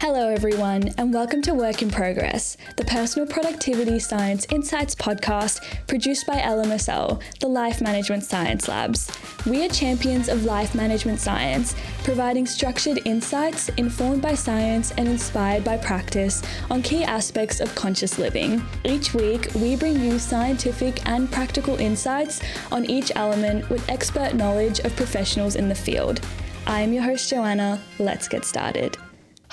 Hello, 0.00 0.28
everyone, 0.28 0.92
and 0.98 1.14
welcome 1.14 1.40
to 1.42 1.54
Work 1.54 1.80
in 1.80 1.90
Progress, 1.90 2.56
the 2.76 2.84
Personal 2.84 3.26
Productivity 3.26 3.98
Science 3.98 4.44
Insights 4.50 4.94
podcast 4.94 5.62
produced 5.86 6.26
by 6.26 6.36
LMSL, 6.40 7.22
the 7.40 7.46
Life 7.48 7.80
Management 7.80 8.24
Science 8.24 8.68
Labs. 8.68 9.10
We 9.46 9.64
are 9.64 9.68
champions 9.68 10.28
of 10.28 10.44
life 10.44 10.74
management 10.74 11.20
science, 11.20 11.74
providing 12.02 12.44
structured 12.44 13.00
insights 13.06 13.70
informed 13.70 14.20
by 14.20 14.34
science 14.34 14.90
and 14.98 15.08
inspired 15.08 15.64
by 15.64 15.78
practice 15.78 16.42
on 16.70 16.82
key 16.82 17.04
aspects 17.04 17.60
of 17.60 17.74
conscious 17.74 18.18
living. 18.18 18.62
Each 18.84 19.14
week, 19.14 19.48
we 19.54 19.76
bring 19.76 20.00
you 20.00 20.18
scientific 20.18 21.06
and 21.08 21.30
practical 21.30 21.76
insights 21.76 22.42
on 22.70 22.84
each 22.84 23.12
element 23.14 23.70
with 23.70 23.88
expert 23.88 24.34
knowledge 24.34 24.80
of 24.80 24.94
professionals 24.96 25.56
in 25.56 25.68
the 25.68 25.74
field. 25.74 26.20
I 26.66 26.80
am 26.80 26.92
your 26.92 27.04
host, 27.04 27.30
Joanna. 27.30 27.80
Let's 27.98 28.28
get 28.28 28.44
started. 28.44 28.98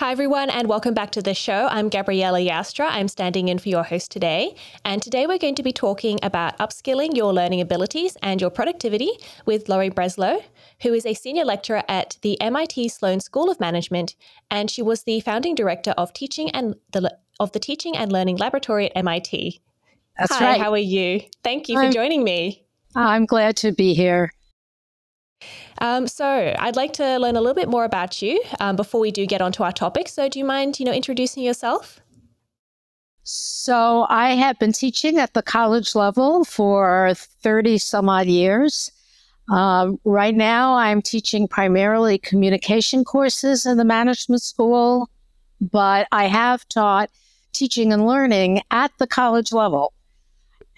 Hi, 0.01 0.11
everyone, 0.11 0.49
and 0.49 0.67
welcome 0.67 0.95
back 0.95 1.11
to 1.11 1.21
the 1.21 1.35
show. 1.35 1.67
I'm 1.69 1.87
Gabriella 1.87 2.39
Yastra. 2.39 2.87
I'm 2.89 3.07
standing 3.07 3.49
in 3.49 3.59
for 3.59 3.69
your 3.69 3.83
host 3.83 4.09
today. 4.09 4.55
And 4.83 4.99
today 4.99 5.27
we're 5.27 5.37
going 5.37 5.53
to 5.53 5.61
be 5.61 5.71
talking 5.71 6.17
about 6.23 6.57
upskilling 6.57 7.15
your 7.15 7.31
learning 7.31 7.61
abilities 7.61 8.17
and 8.23 8.41
your 8.41 8.49
productivity 8.49 9.11
with 9.45 9.69
Lori 9.69 9.91
Breslow, 9.91 10.41
who 10.81 10.91
is 10.95 11.05
a 11.05 11.13
senior 11.13 11.45
lecturer 11.45 11.83
at 11.87 12.17
the 12.23 12.41
MIT 12.41 12.89
Sloan 12.89 13.19
School 13.19 13.51
of 13.51 13.59
Management. 13.59 14.15
And 14.49 14.71
she 14.71 14.81
was 14.81 15.03
the 15.03 15.19
founding 15.19 15.53
director 15.53 15.91
of 15.91 16.13
teaching 16.13 16.49
and 16.49 16.73
the, 16.93 17.15
of 17.39 17.51
the 17.51 17.59
Teaching 17.59 17.95
and 17.95 18.11
Learning 18.11 18.37
Laboratory 18.37 18.87
at 18.87 18.97
MIT. 18.97 19.61
That's 20.17 20.33
Hi, 20.33 20.43
right. 20.43 20.59
how 20.59 20.71
are 20.71 20.79
you? 20.79 21.21
Thank 21.43 21.69
you 21.69 21.75
for 21.75 21.83
I'm- 21.83 21.93
joining 21.93 22.23
me. 22.23 22.65
I'm 22.95 23.27
glad 23.27 23.55
to 23.57 23.71
be 23.71 23.93
here. 23.93 24.33
Um, 25.81 26.07
so 26.07 26.53
I'd 26.59 26.75
like 26.75 26.93
to 26.93 27.17
learn 27.17 27.35
a 27.35 27.41
little 27.41 27.55
bit 27.55 27.67
more 27.67 27.85
about 27.85 28.21
you 28.21 28.41
um, 28.59 28.75
before 28.75 29.01
we 29.01 29.09
do 29.09 29.25
get 29.25 29.41
onto 29.41 29.63
our 29.63 29.71
topic. 29.71 30.07
So 30.07 30.29
do 30.29 30.37
you 30.37 30.45
mind, 30.45 30.79
you 30.79 30.85
know, 30.85 30.93
introducing 30.93 31.43
yourself? 31.43 31.99
So, 33.23 34.07
I 34.09 34.31
have 34.31 34.57
been 34.57 34.73
teaching 34.73 35.19
at 35.19 35.35
the 35.35 35.43
college 35.43 35.93
level 35.93 36.43
for 36.43 37.13
30 37.15 37.77
some 37.77 38.09
odd 38.09 38.25
years. 38.25 38.91
Uh, 39.49 39.91
right 40.05 40.35
now, 40.35 40.75
I'm 40.75 41.03
teaching 41.03 41.47
primarily 41.47 42.17
communication 42.17 43.03
courses 43.03 43.65
in 43.65 43.77
the 43.77 43.85
management 43.85 44.41
school, 44.41 45.07
but 45.59 46.07
I 46.11 46.25
have 46.25 46.67
taught 46.67 47.11
teaching 47.53 47.93
and 47.93 48.07
learning 48.07 48.61
at 48.71 48.91
the 48.97 49.05
college 49.07 49.51
level. 49.51 49.93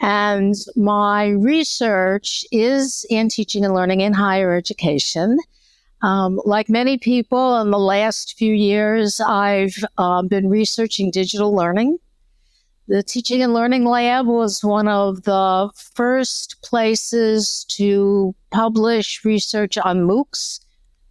And 0.03 0.53
my 0.75 1.29
research 1.29 2.43
is 2.51 3.05
in 3.09 3.29
teaching 3.29 3.63
and 3.63 3.73
learning 3.73 4.01
in 4.01 4.11
higher 4.11 4.53
education. 4.53 5.39
Um, 6.01 6.41
like 6.43 6.67
many 6.67 6.97
people 6.97 7.61
in 7.61 7.71
the 7.71 7.79
last 7.79 8.37
few 8.37 8.53
years, 8.53 9.21
I've 9.21 9.77
um, 9.97 10.27
been 10.27 10.49
researching 10.49 11.09
digital 11.09 11.55
learning. 11.55 11.99
The 12.89 13.01
Teaching 13.01 13.41
and 13.41 13.53
Learning 13.53 13.85
Lab 13.85 14.25
was 14.25 14.61
one 14.61 14.89
of 14.89 15.23
the 15.23 15.69
first 15.95 16.61
places 16.63 17.63
to 17.69 18.35
publish 18.51 19.23
research 19.23 19.77
on 19.77 20.05
MOOCs. 20.05 20.59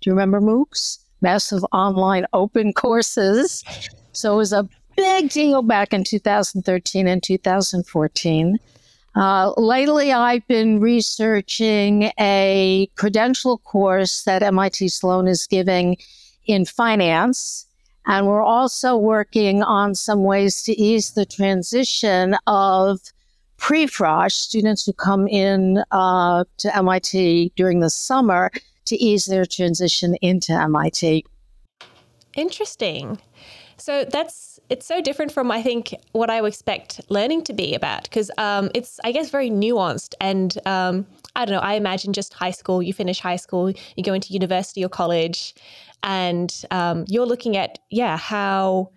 Do 0.03 0.11
you 0.11 0.13
remember 0.13 0.39
MOOCs? 0.39 0.99
Massive 1.23 1.65
online 1.73 2.27
open 2.35 2.73
courses. 2.75 3.65
So 4.13 4.35
it 4.35 4.37
was 4.37 4.53
a 4.53 4.69
big 4.99 5.31
deal 5.31 5.63
back 5.63 5.95
in 5.95 6.05
2013 6.05 7.09
and 7.09 7.23
2014. 7.23 8.59
Uh, 9.15 9.53
lately, 9.57 10.13
I've 10.13 10.47
been 10.49 10.81
researching 10.81 12.11
a 12.19 12.89
credential 12.97 13.59
course 13.59 14.23
that 14.25 14.43
MIT 14.43 14.89
Sloan 14.89 15.29
is 15.29 15.47
giving 15.47 15.99
in 16.47 16.65
finance. 16.65 17.67
And 18.07 18.27
we're 18.27 18.43
also 18.43 18.97
working 18.97 19.63
on 19.63 19.95
some 19.95 20.25
ways 20.25 20.63
to 20.65 20.73
ease 20.73 21.13
the 21.13 21.27
transition 21.27 22.37
of 22.47 23.01
pre-frosh 23.59 24.33
students 24.33 24.85
who 24.85 24.93
come 24.93 25.29
in 25.29 25.85
uh, 25.93 26.45
to 26.57 26.77
MIT 26.77 27.53
during 27.55 27.81
the 27.81 27.91
summer 27.91 28.51
to 28.87 28.97
ease 28.97 29.27
their 29.27 29.47
transition 29.47 30.17
into 30.17 30.53
MIT. 30.53 31.25
Interesting. 32.35 33.21
So 33.77 34.05
that's 34.05 34.52
it's 34.73 34.87
so 34.87 35.03
different 35.03 35.31
from 35.31 35.51
I 35.51 35.63
think 35.63 35.95
what 36.13 36.31
I 36.31 36.41
would 36.41 36.49
expect 36.49 37.01
learning 37.11 37.45
to 37.45 37.53
be 37.53 37.75
about 37.75 38.05
because 38.05 38.31
um, 38.39 38.71
it's 38.75 38.99
I 39.05 39.13
guess 39.13 39.29
very 39.29 39.51
nuanced 39.51 40.15
and 40.19 40.57
um, 40.65 41.07
I 41.37 41.45
don't 41.45 41.55
know. 41.55 41.61
I 41.61 41.75
imagine 41.75 42.15
just 42.15 42.33
high 42.33 42.53
school. 42.53 42.83
You 42.83 42.95
finish 42.95 43.21
high 43.21 43.37
school, 43.37 43.71
you 43.71 44.03
go 44.03 44.15
into 44.15 44.33
university 44.33 44.83
or 44.83 44.89
college, 44.89 45.55
and 46.03 46.51
um, 46.71 47.05
you're 47.07 47.27
looking 47.27 47.55
at 47.57 47.81
yeah 47.91 48.17
how 48.17 48.91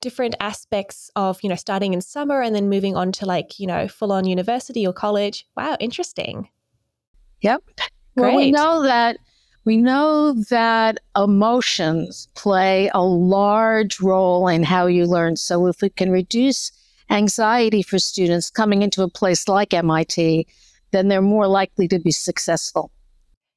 different 0.00 0.34
aspects 0.40 1.12
of 1.14 1.40
you 1.42 1.48
know 1.48 1.54
starting 1.54 1.94
in 1.94 2.00
summer 2.00 2.42
and 2.42 2.52
then 2.52 2.68
moving 2.68 2.96
on 2.96 3.12
to 3.12 3.24
like 3.24 3.60
you 3.60 3.68
know 3.68 3.86
full 3.86 4.10
on 4.10 4.24
university 4.26 4.84
or 4.84 4.92
college. 4.92 5.46
Wow, 5.56 5.76
interesting. 5.78 6.48
Yep. 7.42 7.62
Well, 8.16 8.34
we 8.34 8.50
know 8.50 8.82
that 8.82 9.18
we 9.64 9.78
know 9.78 10.34
that 10.50 10.98
emotions 11.16 12.28
play 12.34 12.90
a 12.92 13.02
large 13.02 14.00
role 14.00 14.46
in 14.48 14.62
how 14.62 14.86
you 14.86 15.06
learn. 15.06 15.36
So 15.36 15.66
if 15.66 15.80
we 15.80 15.88
can 15.88 16.10
reduce 16.10 16.70
anxiety 17.10 17.82
for 17.82 17.98
students 17.98 18.50
coming 18.50 18.82
into 18.82 19.02
a 19.02 19.08
place 19.08 19.48
like 19.48 19.72
MIT, 19.72 20.46
then 20.92 21.08
they're 21.08 21.22
more 21.22 21.46
likely 21.46 21.88
to 21.88 21.98
be 21.98 22.10
successful. 22.10 22.90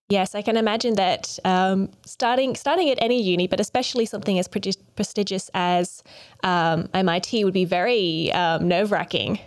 Yes, 0.09 0.35
I 0.35 0.41
can 0.41 0.56
imagine 0.56 0.95
that 0.95 1.38
um, 1.44 1.90
starting 2.06 2.56
starting 2.56 2.89
at 2.89 2.97
any 3.01 3.22
uni, 3.22 3.45
but 3.45 3.59
especially 3.59 4.06
something 4.06 4.39
as 4.39 4.47
predi- 4.47 4.81
prestigious 4.95 5.51
as 5.53 6.01
um, 6.44 6.88
MIT, 6.94 7.44
would 7.44 7.53
be 7.53 7.66
very 7.66 8.31
um, 8.31 8.69
nerve 8.69 8.94
wracking. 8.94 9.38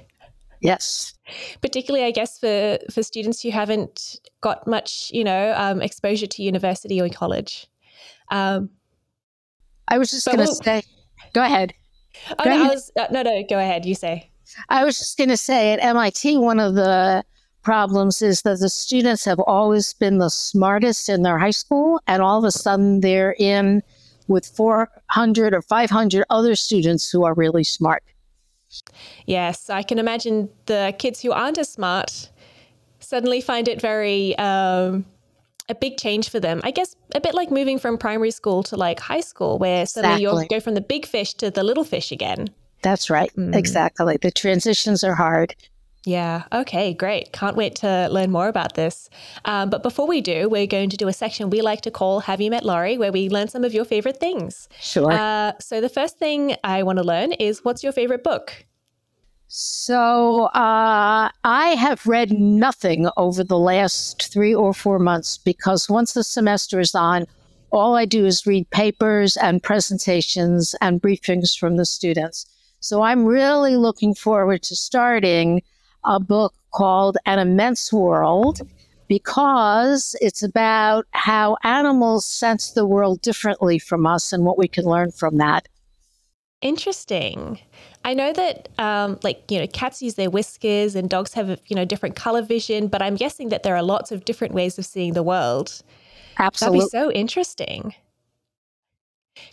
Yes. 0.61 1.15
Particularly, 1.63 2.05
I 2.07 2.11
guess 2.11 2.39
for 2.39 2.79
for 2.93 3.03
students 3.03 3.41
who 3.43 3.51
haven't 3.51 4.17
got 4.41 4.67
much, 4.67 5.11
you 5.13 5.25
know, 5.25 5.55
um, 5.57 5.81
exposure 5.81 6.27
to 6.27 6.43
university 6.43 7.01
or 7.01 7.09
college. 7.09 7.67
Um, 8.31 8.71
I 9.89 9.99
was 9.99 10.11
just 10.11 10.27
going 10.27 10.39
to 10.39 10.45
we'll- 10.45 10.55
say, 10.55 10.83
go 11.33 11.43
ahead. 11.43 11.73
oh 12.39 12.45
Go 12.45 12.51
no, 12.51 12.57
I 12.57 12.61
ahead. 12.61 12.71
was 12.71 12.93
uh, 12.99 13.07
no, 13.11 13.23
no. 13.23 13.43
Go 13.49 13.59
ahead. 13.59 13.87
You 13.87 13.95
say. 13.95 14.31
I 14.69 14.85
was 14.85 14.99
just 14.99 15.17
going 15.17 15.29
to 15.31 15.37
say 15.37 15.73
at 15.73 15.79
MIT, 15.83 16.37
one 16.39 16.59
of 16.59 16.75
the 16.75 17.25
problems 17.63 18.21
is 18.21 18.43
that 18.43 18.59
the 18.59 18.69
students 18.69 19.25
have 19.25 19.39
always 19.41 19.95
been 19.95 20.19
the 20.19 20.29
smartest 20.31 21.09
in 21.09 21.23
their 21.23 21.39
high 21.39 21.51
school, 21.53 22.01
and 22.07 22.21
all 22.21 22.39
of 22.39 22.45
a 22.45 22.51
sudden 22.51 23.01
they're 23.01 23.37
in 23.39 23.81
with 24.29 24.47
400 24.47 25.55
or 25.55 25.63
500 25.63 26.25
other 26.31 26.55
students 26.57 27.11
who 27.11 27.25
are 27.25 27.35
really 27.35 27.63
smart. 27.65 28.03
Yes, 29.27 29.71
I 29.71 29.83
can 29.83 29.99
imagine 29.99 30.49
the 30.67 30.95
kids 30.99 31.21
who 31.21 31.33
aren't 31.33 31.59
as 31.59 31.69
smart 31.69 32.31
suddenly 33.01 33.41
find 33.41 33.67
it 33.69 33.81
very 33.81 34.37
um, 34.39 35.05
a 35.69 35.75
big 35.75 35.97
change 35.97 36.29
for 36.29 36.41
them. 36.41 36.61
I 36.65 36.71
guess 36.71 36.95
a 37.15 37.21
bit 37.21 37.35
like 37.35 37.51
moving 37.51 37.79
from 37.79 37.99
primary 37.99 38.31
school 38.31 38.63
to 38.65 38.77
like 38.77 39.01
high 39.01 39.21
school, 39.21 39.59
where 39.59 39.87
suddenly 39.87 40.23
you'll 40.23 40.45
go 40.47 40.61
from 40.61 40.75
the 40.75 40.81
big 40.81 41.07
fish 41.07 41.35
to 41.35 41.51
the 41.51 41.65
little 41.65 41.85
fish 41.85 42.13
again. 42.13 42.49
That's 42.83 43.11
right. 43.11 43.31
Mm. 43.37 43.55
Exactly. 43.55 44.19
The 44.21 44.31
transitions 44.31 45.05
are 45.05 45.15
hard. 45.15 45.55
Yeah. 46.07 46.45
Okay. 46.53 46.95
Great. 46.95 47.33
Can't 47.33 47.57
wait 47.57 47.75
to 47.77 48.09
learn 48.11 48.31
more 48.31 48.49
about 48.49 48.75
this. 48.75 49.11
Um, 49.45 49.69
but 49.69 49.83
before 49.83 50.07
we 50.07 50.21
do, 50.21 50.49
we're 50.49 50.67
going 50.67 50.89
to 50.91 50.97
do 50.97 51.09
a 51.09 51.13
section 51.13 51.51
we 51.51 51.61
like 51.61 51.83
to 51.83 51.91
call 51.91 52.21
"Have 52.21 52.41
You 52.41 52.51
Met 52.51 52.65
Lori," 52.65 52.97
where 52.97 53.13
we 53.13 53.29
learn 53.29 53.49
some 53.49 53.65
of 53.65 53.75
your 53.75 53.85
favorite 53.85 54.19
things. 54.19 54.69
Sure. 54.81 55.13
Uh, 55.13 55.53
so 55.61 55.81
the 55.81 55.91
first 55.91 56.19
thing 56.19 56.57
I 56.65 56.83
want 56.83 56.99
to 56.99 57.05
learn 57.05 57.33
is 57.33 57.65
what's 57.65 57.83
your 57.83 57.93
favorite 57.93 58.25
book? 58.25 58.65
So 59.53 60.45
uh, 60.45 61.29
I 61.43 61.69
have 61.71 62.07
read 62.07 62.33
nothing 62.33 63.09
over 63.17 63.43
the 63.43 63.59
last 63.59 64.33
three 64.33 64.55
or 64.55 64.73
four 64.73 65.01
months 65.01 65.39
because 65.39 65.91
once 65.91 66.13
the 66.13 66.23
semester 66.23 66.79
is 66.79 66.95
on, 66.95 67.27
all 67.73 67.97
I 67.97 68.05
do 68.05 68.25
is 68.25 68.47
read 68.47 68.71
papers 68.71 69.37
and 69.37 69.63
presentations 69.63 70.77
and 70.81 71.03
briefings 71.03 71.59
from 71.59 71.77
the 71.77 71.85
students. 71.85 72.47
So 72.79 73.03
I'm 73.03 73.25
really 73.27 73.77
looking 73.77 74.15
forward 74.15 74.63
to 74.63 74.77
starting 74.77 75.63
a 76.05 76.21
book 76.21 76.55
called 76.73 77.17
An 77.27 77.39
Immense 77.39 77.93
World 77.93 78.61
because 79.09 80.15
it's 80.21 80.43
about 80.43 81.07
how 81.11 81.57
animals 81.65 82.25
sense 82.25 82.71
the 82.71 82.87
world 82.87 83.21
differently 83.23 83.79
from 83.79 84.07
us 84.07 84.33
and 84.33 84.45
what 84.45 84.57
we 84.57 84.69
can 84.69 84.85
learn 84.85 85.11
from 85.11 85.39
that. 85.39 85.67
Interesting. 86.63 87.59
I 88.05 88.15
know 88.15 88.33
that, 88.33 88.69
um, 88.79 89.19
like, 89.23 89.51
you 89.51 89.59
know, 89.59 89.67
cats 89.67 90.01
use 90.01 90.15
their 90.15 90.31
whiskers 90.31 90.95
and 90.95 91.11
dogs 91.11 91.33
have, 91.35 91.61
you 91.67 91.75
know, 91.75 91.85
different 91.85 92.17
color 92.17 92.43
vision, 92.43 92.87
but 92.87 93.03
I'm 93.03 93.17
guessing 93.17 93.49
that 93.49 93.63
there 93.63 93.75
are 93.75 93.83
lots 93.83 94.13
of 94.13 94.25
different 94.25 94.55
ways 94.55 94.79
of 94.79 94.87
seeing 94.87 95.15
the 95.15 95.23
world. 95.23 95.83
Absolutely. 96.39 96.81
That'd 96.81 96.87
be 96.87 96.91
so 96.91 97.13
interesting. 97.13 97.95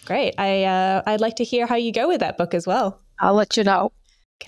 Great. 0.06 0.36
I, 0.38 0.66
uh, 0.66 1.02
I'd 1.06 1.22
like 1.22 1.38
to 1.38 1.44
hear 1.44 1.66
how 1.66 1.76
you 1.76 1.92
go 1.92 2.08
with 2.08 2.20
that 2.20 2.38
book 2.38 2.54
as 2.54 2.68
well. 2.68 3.00
I'll 3.20 3.34
let 3.34 3.58
you 3.58 3.64
know. 3.64 3.92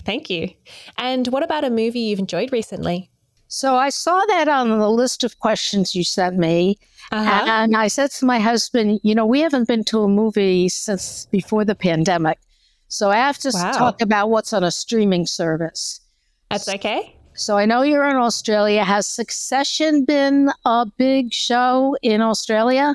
Thank 0.04 0.30
you. 0.30 0.50
And 0.98 1.28
what 1.28 1.42
about 1.42 1.64
a 1.64 1.70
movie 1.70 2.00
you've 2.00 2.18
enjoyed 2.18 2.52
recently? 2.52 3.10
So 3.48 3.76
I 3.76 3.88
saw 3.88 4.24
that 4.26 4.48
on 4.48 4.78
the 4.78 4.90
list 4.90 5.24
of 5.24 5.38
questions 5.40 5.94
you 5.94 6.04
sent 6.04 6.36
me. 6.36 6.78
Uh-huh. 7.10 7.44
And 7.46 7.76
I 7.76 7.88
said 7.88 8.12
to 8.12 8.24
my 8.24 8.38
husband, 8.38 9.00
you 9.02 9.14
know, 9.14 9.26
we 9.26 9.40
haven't 9.40 9.66
been 9.66 9.82
to 9.84 10.02
a 10.02 10.08
movie 10.08 10.68
since 10.68 11.26
before 11.26 11.64
the 11.64 11.74
pandemic. 11.74 12.38
So 12.86 13.10
I 13.10 13.16
have 13.16 13.38
to 13.38 13.50
wow. 13.52 13.72
talk 13.72 14.00
about 14.00 14.30
what's 14.30 14.52
on 14.52 14.62
a 14.62 14.70
streaming 14.70 15.26
service. 15.26 16.00
That's 16.48 16.68
okay. 16.68 17.16
So 17.34 17.56
I 17.56 17.64
know 17.64 17.82
you're 17.82 18.08
in 18.08 18.16
Australia. 18.16 18.84
Has 18.84 19.06
Succession 19.06 20.04
been 20.04 20.50
a 20.64 20.86
big 20.96 21.32
show 21.32 21.96
in 22.02 22.20
Australia? 22.20 22.94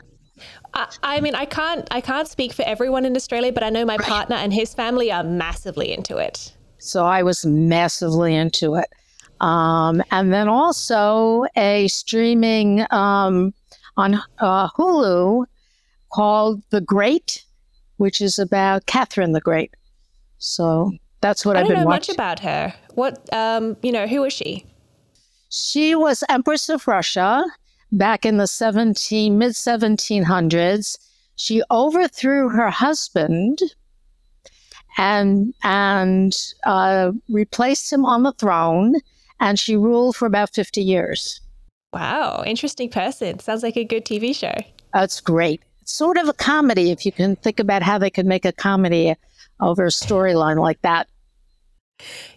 I, 0.73 0.93
I 1.03 1.21
mean, 1.21 1.35
I 1.35 1.45
can't 1.45 1.87
I 1.91 2.01
can't 2.01 2.27
speak 2.27 2.53
for 2.53 2.63
everyone 2.63 3.05
in 3.05 3.15
Australia, 3.15 3.51
but 3.51 3.63
I 3.63 3.69
know 3.69 3.85
my 3.85 3.97
partner 3.97 4.35
and 4.35 4.53
his 4.53 4.73
family 4.73 5.11
are 5.11 5.23
massively 5.23 5.91
into 5.93 6.17
it. 6.17 6.53
So 6.85 7.05
I 7.05 7.23
was 7.23 7.45
massively 7.45 8.35
into 8.35 8.75
it. 8.75 8.85
Um, 9.41 10.03
and 10.11 10.31
then 10.31 10.47
also 10.47 11.45
a 11.57 11.87
streaming 11.87 12.85
um, 12.91 13.53
on 13.97 14.21
uh, 14.39 14.69
Hulu 14.69 15.45
called 16.13 16.61
The 16.69 16.81
Great, 16.81 17.43
which 17.97 18.21
is 18.21 18.39
about 18.39 18.85
Catherine 18.85 19.33
the 19.33 19.41
Great. 19.41 19.73
So 20.37 20.91
that's 21.21 21.45
what 21.45 21.57
I 21.57 21.59
have 21.59 21.67
been 21.67 21.83
watching. 21.85 21.87
I 21.87 21.89
don't 21.89 21.89
know 21.89 21.95
much 21.95 22.09
about 22.09 22.39
her. 22.39 22.73
What, 22.93 23.33
um, 23.33 23.77
you 23.81 23.91
know, 23.91 24.07
who 24.07 24.21
was 24.21 24.33
she? 24.33 24.65
She 25.49 25.95
was 25.95 26.23
Empress 26.29 26.69
of 26.69 26.87
Russia 26.87 27.43
back 27.91 28.25
in 28.25 28.37
the 28.37 28.47
17 28.47 29.37
mid 29.37 29.53
1700s. 29.53 30.97
She 31.35 31.61
overthrew 31.71 32.49
her 32.49 32.69
husband 32.69 33.59
and 34.97 35.53
and 35.63 36.35
uh, 36.65 37.11
replaced 37.29 37.91
him 37.91 38.05
on 38.05 38.23
the 38.23 38.33
throne, 38.33 38.95
and 39.39 39.59
she 39.59 39.75
ruled 39.75 40.15
for 40.15 40.25
about 40.25 40.53
50 40.53 40.81
years. 40.81 41.41
Wow, 41.93 42.43
interesting 42.45 42.89
person. 42.89 43.39
Sounds 43.39 43.63
like 43.63 43.77
a 43.77 43.83
good 43.83 44.05
TV 44.05 44.35
show. 44.35 44.55
That's 44.93 45.21
great. 45.21 45.61
It's 45.81 45.93
sort 45.93 46.17
of 46.17 46.27
a 46.27 46.33
comedy 46.33 46.91
if 46.91 47.05
you 47.05 47.11
can 47.11 47.35
think 47.37 47.59
about 47.59 47.83
how 47.83 47.97
they 47.97 48.09
could 48.09 48.25
make 48.25 48.45
a 48.45 48.51
comedy 48.51 49.15
over 49.59 49.85
a 49.85 49.89
storyline 49.89 50.59
like 50.59 50.81
that. 50.81 51.07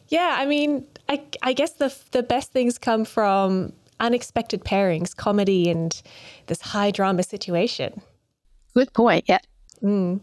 Yeah, 0.08 0.37
I 0.38 0.46
mean, 0.46 0.87
I, 1.08 1.22
I 1.43 1.52
guess 1.52 1.72
the 1.72 1.94
the 2.12 2.22
best 2.22 2.52
things 2.52 2.78
come 2.78 3.04
from 3.04 3.72
unexpected 4.00 4.64
pairings, 4.64 5.14
comedy, 5.14 5.69
and 5.70 6.00
this 6.46 6.61
high 6.61 6.90
drama 6.90 7.22
situation. 7.22 8.00
Good 8.75 8.93
point. 8.93 9.25
Yeah. 9.28 9.40
Mm. 9.82 10.20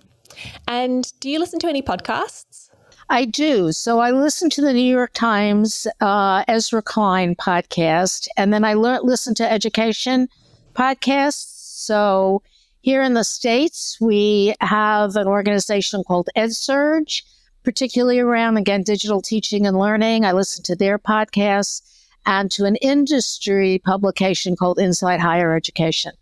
And 0.68 1.12
do 1.20 1.30
you 1.30 1.40
listen 1.40 1.60
to 1.60 1.68
any 1.68 1.82
podcasts? 1.82 2.70
I 3.10 3.26
do. 3.26 3.72
So 3.72 4.00
I 4.00 4.12
listen 4.12 4.50
to 4.52 4.62
the 4.62 4.74
New 4.74 4.80
York 4.80 5.12
Times 5.14 5.86
uh, 6.02 6.44
Ezra 6.48 6.82
Klein 6.82 7.36
podcast, 7.36 8.28
and 8.36 8.52
then 8.52 8.64
I 8.64 8.74
learn, 8.74 9.02
listen 9.04 9.36
to 9.36 9.52
education 9.52 10.28
podcasts. 10.74 11.54
So 11.86 12.42
here 12.82 13.04
in 13.04 13.14
the 13.14 13.24
States, 13.24 13.98
we 14.02 14.56
have 14.62 15.16
an 15.16 15.28
organization 15.28 16.04
called 16.04 16.30
EdSurge, 16.36 17.22
particularly 17.64 18.20
around, 18.20 18.58
again, 18.58 18.81
digital 18.81 19.22
teaching 19.22 19.68
and 19.68 19.78
learning. 19.78 20.26
I 20.26 20.31
listen 20.31 20.64
to 20.64 20.76
their 20.76 20.98
podcasts 20.98 21.81
and 22.26 22.50
to 22.52 22.66
an 22.66 22.76
industry 22.78 23.81
publication 23.86 24.56
called 24.56 24.80
Inside 24.80 25.20
Higher 25.20 25.56
Education. 25.56 26.14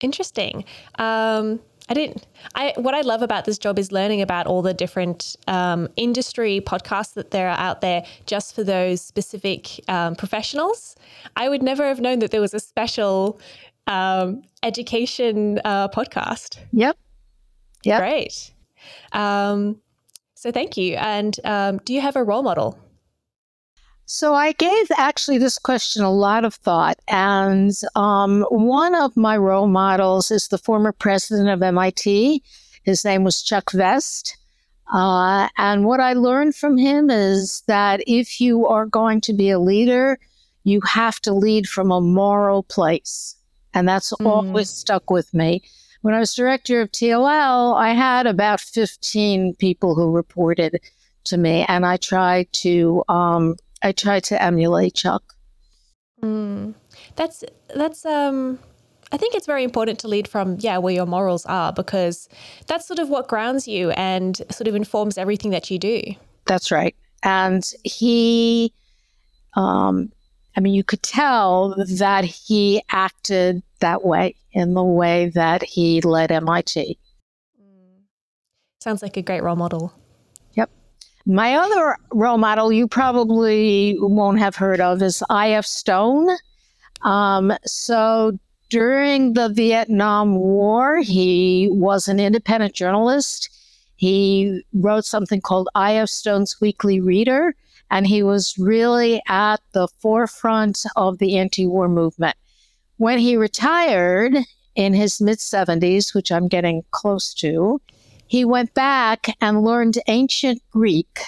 Interesting. 0.00 0.64
Um, 0.98 1.60
I 1.90 1.94
didn't. 1.94 2.24
I 2.54 2.72
what 2.76 2.94
I 2.94 3.00
love 3.00 3.20
about 3.20 3.44
this 3.44 3.58
job 3.58 3.76
is 3.76 3.90
learning 3.90 4.22
about 4.22 4.46
all 4.46 4.62
the 4.62 4.72
different 4.72 5.34
um, 5.48 5.88
industry 5.96 6.62
podcasts 6.64 7.14
that 7.14 7.32
there 7.32 7.48
are 7.48 7.58
out 7.58 7.80
there 7.80 8.04
just 8.26 8.54
for 8.54 8.62
those 8.62 9.00
specific 9.00 9.80
um, 9.88 10.14
professionals. 10.14 10.94
I 11.36 11.48
would 11.48 11.64
never 11.64 11.84
have 11.84 12.00
known 12.00 12.20
that 12.20 12.30
there 12.30 12.40
was 12.40 12.54
a 12.54 12.60
special 12.60 13.40
um, 13.88 14.42
education 14.62 15.60
uh, 15.64 15.88
podcast. 15.88 16.58
Yep. 16.72 16.96
Yep. 17.82 17.98
Great. 17.98 18.52
Um, 19.12 19.80
so 20.34 20.52
thank 20.52 20.76
you. 20.76 20.94
And 20.94 21.38
um, 21.44 21.78
do 21.84 21.92
you 21.92 22.00
have 22.00 22.14
a 22.14 22.22
role 22.22 22.44
model? 22.44 22.78
So 24.12 24.34
I 24.34 24.50
gave 24.50 24.88
actually 24.96 25.38
this 25.38 25.56
question 25.56 26.02
a 26.02 26.10
lot 26.10 26.44
of 26.44 26.54
thought, 26.54 26.98
and 27.06 27.70
um, 27.94 28.44
one 28.50 28.96
of 28.96 29.16
my 29.16 29.36
role 29.36 29.68
models 29.68 30.32
is 30.32 30.48
the 30.48 30.58
former 30.58 30.90
president 30.90 31.48
of 31.48 31.62
MIT. 31.62 32.42
His 32.82 33.04
name 33.04 33.22
was 33.22 33.40
Chuck 33.40 33.70
Vest. 33.70 34.36
Uh, 34.92 35.48
and 35.58 35.84
what 35.84 36.00
I 36.00 36.14
learned 36.14 36.56
from 36.56 36.76
him 36.76 37.08
is 37.08 37.62
that 37.68 38.00
if 38.08 38.40
you 38.40 38.66
are 38.66 38.84
going 38.84 39.20
to 39.20 39.32
be 39.32 39.48
a 39.48 39.60
leader, 39.60 40.18
you 40.64 40.80
have 40.80 41.20
to 41.20 41.32
lead 41.32 41.68
from 41.68 41.92
a 41.92 42.00
moral 42.00 42.64
place. 42.64 43.36
And 43.74 43.88
that's 43.88 44.12
mm. 44.14 44.26
always 44.26 44.70
stuck 44.70 45.08
with 45.08 45.32
me. 45.32 45.62
When 46.02 46.14
I 46.14 46.18
was 46.18 46.34
director 46.34 46.80
of 46.80 46.90
TLL, 46.90 47.76
I 47.78 47.92
had 47.92 48.26
about 48.26 48.58
15 48.58 49.54
people 49.54 49.94
who 49.94 50.10
reported 50.10 50.80
to 51.26 51.36
me, 51.36 51.64
and 51.68 51.86
I 51.86 51.96
tried 51.96 52.52
to 52.54 53.04
um, 53.08 53.54
I 53.82 53.92
try 53.92 54.20
to 54.20 54.42
emulate 54.42 54.94
Chuck. 54.94 55.22
Mm. 56.22 56.74
That's 57.16 57.44
that's 57.74 58.04
um 58.04 58.58
I 59.12 59.16
think 59.16 59.34
it's 59.34 59.46
very 59.46 59.64
important 59.64 59.98
to 60.00 60.08
lead 60.08 60.28
from 60.28 60.56
yeah 60.60 60.78
where 60.78 60.94
your 60.94 61.06
morals 61.06 61.46
are 61.46 61.72
because 61.72 62.28
that's 62.66 62.86
sort 62.86 62.98
of 62.98 63.08
what 63.08 63.28
grounds 63.28 63.66
you 63.66 63.90
and 63.92 64.36
sort 64.50 64.68
of 64.68 64.74
informs 64.74 65.18
everything 65.18 65.50
that 65.50 65.70
you 65.70 65.78
do. 65.78 66.02
That's 66.46 66.70
right. 66.70 66.94
And 67.22 67.68
he 67.84 68.72
um 69.54 70.12
I 70.56 70.60
mean 70.60 70.74
you 70.74 70.84
could 70.84 71.02
tell 71.02 71.74
that 71.88 72.24
he 72.24 72.82
acted 72.90 73.62
that 73.80 74.04
way 74.04 74.36
in 74.52 74.74
the 74.74 74.84
way 74.84 75.30
that 75.34 75.62
he 75.62 76.02
led 76.02 76.30
MIT. 76.30 76.98
Mm. 77.58 78.02
Sounds 78.82 79.02
like 79.02 79.16
a 79.16 79.22
great 79.22 79.42
role 79.42 79.56
model. 79.56 79.94
My 81.30 81.54
other 81.54 81.96
role 82.10 82.38
model 82.38 82.72
you 82.72 82.88
probably 82.88 83.96
won't 84.00 84.40
have 84.40 84.56
heard 84.56 84.80
of 84.80 85.00
is 85.00 85.22
I.F. 85.30 85.64
Stone. 85.64 86.28
Um, 87.02 87.52
so 87.64 88.36
during 88.68 89.34
the 89.34 89.48
Vietnam 89.48 90.34
War, 90.34 90.98
he 90.98 91.68
was 91.70 92.08
an 92.08 92.18
independent 92.18 92.74
journalist. 92.74 93.48
He 93.94 94.64
wrote 94.72 95.04
something 95.04 95.40
called 95.40 95.68
I.F. 95.76 96.08
Stone's 96.08 96.60
Weekly 96.60 97.00
Reader, 97.00 97.54
and 97.92 98.08
he 98.08 98.24
was 98.24 98.58
really 98.58 99.22
at 99.28 99.58
the 99.70 99.86
forefront 100.00 100.84
of 100.96 101.18
the 101.18 101.38
anti 101.38 101.64
war 101.64 101.88
movement. 101.88 102.36
When 102.96 103.20
he 103.20 103.36
retired 103.36 104.34
in 104.74 104.94
his 104.94 105.20
mid 105.20 105.38
70s, 105.38 106.12
which 106.12 106.32
I'm 106.32 106.48
getting 106.48 106.82
close 106.90 107.32
to, 107.34 107.80
he 108.30 108.44
went 108.44 108.72
back 108.74 109.36
and 109.40 109.64
learned 109.64 109.98
ancient 110.06 110.62
Greek 110.70 111.18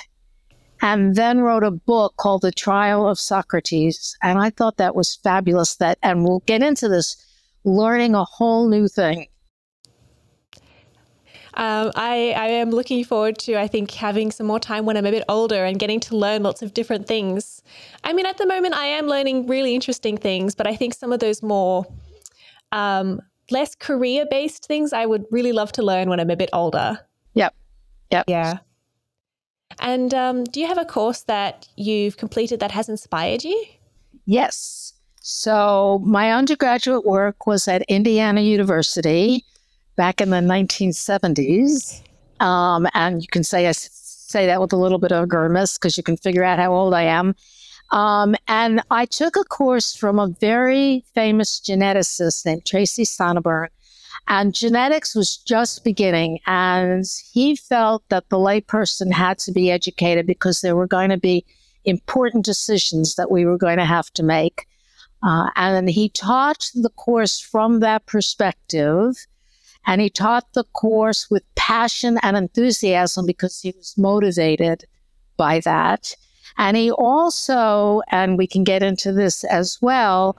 and 0.81 1.17
then 1.17 1.41
wrote 1.41 1.65
a 1.65 1.73
book 1.73 2.15
called 2.17 2.43
The 2.43 2.53
Trial 2.53 3.09
of 3.09 3.19
Socrates. 3.19 4.17
And 4.23 4.39
I 4.39 4.51
thought 4.51 4.77
that 4.77 4.95
was 4.95 5.17
fabulous 5.17 5.75
that 5.77 5.99
and 6.01 6.23
we'll 6.23 6.45
get 6.47 6.63
into 6.63 6.89
this 6.89 7.17
learning 7.65 8.15
a 8.15 8.23
whole 8.23 8.69
new 8.69 8.87
thing. 8.87 9.27
Um, 11.55 11.91
I, 11.97 12.35
I 12.37 12.47
am 12.47 12.71
looking 12.71 13.03
forward 13.03 13.37
to, 13.41 13.59
I 13.59 13.67
think, 13.67 13.91
having 13.91 14.31
some 14.31 14.47
more 14.47 14.61
time 14.61 14.87
when 14.87 14.97
I'm 14.97 15.05
a 15.05 15.11
bit 15.11 15.25
older 15.29 15.65
and 15.65 15.81
getting 15.81 15.99
to 16.01 16.17
learn 16.17 16.45
lots 16.45 16.63
of 16.63 16.73
different 16.73 17.09
things. 17.09 17.63
I 18.05 18.13
mean, 18.13 18.27
at 18.27 18.39
the 18.39 18.47
moment, 18.47 18.77
I 18.77 18.87
am 18.87 19.09
learning 19.09 19.49
really 19.49 19.75
interesting 19.75 20.17
things, 20.17 20.55
but 20.55 20.69
I 20.69 20.77
think 20.77 20.95
some 20.95 21.13
of 21.13 21.19
those 21.19 21.43
more 21.43 21.85
um, 22.71 23.21
less 23.53 23.75
career 23.75 24.27
based 24.31 24.67
things 24.67 24.93
I 24.93 25.07
would 25.07 25.25
really 25.31 25.53
love 25.53 25.73
to 25.73 25.83
learn 25.83 26.09
when 26.09 26.19
I'm 26.19 26.31
a 26.31 26.37
bit 26.37 26.51
older. 26.53 26.99
Yep. 27.35 27.55
Yep. 28.11 28.25
Yeah. 28.29 28.59
And 29.81 30.13
um, 30.13 30.45
do 30.45 30.61
you 30.61 30.67
have 30.67 30.79
a 30.79 30.85
course 30.85 31.23
that 31.23 31.69
you've 31.77 32.17
completed 32.17 32.61
that 32.61 32.71
has 32.73 32.89
inspired 32.89 33.45
you? 33.45 33.65
Yes. 34.27 34.95
So 35.21 36.01
my 36.05 36.33
undergraduate 36.33 37.05
work 37.05 37.47
was 37.47 37.69
at 37.69 37.83
Indiana 37.83 38.41
University 38.41 39.45
back 39.97 40.21
in 40.21 40.31
the 40.31 40.39
1970s. 40.39 42.03
Um, 42.41 42.89
and 42.95 43.23
you 43.23 43.29
can 43.29 43.45
say 43.45 43.69
I 43.69 43.73
say 43.73 44.47
that 44.47 44.61
with 44.61 44.73
a 44.73 44.77
little 44.77 44.99
bit 44.99 45.13
of 45.13 45.25
a 45.25 45.27
grimace 45.27 45.79
because 45.79 45.97
you 45.97 46.03
can 46.03 46.17
figure 46.17 46.43
out 46.43 46.59
how 46.59 46.73
old 46.73 46.95
I 46.95 47.03
am. 47.03 47.35
Um, 47.93 48.35
and 48.49 48.83
I 48.91 49.05
took 49.05 49.37
a 49.37 49.45
course 49.45 49.95
from 49.95 50.19
a 50.19 50.29
very 50.41 51.05
famous 51.15 51.61
geneticist 51.61 52.47
named 52.47 52.65
Tracy 52.65 53.05
Sonneborn. 53.05 53.69
And 54.29 54.55
genetics 54.55 55.15
was 55.15 55.37
just 55.37 55.85
beginning. 55.85 56.39
And 56.47 57.05
he 57.33 57.55
felt 57.55 58.03
that 58.09 58.31
the 58.31 58.39
layperson 58.39 59.13
had 59.13 59.39
to 59.41 59.53
be 59.53 59.71
educated 59.71 60.27
because 60.27 60.61
there 60.61 60.77
were 60.77 60.87
going 60.87 61.11
to 61.11 61.19
be 61.19 61.45
important 61.85 62.45
decisions 62.45 63.17
that 63.17 63.31
we 63.31 63.45
were 63.45 63.59
going 63.59 63.79
to 63.79 63.85
have 63.85 64.11
to 64.15 64.23
make. 64.23 64.67
Uh, 65.23 65.51
and 65.57 65.91
he 65.91 66.09
taught 66.09 66.71
the 66.75 66.91
course 66.91 67.41
from 67.41 67.81
that 67.81 68.07
perspective. 68.07 69.17
And 69.87 70.01
he 70.01 70.09
taught 70.09 70.53
the 70.55 70.65
course 70.73 71.29
with 71.31 71.43
passion 71.57 72.19
and 72.23 72.37
enthusiasm 72.37 73.27
because 73.27 73.61
he 73.61 73.75
was 73.77 73.95
motivated 73.99 74.85
by 75.37 75.61
that. 75.61 76.15
And 76.59 76.77
he 76.77 76.91
also, 76.91 78.03
and 78.11 78.39
we 78.39 78.47
can 78.47 78.65
get 78.65 78.83
into 78.83 79.13
this 79.13 79.45
as 79.45 79.79
well, 79.81 80.37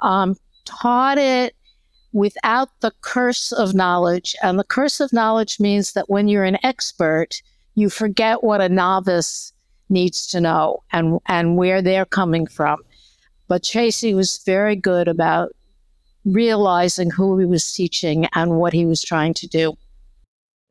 um, 0.00 0.36
taught 0.64 1.18
it 1.18 1.54
without 2.12 2.68
the 2.80 2.92
curse 3.00 3.52
of 3.52 3.74
knowledge. 3.74 4.36
And 4.42 4.58
the 4.58 4.64
curse 4.64 5.00
of 5.00 5.12
knowledge 5.12 5.58
means 5.58 5.92
that 5.92 6.08
when 6.08 6.28
you're 6.28 6.44
an 6.44 6.58
expert, 6.64 7.42
you 7.74 7.90
forget 7.90 8.44
what 8.44 8.60
a 8.60 8.68
novice 8.68 9.52
needs 9.88 10.26
to 10.28 10.40
know 10.40 10.82
and, 10.92 11.18
and 11.26 11.56
where 11.56 11.82
they're 11.82 12.06
coming 12.06 12.46
from. 12.46 12.78
But 13.48 13.64
Tracy 13.64 14.14
was 14.14 14.40
very 14.46 14.76
good 14.76 15.08
about 15.08 15.50
realizing 16.24 17.10
who 17.10 17.38
he 17.38 17.46
was 17.46 17.70
teaching 17.72 18.26
and 18.34 18.58
what 18.58 18.72
he 18.72 18.86
was 18.86 19.02
trying 19.02 19.34
to 19.34 19.46
do. 19.46 19.74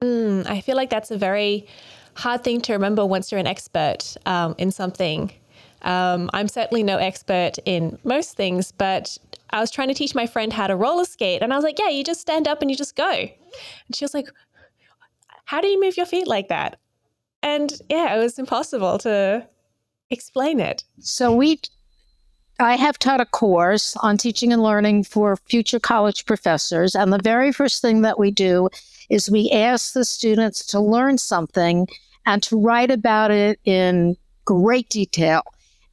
Mm, 0.03 0.49
I 0.49 0.61
feel 0.61 0.75
like 0.75 0.89
that's 0.89 1.11
a 1.11 1.17
very 1.17 1.67
hard 2.15 2.43
thing 2.43 2.61
to 2.61 2.73
remember 2.73 3.05
once 3.05 3.31
you're 3.31 3.39
an 3.39 3.47
expert 3.47 4.15
um, 4.25 4.55
in 4.57 4.71
something. 4.71 5.31
Um, 5.81 6.29
I'm 6.33 6.47
certainly 6.47 6.83
no 6.83 6.97
expert 6.97 7.57
in 7.65 7.97
most 8.03 8.35
things, 8.35 8.71
but 8.71 9.17
I 9.49 9.59
was 9.59 9.69
trying 9.69 9.89
to 9.89 9.93
teach 9.93 10.15
my 10.15 10.25
friend 10.25 10.53
how 10.53 10.67
to 10.67 10.75
roller 10.75 11.05
skate. 11.05 11.41
And 11.41 11.51
I 11.51 11.55
was 11.55 11.63
like, 11.63 11.77
yeah, 11.77 11.89
you 11.89 12.03
just 12.03 12.21
stand 12.21 12.47
up 12.47 12.61
and 12.61 12.71
you 12.71 12.77
just 12.77 12.95
go. 12.95 13.11
And 13.11 13.95
she 13.95 14.05
was 14.05 14.13
like, 14.13 14.29
how 15.45 15.61
do 15.61 15.67
you 15.67 15.79
move 15.79 15.97
your 15.97 16.05
feet 16.05 16.27
like 16.27 16.47
that? 16.47 16.79
And 17.41 17.73
yeah, 17.89 18.15
it 18.15 18.19
was 18.19 18.39
impossible 18.39 18.97
to 18.99 19.45
explain 20.09 20.59
it. 20.59 20.83
So 20.99 21.35
we, 21.35 21.59
I 22.59 22.75
have 22.75 22.99
taught 22.99 23.21
a 23.21 23.25
course 23.25 23.95
on 23.97 24.17
teaching 24.17 24.53
and 24.53 24.61
learning 24.61 25.05
for 25.05 25.35
future 25.37 25.79
college 25.79 26.25
professors. 26.25 26.95
And 26.95 27.11
the 27.11 27.19
very 27.21 27.51
first 27.51 27.81
thing 27.81 28.01
that 28.01 28.19
we 28.19 28.31
do 28.31 28.69
is 29.09 29.29
we 29.29 29.49
ask 29.51 29.93
the 29.93 30.05
students 30.05 30.65
to 30.67 30.79
learn 30.79 31.17
something 31.17 31.87
and 32.25 32.41
to 32.43 32.59
write 32.59 32.91
about 32.91 33.31
it 33.31 33.59
in 33.65 34.15
great 34.45 34.89
detail. 34.89 35.41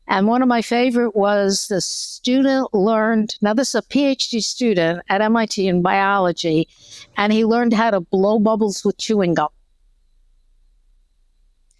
And 0.07 0.27
one 0.27 0.43
of 0.43 0.49
my 0.49 0.61
favorite 0.61 1.15
was 1.15 1.69
the 1.69 1.81
student 1.81 2.75
learned, 2.75 3.37
now 3.41 3.55
this 3.55 3.69
is 3.71 3.75
a 3.77 3.83
PhD 3.83 4.43
student 4.43 5.03
at 5.09 5.23
MIT 5.23 5.69
in 5.69 5.83
biology, 5.83 6.69
and 7.17 7.33
he 7.33 7.45
learned 7.45 7.75
how 7.75 7.93
to 7.93 8.01
blow 8.01 8.41
bubbles 8.41 8.85
with 8.85 8.99
chewing 8.99 9.35
gum. 9.35 9.49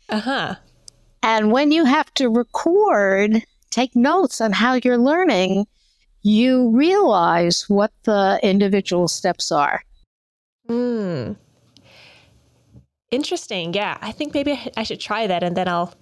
Uh 0.09 0.21
huh. 0.21 0.55
And 1.23 1.51
when 1.51 1.73
you 1.73 1.85
have 1.85 2.13
to 2.15 2.29
record, 2.29 3.43
take 3.71 3.95
notes 3.95 4.41
on 4.41 4.53
how 4.53 4.75
you're 4.83 4.99
learning, 4.99 5.67
you 6.23 6.71
realize 6.71 7.69
what 7.69 7.93
the 8.05 8.39
individual 8.43 9.09
steps 9.09 9.51
are. 9.51 9.83
Hmm. 10.69 11.33
Interesting. 13.11 13.75
Yeah. 13.75 13.99
I 14.01 14.13
think 14.13 14.35
maybe 14.35 14.61
I 14.77 14.83
should 14.83 15.01
try 15.01 15.27
that 15.27 15.43
and 15.43 15.57
then 15.57 15.69
I'll 15.69 15.93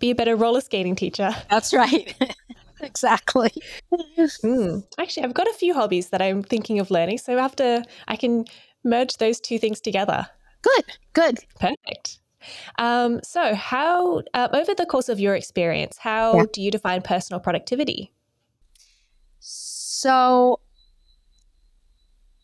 be 0.00 0.10
a 0.10 0.14
better 0.14 0.36
roller 0.36 0.60
skating 0.60 0.96
teacher. 0.96 1.34
That's 1.50 1.72
right. 1.72 2.14
exactly. 2.80 3.52
Mm. 3.92 4.84
Actually, 4.98 5.24
I've 5.24 5.34
got 5.34 5.48
a 5.48 5.54
few 5.54 5.74
hobbies 5.74 6.10
that 6.10 6.20
I'm 6.20 6.42
thinking 6.42 6.78
of 6.78 6.90
learning. 6.90 7.18
So 7.18 7.38
after 7.38 7.82
I 8.06 8.16
can 8.16 8.44
merge 8.84 9.16
those 9.16 9.40
two 9.40 9.58
things 9.58 9.80
together. 9.80 10.26
Good. 10.62 10.84
Good. 11.14 11.38
Perfect. 11.58 12.18
Um, 12.78 13.20
so, 13.22 13.54
how, 13.54 14.22
uh, 14.34 14.48
over 14.52 14.74
the 14.74 14.86
course 14.86 15.08
of 15.08 15.20
your 15.20 15.34
experience, 15.34 15.98
how 15.98 16.36
yeah. 16.36 16.44
do 16.52 16.62
you 16.62 16.70
define 16.70 17.02
personal 17.02 17.40
productivity? 17.40 18.12
So, 19.40 20.60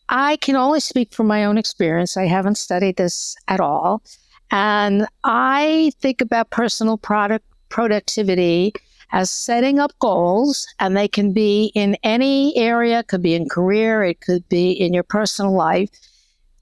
I 0.09 0.37
can 0.37 0.55
only 0.55 0.79
speak 0.79 1.13
from 1.13 1.27
my 1.27 1.45
own 1.45 1.57
experience. 1.57 2.15
I 2.15 2.25
haven't 2.25 2.57
studied 2.57 2.97
this 2.97 3.35
at 3.47 3.59
all. 3.59 4.03
And 4.51 5.07
I 5.23 5.91
think 5.99 6.21
about 6.21 6.51
personal 6.51 6.97
product 6.97 7.45
productivity 7.69 8.73
as 9.11 9.31
setting 9.31 9.79
up 9.79 9.91
goals, 9.99 10.67
and 10.79 10.95
they 10.95 11.07
can 11.07 11.31
be 11.31 11.71
in 11.75 11.95
any 12.03 12.55
area, 12.57 13.03
could 13.03 13.21
be 13.21 13.33
in 13.33 13.47
career, 13.47 14.03
it 14.03 14.21
could 14.21 14.47
be 14.49 14.71
in 14.71 14.93
your 14.93 15.03
personal 15.03 15.53
life. 15.53 15.89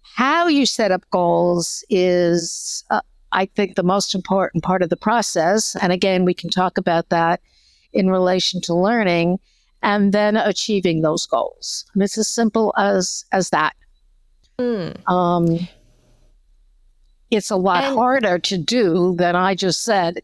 How 0.02 0.48
you 0.48 0.66
set 0.66 0.92
up 0.92 1.04
goals 1.10 1.84
is, 1.90 2.84
uh, 2.90 3.02
I 3.34 3.48
think, 3.48 3.76
the 3.76 3.84
most 3.84 4.16
important 4.16 4.64
part 4.64 4.82
of 4.82 4.90
the 4.90 4.96
process. 4.96 5.76
And 5.82 5.92
again, 5.92 6.24
we 6.24 6.34
can 6.34 6.50
talk 6.50 6.78
about 6.78 7.10
that 7.10 7.42
in 7.92 8.10
relation 8.10 8.62
to 8.62 8.74
learning 8.74 9.40
and 9.82 10.14
then 10.14 10.38
achieving 10.38 11.02
those 11.02 11.26
goals. 11.26 11.86
And 11.94 12.02
it's 12.02 12.18
as 12.18 12.30
simple 12.30 12.74
as 12.78 13.26
as 13.32 13.50
that. 13.50 13.76
Mm. 14.58 15.10
Um, 15.10 15.68
it's 17.32 17.50
a 17.52 17.56
lot 17.56 17.84
and 17.84 17.96
harder 17.96 18.40
to 18.40 18.58
do 18.58 19.16
than 19.18 19.36
I 19.36 19.56
just 19.56 19.84
said. 19.84 20.22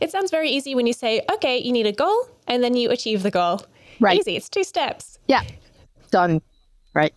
It 0.00 0.10
sounds 0.10 0.30
very 0.30 0.48
easy 0.50 0.74
when 0.74 0.86
you 0.86 0.92
say, 0.92 1.22
okay, 1.32 1.58
you 1.58 1.72
need 1.72 1.86
a 1.86 1.92
goal, 1.92 2.28
and 2.48 2.62
then 2.64 2.76
you 2.76 2.90
achieve 2.90 3.22
the 3.22 3.30
goal. 3.30 3.60
Right. 4.00 4.18
Easy. 4.18 4.36
It's 4.36 4.48
two 4.48 4.64
steps. 4.64 5.18
Yeah. 5.28 5.42
Done. 6.10 6.40
Right. 6.94 7.14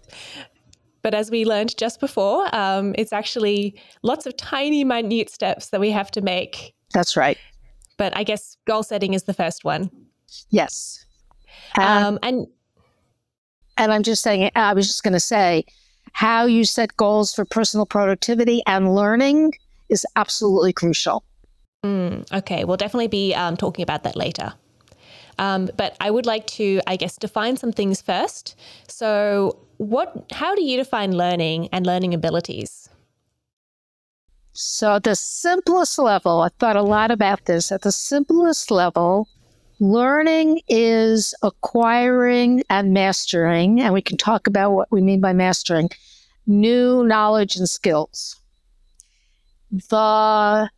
But 1.05 1.13
as 1.13 1.29
we 1.29 1.45
learned 1.45 1.77
just 1.77 1.99
before, 1.99 2.47
um, 2.51 2.95
it's 2.97 3.13
actually 3.13 3.79
lots 4.01 4.25
of 4.25 4.35
tiny, 4.37 4.83
minute 4.83 5.29
steps 5.29 5.69
that 5.69 5.79
we 5.79 5.91
have 5.91 6.09
to 6.09 6.21
make. 6.21 6.73
That's 6.95 7.15
right. 7.15 7.37
But 7.97 8.17
I 8.17 8.23
guess 8.23 8.57
goal 8.65 8.81
setting 8.81 9.13
is 9.13 9.25
the 9.25 9.33
first 9.35 9.63
one. 9.63 9.91
Yes. 10.49 11.05
Um, 11.77 12.17
and 12.23 12.47
and 13.77 13.93
I'm 13.93 14.01
just 14.01 14.23
saying, 14.23 14.49
I 14.55 14.73
was 14.73 14.87
just 14.87 15.03
going 15.03 15.13
to 15.13 15.19
say, 15.19 15.65
how 16.13 16.45
you 16.45 16.65
set 16.65 16.97
goals 16.97 17.35
for 17.35 17.45
personal 17.45 17.85
productivity 17.85 18.63
and 18.65 18.95
learning 18.95 19.53
is 19.89 20.07
absolutely 20.15 20.73
crucial. 20.73 21.23
Mm, 21.85 22.25
okay, 22.33 22.65
we'll 22.65 22.77
definitely 22.77 23.09
be 23.09 23.35
um, 23.35 23.55
talking 23.55 23.83
about 23.83 24.01
that 24.05 24.15
later. 24.15 24.53
Um, 25.37 25.69
but 25.77 25.95
I 25.99 26.11
would 26.11 26.25
like 26.25 26.47
to, 26.47 26.81
I 26.87 26.95
guess, 26.95 27.17
define 27.17 27.57
some 27.57 27.71
things 27.71 28.01
first. 28.01 28.55
So, 28.87 29.57
what? 29.77 30.25
How 30.31 30.55
do 30.55 30.63
you 30.63 30.77
define 30.77 31.17
learning 31.17 31.69
and 31.71 31.85
learning 31.85 32.13
abilities? 32.13 32.89
So, 34.53 34.99
the 34.99 35.15
simplest 35.15 35.99
level, 35.99 36.41
I 36.41 36.49
thought 36.59 36.77
a 36.77 36.81
lot 36.81 37.11
about 37.11 37.45
this. 37.45 37.71
At 37.71 37.81
the 37.81 37.91
simplest 37.91 38.71
level, 38.71 39.27
learning 39.79 40.61
is 40.69 41.35
acquiring 41.41 42.63
and 42.69 42.93
mastering, 42.93 43.81
and 43.81 43.93
we 43.93 44.01
can 44.01 44.17
talk 44.17 44.47
about 44.47 44.71
what 44.71 44.91
we 44.91 45.01
mean 45.01 45.19
by 45.19 45.33
mastering 45.33 45.89
new 46.47 47.03
knowledge 47.03 47.55
and 47.55 47.69
skills. 47.69 48.39
The 49.71 50.69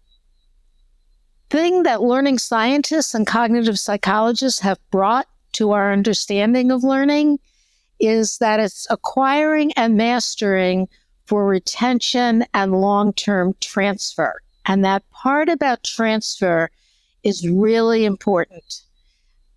thing 1.49 1.83
that 1.83 2.01
learning 2.01 2.39
scientists 2.39 3.13
and 3.13 3.25
cognitive 3.25 3.79
psychologists 3.79 4.59
have 4.59 4.79
brought 4.91 5.27
to 5.53 5.71
our 5.71 5.91
understanding 5.91 6.71
of 6.71 6.83
learning 6.83 7.39
is 7.99 8.37
that 8.37 8.59
it's 8.59 8.85
acquiring 8.89 9.71
and 9.73 9.95
mastering 9.95 10.87
for 11.25 11.45
retention 11.45 12.45
and 12.53 12.79
long 12.79 13.13
term 13.13 13.55
transfer. 13.59 14.41
And 14.65 14.83
that 14.85 15.09
part 15.11 15.49
about 15.49 15.83
transfer 15.83 16.69
is 17.23 17.47
really 17.47 18.05
important 18.05 18.81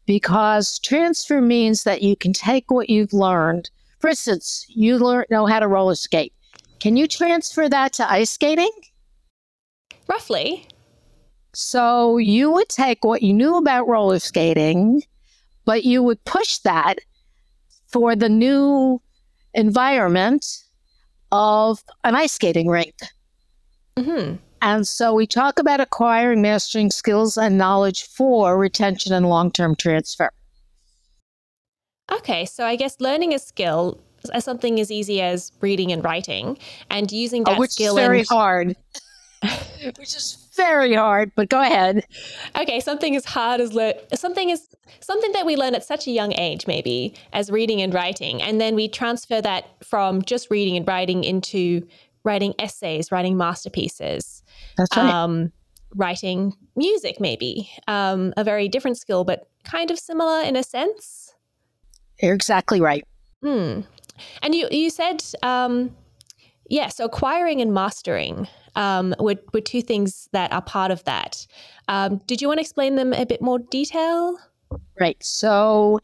because 0.07 0.79
transfer 0.79 1.41
means 1.41 1.85
that 1.85 2.03
you 2.03 2.17
can 2.17 2.33
take 2.33 2.71
what 2.71 2.89
you've 2.89 3.13
learned 3.13 3.71
for 4.01 4.09
instance, 4.09 4.65
you 4.69 4.99
learn 4.99 5.27
know 5.31 5.45
how 5.45 5.61
to 5.61 5.69
roller 5.69 5.95
skate. 5.95 6.33
Can 6.81 6.97
you 6.97 7.07
transfer 7.07 7.69
that 7.69 7.93
to 7.95 8.11
ice 8.11 8.31
skating? 8.31 8.71
Roughly. 10.09 10.67
So 11.53 12.19
you 12.19 12.51
would 12.53 12.69
take 12.69 13.05
what 13.05 13.23
you 13.23 13.33
knew 13.33 13.57
about 13.57 13.89
roller 13.89 14.19
skating, 14.19 15.03
but 15.65 15.85
you 15.85 16.03
would 16.03 16.25
push 16.25 16.59
that 16.59 16.99
for 17.87 18.15
the 18.15 18.29
new 18.29 19.01
environment 19.55 20.47
of 21.33 21.83
an 22.05 22.15
ice 22.15 22.33
skating 22.33 22.69
rink. 22.69 22.95
Mm-hmm. 23.97 24.37
And 24.63 24.87
so 24.87 25.15
we 25.15 25.27
talk 25.27 25.59
about 25.59 25.81
acquiring, 25.81 26.43
mastering 26.43 26.91
skills 26.91 27.37
and 27.37 27.57
knowledge 27.57 28.05
for 28.05 28.59
retention 28.59 29.13
and 29.13 29.29
long 29.29 29.51
term 29.51 29.75
transfer. 29.75 30.31
Okay, 32.13 32.45
so 32.45 32.65
I 32.65 32.77
guess 32.77 33.01
learning 33.01 33.35
a 33.35 33.39
skill 33.39 34.01
as 34.33 34.45
something 34.45 34.79
as 34.81 34.91
easy 34.91 35.23
as 35.23 35.53
reading 35.61 35.93
and 35.93 36.05
writing 36.05 36.59
and 36.91 37.11
using 37.11 37.45
that 37.45 37.57
oh, 37.57 37.61
which 37.61 37.71
skill 37.71 37.97
is 37.97 38.05
very 38.05 38.25
hard. 38.25 38.77
which 39.97 40.15
is 40.17 40.37
very 40.61 40.95
hard, 40.95 41.33
but 41.35 41.49
go 41.49 41.61
ahead. 41.61 42.05
Okay, 42.61 42.81
something 42.81 43.17
as 43.17 43.25
hard 43.25 43.61
as 43.61 43.73
learn 43.73 43.95
something 44.15 44.51
is 44.51 44.69
something 45.01 45.33
that 45.33 45.47
we 45.47 45.57
learn 45.57 45.75
at 45.75 45.85
such 45.85 46.07
a 46.07 46.11
young 46.11 46.33
age, 46.35 46.67
maybe 46.67 47.15
as 47.33 47.51
reading 47.51 47.81
and 47.81 47.95
writing, 47.95 48.43
and 48.43 48.61
then 48.61 48.75
we 48.75 48.89
transfer 48.89 49.41
that 49.41 49.69
from 49.83 50.23
just 50.23 50.51
reading 50.51 50.77
and 50.77 50.87
writing 50.87 51.25
into 51.25 51.87
writing 52.25 52.55
essays, 52.59 53.11
writing 53.11 53.37
masterpieces. 53.37 54.43
That's 54.77 54.97
right. 54.97 55.13
Um, 55.13 55.53
writing 55.95 56.55
music, 56.77 57.21
maybe 57.21 57.71
um, 57.89 58.33
a 58.37 58.45
very 58.45 58.69
different 58.69 58.99
skill, 58.99 59.25
but 59.25 59.49
kind 59.65 59.91
of 59.91 59.99
similar 59.99 60.43
in 60.43 60.57
a 60.57 60.63
sense. 60.63 61.35
You're 62.21 62.35
exactly 62.35 62.81
right. 62.81 63.05
Hmm. 63.43 63.81
And 64.43 64.55
you 64.55 64.69
you 64.71 64.91
said 64.91 65.25
um, 65.43 65.97
yeah, 66.71 66.89
so 66.89 67.05
acquiring 67.05 67.61
and 67.61 67.75
mastering 67.75 68.49
um, 68.77 69.15
were, 69.19 69.35
were 69.53 69.61
two 69.61 69.83
things 69.83 70.29
that 70.33 70.53
are 70.53 70.63
part 70.63 70.93
of 70.93 71.03
that. 71.05 71.47
Um, 71.89 72.21
did 72.27 72.41
you 72.41 72.47
want 72.47 72.59
to 72.59 72.63
explain 72.63 72.95
them 72.95 73.13
a 73.13 73.27
bit 73.27 73.43
more 73.43 73.59
detail? 73.59 74.39
Right. 74.99 75.23
So 75.23 75.99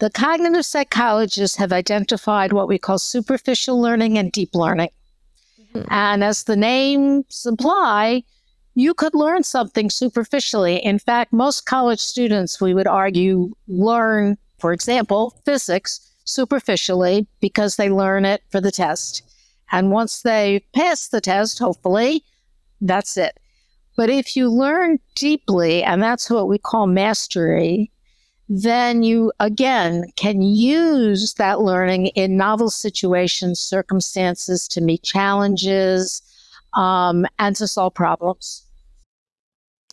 the 0.00 0.10
cognitive 0.10 0.66
psychologists 0.66 1.56
have 1.58 1.72
identified 1.72 2.52
what 2.52 2.66
we 2.66 2.76
call 2.76 2.98
superficial 2.98 3.80
learning 3.80 4.18
and 4.18 4.32
deep 4.32 4.54
learning. 4.54 4.90
Mm-hmm. 5.74 5.86
And 5.90 6.24
as 6.24 6.42
the 6.44 6.56
names 6.56 7.46
imply, 7.46 8.24
you 8.74 8.94
could 8.94 9.14
learn 9.14 9.44
something 9.44 9.90
superficially. 9.90 10.76
In 10.78 10.98
fact, 10.98 11.32
most 11.32 11.66
college 11.66 12.00
students, 12.00 12.60
we 12.60 12.74
would 12.74 12.88
argue, 12.88 13.54
learn, 13.68 14.38
for 14.58 14.72
example, 14.72 15.40
physics 15.44 16.00
superficially 16.24 17.28
because 17.40 17.76
they 17.76 17.90
learn 17.90 18.24
it 18.24 18.42
for 18.50 18.60
the 18.60 18.72
test. 18.72 19.22
And 19.70 19.90
once 19.90 20.22
they 20.22 20.64
pass 20.74 21.08
the 21.08 21.20
test, 21.20 21.58
hopefully, 21.58 22.24
that's 22.80 23.16
it. 23.16 23.38
But 23.96 24.10
if 24.10 24.36
you 24.36 24.48
learn 24.48 24.98
deeply, 25.14 25.82
and 25.82 26.02
that's 26.02 26.30
what 26.30 26.48
we 26.48 26.58
call 26.58 26.86
mastery, 26.86 27.90
then 28.48 29.02
you 29.02 29.32
again 29.38 30.04
can 30.16 30.42
use 30.42 31.34
that 31.34 31.60
learning 31.60 32.06
in 32.08 32.36
novel 32.36 32.70
situations, 32.70 33.60
circumstances 33.60 34.66
to 34.68 34.80
meet 34.80 35.02
challenges 35.02 36.22
um, 36.74 37.26
and 37.38 37.54
to 37.56 37.68
solve 37.68 37.94
problems. 37.94 38.64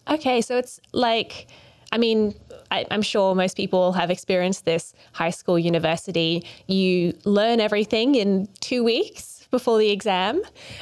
Okay, 0.10 0.42
so 0.42 0.58
it's 0.58 0.80
like, 0.94 1.48
I 1.92 1.98
mean, 1.98 2.34
I, 2.72 2.86
am 2.90 3.02
sure 3.02 3.36
most 3.36 3.58
people 3.58 3.92
have 3.92 4.10
experienced 4.10 4.66
this 4.66 4.94
high 5.12 5.30
school, 5.30 5.60
university. 5.60 6.46
You 6.68 7.14
learn 7.26 7.60
everything 7.60 8.16
in 8.16 8.48
two 8.60 8.84
weeks 8.84 9.37
before 9.52 9.78
the 9.78 9.90
exam 9.90 10.42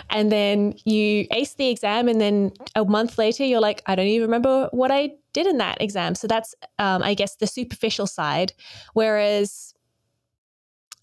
and 0.09 0.31
then 0.31 0.73
you 0.85 1.27
ace 1.31 1.53
the 1.55 1.69
exam 1.69 2.07
and 2.07 2.19
then 2.19 2.51
a 2.75 2.83
month 2.83 3.17
later 3.17 3.43
you're 3.43 3.59
like 3.59 3.81
i 3.85 3.95
don't 3.95 4.07
even 4.07 4.27
remember 4.27 4.67
what 4.71 4.91
i 4.91 5.11
did 5.35 5.45
in 5.45 5.57
that 5.57 5.79
exam. 5.81 6.15
So 6.15 6.27
that's 6.27 6.55
um, 6.79 7.03
i 7.03 7.13
guess 7.13 7.35
the 7.35 7.45
superficial 7.45 8.07
side. 8.07 8.53
Whereas 8.93 9.73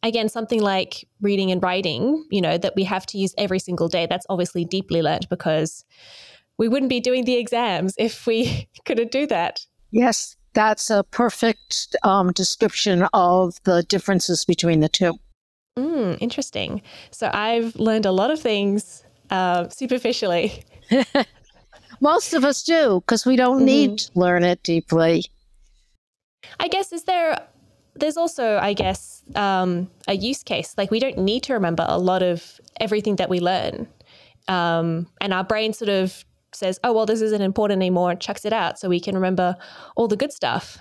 again 0.03 0.29
something 0.29 0.61
like 0.61 1.07
reading 1.21 1.53
and 1.53 1.63
writing 1.63 2.27
you 2.33 2.41
know 2.41 2.59
that 2.59 2.75
we 2.75 2.83
have 2.83 3.07
to 3.07 3.19
use 3.19 3.33
every 3.39 3.61
single 3.61 3.87
day 3.87 4.05
that's 4.05 4.27
obviously 4.29 4.65
deeply 4.65 5.01
learned 5.01 5.29
because 5.29 5.85
we 6.59 6.67
wouldn't 6.67 6.91
be 6.91 6.99
doing 6.99 7.25
the 7.25 7.37
exams 7.37 7.95
if 7.99 8.27
we 8.27 8.69
couldn't 8.85 9.13
do 9.13 9.27
that. 9.29 9.61
Yes 9.93 10.37
that's 10.55 10.91
a 10.91 11.05
perfect 11.05 11.97
um, 12.03 12.33
description 12.33 13.07
of 13.15 13.55
the 13.65 13.83
differences 13.85 14.45
between 14.45 14.81
the 14.81 14.89
two 14.89 15.19
Mm, 15.79 16.19
interesting. 16.21 16.83
So 17.11 17.31
I've 17.33 17.75
learned 17.77 18.07
a 18.07 18.13
lot 18.13 18.31
of 18.31 18.41
things 18.41 19.05
uh, 19.31 19.69
superficially. 19.69 20.65
Most 22.01 22.35
of 22.35 22.45
us 22.45 22.63
do 22.63 23.01
because 23.01 23.25
we 23.25 23.37
don't 23.37 23.59
mm-hmm. 23.59 23.67
need 23.67 23.99
to 23.99 24.11
learn 24.15 24.45
it 24.45 24.63
deeply. 24.63 25.25
I 26.61 26.69
guess 26.69 26.93
is 26.93 27.05
there. 27.05 27.39
There's 27.95 28.17
also, 28.17 28.59
I 28.59 28.73
guess, 28.73 29.23
um, 29.37 29.91
a 30.09 30.15
use 30.15 30.43
case. 30.43 30.75
Like 30.77 30.91
we 30.91 30.99
don't 30.99 31.19
need 31.19 31.43
to 31.45 31.55
remember 31.55 31.87
a 31.89 31.99
lot 31.99 32.23
of 32.23 32.61
everything 32.81 33.17
that 33.17 33.29
we 33.29 33.39
learn, 33.39 33.87
um, 34.49 35.07
and 35.21 35.33
our 35.33 35.45
brain 35.45 35.73
sort 35.73 35.91
of 35.91 36.25
says, 36.53 36.81
"Oh, 36.83 36.93
well, 36.93 37.07
this 37.07 37.21
isn't 37.21 37.43
important 37.43 37.79
anymore," 37.79 38.11
and 38.11 38.21
chucks 38.21 38.45
it 38.45 38.53
out, 38.53 38.79
so 38.79 38.89
we 38.89 38.99
can 38.99 39.15
remember 39.15 39.57
all 39.95 40.09
the 40.09 40.17
good 40.17 40.33
stuff. 40.33 40.79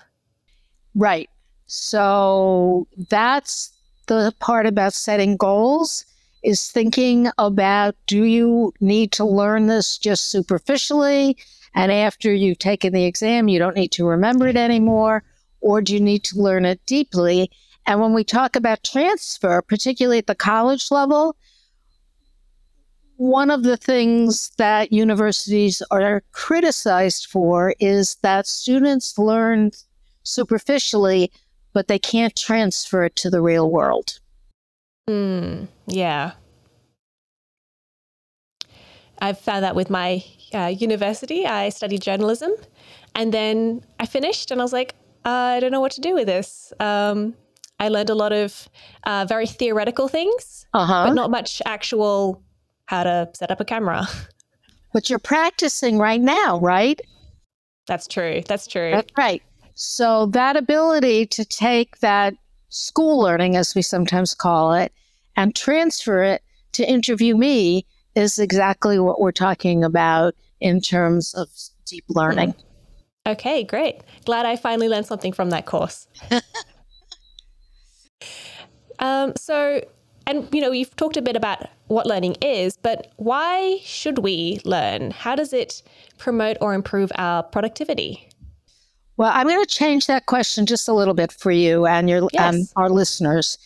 Right. 0.95 1.29
So 1.67 2.87
that's 3.09 3.71
the 4.11 4.33
part 4.39 4.65
about 4.65 4.93
setting 4.93 5.37
goals 5.37 6.05
is 6.43 6.69
thinking 6.69 7.29
about 7.37 7.95
do 8.07 8.23
you 8.23 8.73
need 8.81 9.13
to 9.13 9.23
learn 9.23 9.67
this 9.67 9.97
just 9.97 10.25
superficially? 10.25 11.37
And 11.73 11.93
after 11.93 12.33
you've 12.33 12.59
taken 12.59 12.91
the 12.91 13.05
exam, 13.05 13.47
you 13.47 13.57
don't 13.57 13.77
need 13.77 13.93
to 13.93 14.05
remember 14.05 14.47
it 14.47 14.57
anymore? 14.57 15.23
Or 15.61 15.81
do 15.81 15.93
you 15.93 16.01
need 16.01 16.25
to 16.25 16.41
learn 16.41 16.65
it 16.65 16.85
deeply? 16.85 17.49
And 17.85 18.01
when 18.01 18.13
we 18.13 18.25
talk 18.25 18.57
about 18.57 18.83
transfer, 18.83 19.61
particularly 19.61 20.17
at 20.17 20.27
the 20.27 20.35
college 20.35 20.91
level, 20.91 21.37
one 23.15 23.49
of 23.49 23.63
the 23.63 23.77
things 23.77 24.51
that 24.57 24.91
universities 24.91 25.81
are 25.89 26.21
criticized 26.33 27.27
for 27.27 27.75
is 27.79 28.17
that 28.23 28.45
students 28.45 29.17
learn 29.17 29.71
superficially 30.23 31.31
but 31.73 31.87
they 31.87 31.99
can't 31.99 32.35
transfer 32.35 33.03
it 33.03 33.15
to 33.17 33.29
the 33.29 33.41
real 33.41 33.69
world. 33.69 34.19
Mm, 35.09 35.67
yeah. 35.87 36.33
I've 39.19 39.39
found 39.39 39.63
that 39.63 39.75
with 39.75 39.89
my 39.89 40.23
uh, 40.53 40.67
university. 40.67 41.45
I 41.45 41.69
studied 41.69 42.01
journalism 42.01 42.51
and 43.15 43.33
then 43.33 43.83
I 43.99 44.05
finished 44.05 44.51
and 44.51 44.59
I 44.59 44.63
was 44.63 44.73
like, 44.73 44.95
I 45.23 45.59
don't 45.59 45.71
know 45.71 45.81
what 45.81 45.91
to 45.93 46.01
do 46.01 46.15
with 46.15 46.27
this. 46.27 46.73
Um, 46.79 47.35
I 47.79 47.89
learned 47.89 48.09
a 48.09 48.15
lot 48.15 48.31
of 48.31 48.69
uh, 49.05 49.25
very 49.27 49.47
theoretical 49.47 50.07
things, 50.07 50.65
uh-huh. 50.73 51.05
but 51.07 51.13
not 51.13 51.31
much 51.31 51.61
actual 51.65 52.41
how 52.85 53.03
to 53.03 53.29
set 53.33 53.51
up 53.51 53.59
a 53.59 53.65
camera. 53.65 54.07
But 54.93 55.09
you're 55.09 55.19
practicing 55.19 55.97
right 55.99 56.19
now, 56.19 56.59
right? 56.59 56.99
That's 57.87 58.07
true. 58.07 58.41
That's 58.45 58.67
true. 58.67 58.91
That's 58.91 59.11
right. 59.17 59.41
So 59.73 60.27
that 60.27 60.57
ability 60.57 61.25
to 61.27 61.45
take 61.45 61.99
that 61.99 62.35
school 62.69 63.19
learning, 63.19 63.55
as 63.55 63.75
we 63.75 63.81
sometimes 63.81 64.33
call 64.33 64.73
it, 64.73 64.91
and 65.35 65.55
transfer 65.55 66.21
it 66.23 66.43
to 66.73 66.89
interview 66.89 67.35
me 67.35 67.85
is 68.15 68.39
exactly 68.39 68.99
what 68.99 69.19
we're 69.19 69.31
talking 69.31 69.83
about 69.83 70.35
in 70.59 70.81
terms 70.81 71.33
of 71.33 71.49
deep 71.85 72.05
learning. 72.09 72.53
Okay, 73.27 73.63
great. 73.63 74.01
Glad 74.25 74.45
I 74.45 74.55
finally 74.55 74.89
learned 74.89 75.05
something 75.05 75.31
from 75.31 75.51
that 75.51 75.65
course. 75.65 76.07
um, 78.99 79.33
so, 79.35 79.83
and 80.25 80.47
you 80.51 80.61
know, 80.61 80.71
you've 80.71 80.95
talked 80.95 81.17
a 81.17 81.21
bit 81.21 81.35
about 81.35 81.67
what 81.87 82.05
learning 82.07 82.35
is, 82.41 82.77
but 82.77 83.11
why 83.17 83.79
should 83.83 84.19
we 84.19 84.59
learn? 84.65 85.11
How 85.11 85.35
does 85.35 85.53
it 85.53 85.83
promote 86.17 86.57
or 86.61 86.73
improve 86.73 87.11
our 87.15 87.43
productivity? 87.43 88.30
Well, 89.17 89.31
I'm 89.33 89.47
going 89.47 89.63
to 89.63 89.69
change 89.69 90.07
that 90.07 90.25
question 90.25 90.65
just 90.65 90.87
a 90.87 90.93
little 90.93 91.13
bit 91.13 91.31
for 91.31 91.51
you 91.51 91.85
and 91.85 92.09
your 92.09 92.27
yes. 92.33 92.55
and 92.55 92.67
our 92.75 92.89
listeners. 92.89 93.57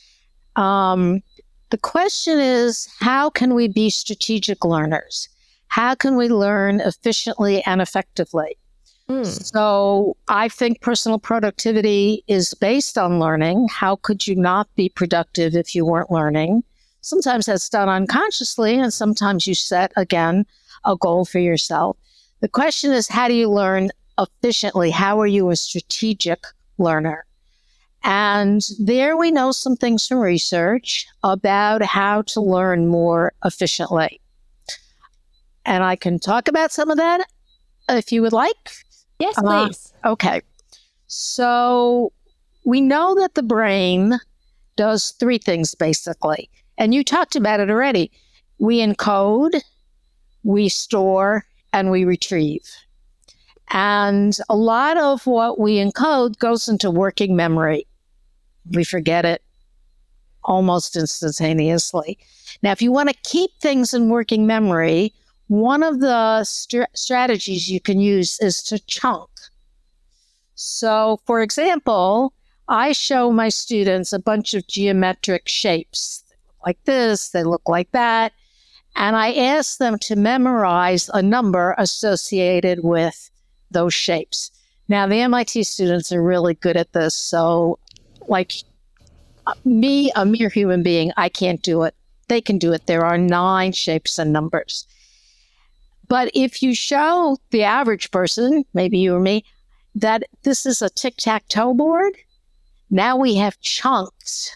Um, 0.55 1.21
the 1.69 1.77
question 1.77 2.39
is, 2.39 2.87
how 2.99 3.29
can 3.29 3.53
we 3.53 3.67
be 3.67 3.89
strategic 3.89 4.65
learners? 4.65 5.29
How 5.67 5.95
can 5.95 6.15
we 6.15 6.29
learn 6.29 6.79
efficiently 6.79 7.61
and 7.63 7.81
effectively? 7.81 8.57
Mm. 9.09 9.25
So 9.25 10.17
I 10.27 10.49
think 10.49 10.81
personal 10.81 11.19
productivity 11.19 12.23
is 12.27 12.53
based 12.55 12.97
on 12.97 13.19
learning. 13.19 13.67
How 13.69 13.97
could 13.97 14.25
you 14.25 14.35
not 14.35 14.67
be 14.75 14.89
productive 14.89 15.55
if 15.55 15.75
you 15.75 15.85
weren't 15.85 16.11
learning? 16.11 16.63
Sometimes 17.01 17.45
that's 17.45 17.69
done 17.69 17.87
unconsciously, 17.87 18.79
and 18.79 18.91
sometimes 18.91 19.45
you 19.45 19.53
set, 19.53 19.91
again, 19.95 20.45
a 20.85 20.95
goal 20.95 21.23
for 21.23 21.39
yourself. 21.39 21.97
The 22.41 22.47
question 22.47 22.91
is, 22.91 23.07
how 23.07 23.27
do 23.27 23.35
you 23.35 23.49
learn 23.49 23.91
efficiently? 24.19 24.91
How 24.91 25.19
are 25.19 25.27
you 25.27 25.49
a 25.49 25.55
strategic 25.55 26.43
learner? 26.77 27.25
And 28.03 28.61
there 28.79 29.17
we 29.17 29.31
know 29.31 29.51
some 29.51 29.75
things 29.75 30.07
from 30.07 30.19
research 30.19 31.07
about 31.23 31.81
how 31.81 32.21
to 32.23 32.41
learn 32.41 32.87
more 32.87 33.33
efficiently. 33.43 34.21
And 35.65 35.83
I 35.83 35.95
can 35.95 36.19
talk 36.19 36.47
about 36.47 36.71
some 36.71 36.91
of 36.91 36.97
that 36.97 37.25
if 37.89 38.11
you 38.11 38.21
would 38.21 38.33
like. 38.33 38.71
Yes, 39.19 39.37
uh, 39.39 39.41
please. 39.41 39.93
Okay. 40.05 40.41
So 41.07 42.11
we 42.63 42.81
know 42.81 43.15
that 43.15 43.35
the 43.35 43.43
brain 43.43 44.19
does 44.75 45.11
three 45.11 45.37
things 45.37 45.73
basically. 45.73 46.49
And 46.77 46.93
you 46.93 47.03
talked 47.03 47.35
about 47.35 47.59
it 47.59 47.69
already. 47.69 48.11
We 48.59 48.79
encode, 48.85 49.61
we 50.43 50.69
store, 50.69 51.45
and 51.73 51.89
we 51.89 52.05
retrieve. 52.05 52.69
And 53.69 54.37
a 54.49 54.55
lot 54.55 54.97
of 54.97 55.25
what 55.25 55.59
we 55.59 55.77
encode 55.77 56.37
goes 56.37 56.67
into 56.67 56.91
working 56.91 57.35
memory. 57.35 57.87
We 58.71 58.83
forget 58.83 59.25
it 59.25 59.41
almost 60.43 60.95
instantaneously. 60.95 62.17
Now, 62.61 62.71
if 62.71 62.81
you 62.81 62.91
want 62.91 63.09
to 63.09 63.15
keep 63.23 63.51
things 63.59 63.93
in 63.93 64.09
working 64.09 64.45
memory, 64.45 65.13
one 65.47 65.83
of 65.83 65.99
the 65.99 66.43
st- 66.43 66.87
strategies 66.95 67.69
you 67.69 67.79
can 67.79 67.99
use 67.99 68.39
is 68.39 68.63
to 68.63 68.79
chunk. 68.79 69.29
So, 70.55 71.19
for 71.25 71.41
example, 71.41 72.33
I 72.67 72.93
show 72.93 73.31
my 73.31 73.49
students 73.49 74.13
a 74.13 74.19
bunch 74.19 74.53
of 74.53 74.67
geometric 74.67 75.47
shapes 75.47 76.23
like 76.65 76.83
this, 76.85 77.29
they 77.29 77.43
look 77.43 77.69
like 77.69 77.91
that. 77.91 78.33
And 78.95 79.15
I 79.15 79.33
ask 79.33 79.77
them 79.77 79.99
to 79.99 80.15
memorize 80.15 81.09
a 81.13 81.21
number 81.21 81.75
associated 81.77 82.79
with 82.83 83.29
those 83.71 83.93
shapes. 83.93 84.51
Now, 84.87 85.07
the 85.07 85.19
MIT 85.21 85.63
students 85.63 86.11
are 86.11 86.21
really 86.21 86.53
good 86.53 86.77
at 86.77 86.93
this. 86.93 87.15
So, 87.15 87.79
like 88.27 88.53
me, 89.63 90.11
a 90.15 90.25
mere 90.25 90.49
human 90.49 90.83
being, 90.83 91.11
I 91.17 91.29
can't 91.29 91.61
do 91.61 91.83
it. 91.83 91.95
They 92.27 92.41
can 92.41 92.57
do 92.57 92.73
it. 92.73 92.87
There 92.87 93.05
are 93.05 93.17
nine 93.17 93.71
shapes 93.71 94.17
and 94.17 94.31
numbers. 94.31 94.87
But 96.07 96.29
if 96.33 96.61
you 96.61 96.75
show 96.75 97.37
the 97.51 97.63
average 97.63 98.11
person, 98.11 98.63
maybe 98.73 98.99
you 98.99 99.15
or 99.15 99.19
me, 99.19 99.43
that 99.95 100.23
this 100.43 100.65
is 100.65 100.81
a 100.81 100.89
tic 100.89 101.15
tac 101.17 101.47
toe 101.47 101.73
board, 101.73 102.13
now 102.89 103.17
we 103.17 103.35
have 103.35 103.59
chunks. 103.61 104.55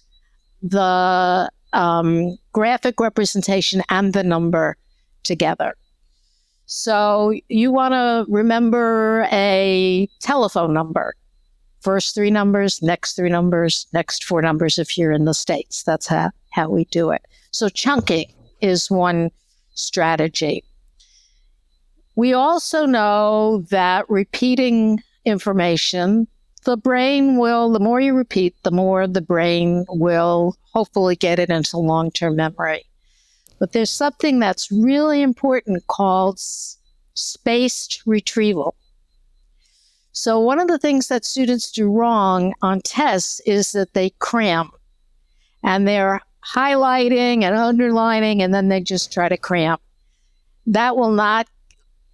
The 0.61 1.49
um, 1.73 2.37
graphic 2.51 2.99
representation 2.99 3.81
and 3.89 4.13
the 4.13 4.23
number 4.23 4.77
together. 5.23 5.75
So 6.71 7.33
you 7.47 7.71
want 7.71 7.93
to 7.95 8.31
remember 8.31 9.27
a 9.31 10.07
telephone 10.19 10.71
number. 10.71 11.15
First 11.81 12.13
three 12.13 12.29
numbers, 12.29 12.79
next 12.83 13.15
three 13.15 13.29
numbers, 13.29 13.87
next 13.91 14.23
four 14.23 14.43
numbers 14.43 14.77
if 14.77 14.95
you're 14.95 15.11
in 15.11 15.25
the 15.25 15.33
States. 15.33 15.81
That's 15.81 16.05
how, 16.05 16.29
how 16.51 16.69
we 16.69 16.85
do 16.85 17.09
it. 17.09 17.23
So 17.49 17.69
chunking 17.69 18.31
is 18.61 18.91
one 18.91 19.31
strategy. 19.73 20.63
We 22.15 22.33
also 22.33 22.85
know 22.85 23.65
that 23.71 24.07
repeating 24.07 25.01
information 25.25 26.27
the 26.65 26.77
brain 26.77 27.37
will, 27.37 27.71
the 27.71 27.79
more 27.79 27.99
you 27.99 28.13
repeat, 28.13 28.53
the 28.63 28.71
more 28.71 29.07
the 29.07 29.21
brain 29.21 29.85
will 29.89 30.55
hopefully 30.73 31.15
get 31.15 31.39
it 31.39 31.49
into 31.49 31.77
long 31.77 32.11
term 32.11 32.35
memory. 32.35 32.83
But 33.59 33.73
there's 33.73 33.91
something 33.91 34.39
that's 34.39 34.71
really 34.71 35.21
important 35.21 35.85
called 35.87 36.39
spaced 37.13 38.01
retrieval. 38.05 38.75
So, 40.11 40.39
one 40.39 40.59
of 40.59 40.67
the 40.67 40.79
things 40.79 41.07
that 41.09 41.25
students 41.25 41.71
do 41.71 41.91
wrong 41.91 42.53
on 42.61 42.81
tests 42.81 43.39
is 43.41 43.73
that 43.73 43.93
they 43.93 44.11
cram 44.19 44.71
and 45.63 45.87
they're 45.87 46.21
highlighting 46.43 47.43
and 47.43 47.55
underlining, 47.55 48.41
and 48.41 48.53
then 48.53 48.69
they 48.69 48.81
just 48.81 49.13
try 49.13 49.29
to 49.29 49.37
cram. 49.37 49.77
That 50.65 50.95
will 50.95 51.11
not 51.11 51.47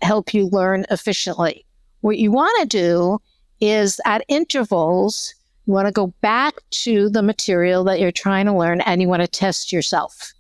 help 0.02 0.34
you 0.34 0.48
learn 0.48 0.86
efficiently. 0.90 1.66
What 2.02 2.18
you 2.18 2.32
want 2.32 2.60
to 2.62 2.68
do 2.68 3.20
is 3.60 4.00
at 4.06 4.26
intervals, 4.28 5.34
you 5.66 5.74
want 5.74 5.88
to 5.88 5.92
go 5.92 6.08
back 6.22 6.56
to 6.70 7.10
the 7.10 7.24
material 7.24 7.84
that 7.86 8.00
you're 8.00 8.12
trying 8.12 8.46
to 8.46 8.54
learn 8.54 8.82
and 8.82 9.02
you 9.02 9.08
want 9.08 9.22
to 9.22 9.28
test 9.28 9.72
yourself. 9.72 10.34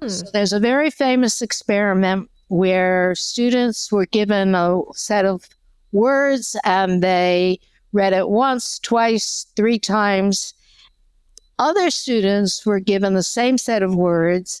Hmm. 0.00 0.08
So 0.08 0.26
there's 0.32 0.52
a 0.52 0.60
very 0.60 0.90
famous 0.90 1.42
experiment 1.42 2.30
where 2.48 3.14
students 3.14 3.90
were 3.90 4.06
given 4.06 4.54
a 4.54 4.80
set 4.94 5.24
of 5.24 5.48
words 5.92 6.56
and 6.64 7.02
they 7.02 7.58
read 7.92 8.12
it 8.12 8.28
once, 8.28 8.78
twice, 8.78 9.46
three 9.56 9.78
times. 9.78 10.54
Other 11.58 11.90
students 11.90 12.66
were 12.66 12.80
given 12.80 13.14
the 13.14 13.22
same 13.22 13.56
set 13.56 13.82
of 13.82 13.94
words, 13.94 14.60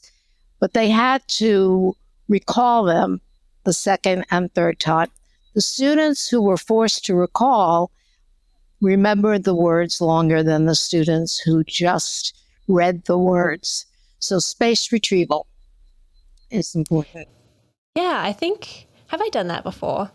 but 0.58 0.72
they 0.72 0.88
had 0.88 1.26
to 1.28 1.94
recall 2.28 2.84
them 2.84 3.20
the 3.64 3.72
second 3.72 4.24
and 4.30 4.52
third 4.54 4.80
time. 4.80 5.10
The 5.54 5.60
students 5.60 6.28
who 6.28 6.40
were 6.40 6.56
forced 6.56 7.04
to 7.06 7.14
recall 7.14 7.90
remembered 8.80 9.44
the 9.44 9.54
words 9.54 10.00
longer 10.00 10.42
than 10.42 10.66
the 10.66 10.74
students 10.74 11.38
who 11.38 11.64
just 11.64 12.36
read 12.68 13.04
the 13.04 13.18
words. 13.18 13.86
So 14.18 14.38
space 14.38 14.90
retrieval 14.92 15.46
is 16.50 16.74
important. 16.74 17.28
Yeah, 17.94 18.20
I 18.22 18.32
think 18.32 18.86
have 19.08 19.22
I 19.22 19.28
done 19.28 19.48
that 19.48 19.62
before? 19.62 20.10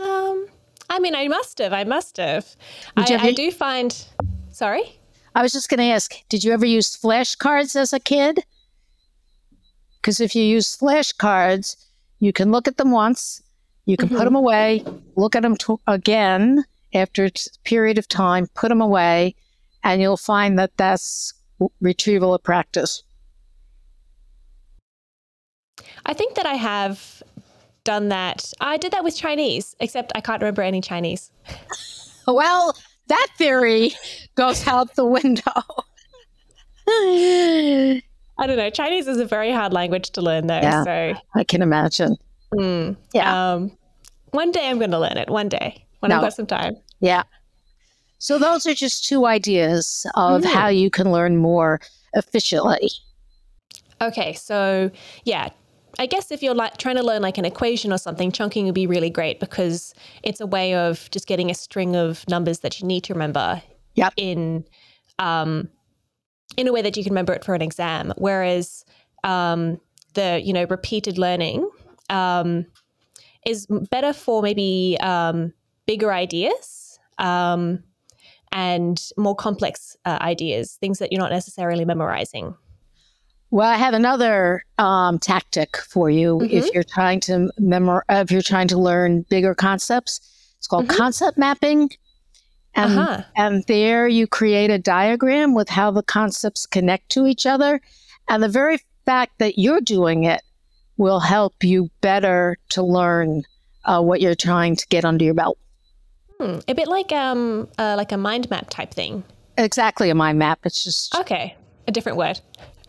Um, 0.00 0.46
I 0.88 0.98
mean, 0.98 1.14
I 1.14 1.28
must 1.28 1.58
have. 1.58 1.72
I 1.72 1.84
must 1.84 2.16
have. 2.16 2.56
I, 2.96 3.04
ever, 3.12 3.24
I 3.24 3.32
do 3.32 3.50
find. 3.50 4.04
Sorry. 4.50 4.98
I 5.34 5.42
was 5.42 5.52
just 5.52 5.68
going 5.68 5.78
to 5.78 5.84
ask. 5.84 6.14
Did 6.28 6.44
you 6.44 6.52
ever 6.52 6.66
use 6.66 6.96
flashcards 6.96 7.76
as 7.76 7.92
a 7.92 8.00
kid? 8.00 8.44
Because 10.00 10.20
if 10.20 10.34
you 10.34 10.42
use 10.42 10.76
flashcards, 10.76 11.76
you 12.18 12.32
can 12.32 12.50
look 12.50 12.68
at 12.68 12.76
them 12.76 12.90
once, 12.90 13.42
you 13.84 13.96
can 13.96 14.08
mm-hmm. 14.08 14.18
put 14.18 14.24
them 14.24 14.34
away, 14.34 14.84
look 15.16 15.34
at 15.36 15.42
them 15.42 15.56
again 15.86 16.64
after 16.94 17.24
a 17.24 17.30
period 17.64 17.98
of 17.98 18.08
time, 18.08 18.46
put 18.54 18.68
them 18.68 18.80
away, 18.80 19.34
and 19.84 20.00
you'll 20.00 20.16
find 20.16 20.58
that 20.58 20.76
that's 20.76 21.34
retrieval 21.80 22.34
of 22.34 22.42
practice. 22.42 23.02
I 26.04 26.14
think 26.14 26.34
that 26.34 26.46
I 26.46 26.54
have 26.54 27.22
done 27.84 28.08
that. 28.08 28.52
I 28.60 28.76
did 28.76 28.92
that 28.92 29.04
with 29.04 29.16
Chinese, 29.16 29.76
except 29.80 30.12
I 30.14 30.20
can't 30.20 30.40
remember 30.40 30.62
any 30.62 30.80
Chinese. 30.80 31.30
well, 32.26 32.76
that 33.08 33.26
theory 33.38 33.92
goes 34.34 34.66
out 34.66 34.94
the 34.94 35.04
window. 35.04 35.42
I 38.38 38.46
don't 38.46 38.56
know. 38.56 38.70
Chinese 38.70 39.06
is 39.06 39.18
a 39.18 39.24
very 39.24 39.52
hard 39.52 39.72
language 39.72 40.10
to 40.10 40.22
learn, 40.22 40.46
though. 40.46 40.54
Yeah, 40.60 40.84
so 40.84 41.14
I 41.34 41.44
can 41.44 41.62
imagine. 41.62 42.16
Mm, 42.54 42.96
yeah. 43.12 43.52
Um, 43.52 43.76
one 44.30 44.50
day 44.50 44.68
I'm 44.68 44.78
going 44.78 44.90
to 44.90 44.98
learn 44.98 45.16
it. 45.16 45.28
One 45.28 45.48
day 45.48 45.84
when 46.00 46.10
no. 46.10 46.16
I've 46.16 46.22
got 46.22 46.34
some 46.34 46.46
time. 46.46 46.76
Yeah. 47.00 47.22
So 48.22 48.38
those 48.38 48.68
are 48.68 48.74
just 48.74 49.04
two 49.04 49.26
ideas 49.26 50.06
of 50.14 50.42
mm. 50.42 50.44
how 50.44 50.68
you 50.68 50.90
can 50.90 51.10
learn 51.10 51.38
more 51.38 51.80
efficiently. 52.14 52.88
Okay, 54.00 54.32
so 54.34 54.92
yeah, 55.24 55.48
I 55.98 56.06
guess 56.06 56.30
if 56.30 56.40
you're 56.40 56.54
like 56.54 56.76
trying 56.76 56.94
to 56.94 57.02
learn 57.02 57.20
like 57.20 57.36
an 57.36 57.44
equation 57.44 57.92
or 57.92 57.98
something, 57.98 58.30
chunking 58.30 58.66
would 58.66 58.76
be 58.76 58.86
really 58.86 59.10
great 59.10 59.40
because 59.40 59.92
it's 60.22 60.40
a 60.40 60.46
way 60.46 60.72
of 60.72 61.10
just 61.10 61.26
getting 61.26 61.50
a 61.50 61.54
string 61.54 61.96
of 61.96 62.24
numbers 62.28 62.60
that 62.60 62.80
you 62.80 62.86
need 62.86 63.02
to 63.04 63.12
remember. 63.12 63.60
Yep. 63.96 64.14
In 64.16 64.66
um, 65.18 65.68
in 66.56 66.68
a 66.68 66.72
way 66.72 66.80
that 66.80 66.96
you 66.96 67.02
can 67.02 67.10
remember 67.10 67.32
it 67.32 67.44
for 67.44 67.56
an 67.56 67.62
exam. 67.62 68.12
Whereas 68.18 68.84
um, 69.24 69.80
the 70.14 70.40
you 70.44 70.52
know 70.52 70.64
repeated 70.70 71.18
learning 71.18 71.68
um, 72.08 72.66
is 73.44 73.66
better 73.90 74.12
for 74.12 74.42
maybe 74.42 74.96
um, 75.00 75.52
bigger 75.86 76.12
ideas 76.12 77.00
um, 77.18 77.82
and 78.52 79.00
more 79.16 79.34
complex 79.34 79.96
uh, 80.04 80.18
ideas, 80.20 80.76
things 80.80 80.98
that 80.98 81.12
you're 81.12 81.20
not 81.20 81.32
necessarily 81.32 81.84
memorizing. 81.84 82.54
Well, 83.50 83.68
I 83.68 83.76
have 83.76 83.92
another 83.92 84.64
um, 84.78 85.18
tactic 85.18 85.76
for 85.76 86.08
you 86.08 86.38
mm-hmm. 86.38 86.56
if 86.56 86.72
you're 86.72 86.84
trying 86.84 87.20
to 87.20 87.50
memor- 87.58 88.04
if 88.08 88.30
you're 88.30 88.40
trying 88.40 88.68
to 88.68 88.78
learn 88.78 89.22
bigger 89.28 89.54
concepts. 89.54 90.20
It's 90.58 90.66
called 90.66 90.86
mm-hmm. 90.86 90.96
concept 90.96 91.36
mapping. 91.36 91.90
And, 92.74 92.98
uh-huh. 92.98 93.24
and 93.36 93.64
there 93.68 94.08
you 94.08 94.26
create 94.26 94.70
a 94.70 94.78
diagram 94.78 95.54
with 95.54 95.68
how 95.68 95.90
the 95.90 96.02
concepts 96.02 96.64
connect 96.66 97.10
to 97.10 97.26
each 97.26 97.44
other. 97.44 97.80
And 98.28 98.42
the 98.42 98.48
very 98.48 98.78
fact 99.04 99.38
that 99.38 99.58
you're 99.58 99.82
doing 99.82 100.24
it 100.24 100.40
will 100.96 101.20
help 101.20 101.62
you 101.62 101.90
better 102.00 102.56
to 102.70 102.82
learn 102.82 103.42
uh, 103.84 104.00
what 104.00 104.20
you're 104.22 104.34
trying 104.34 104.76
to 104.76 104.86
get 104.88 105.04
under 105.04 105.24
your 105.24 105.34
belt. 105.34 105.58
Hmm. 106.42 106.58
A 106.68 106.74
bit 106.74 106.88
like 106.88 107.12
um 107.12 107.68
uh, 107.78 107.94
like 107.96 108.12
a 108.12 108.16
mind 108.16 108.50
map 108.50 108.70
type 108.70 108.92
thing. 108.92 109.24
Exactly 109.58 110.10
a 110.10 110.14
mind 110.14 110.38
map. 110.38 110.60
It's 110.64 110.82
just 110.84 111.14
okay. 111.16 111.56
A 111.86 111.92
different 111.92 112.18
word. 112.18 112.40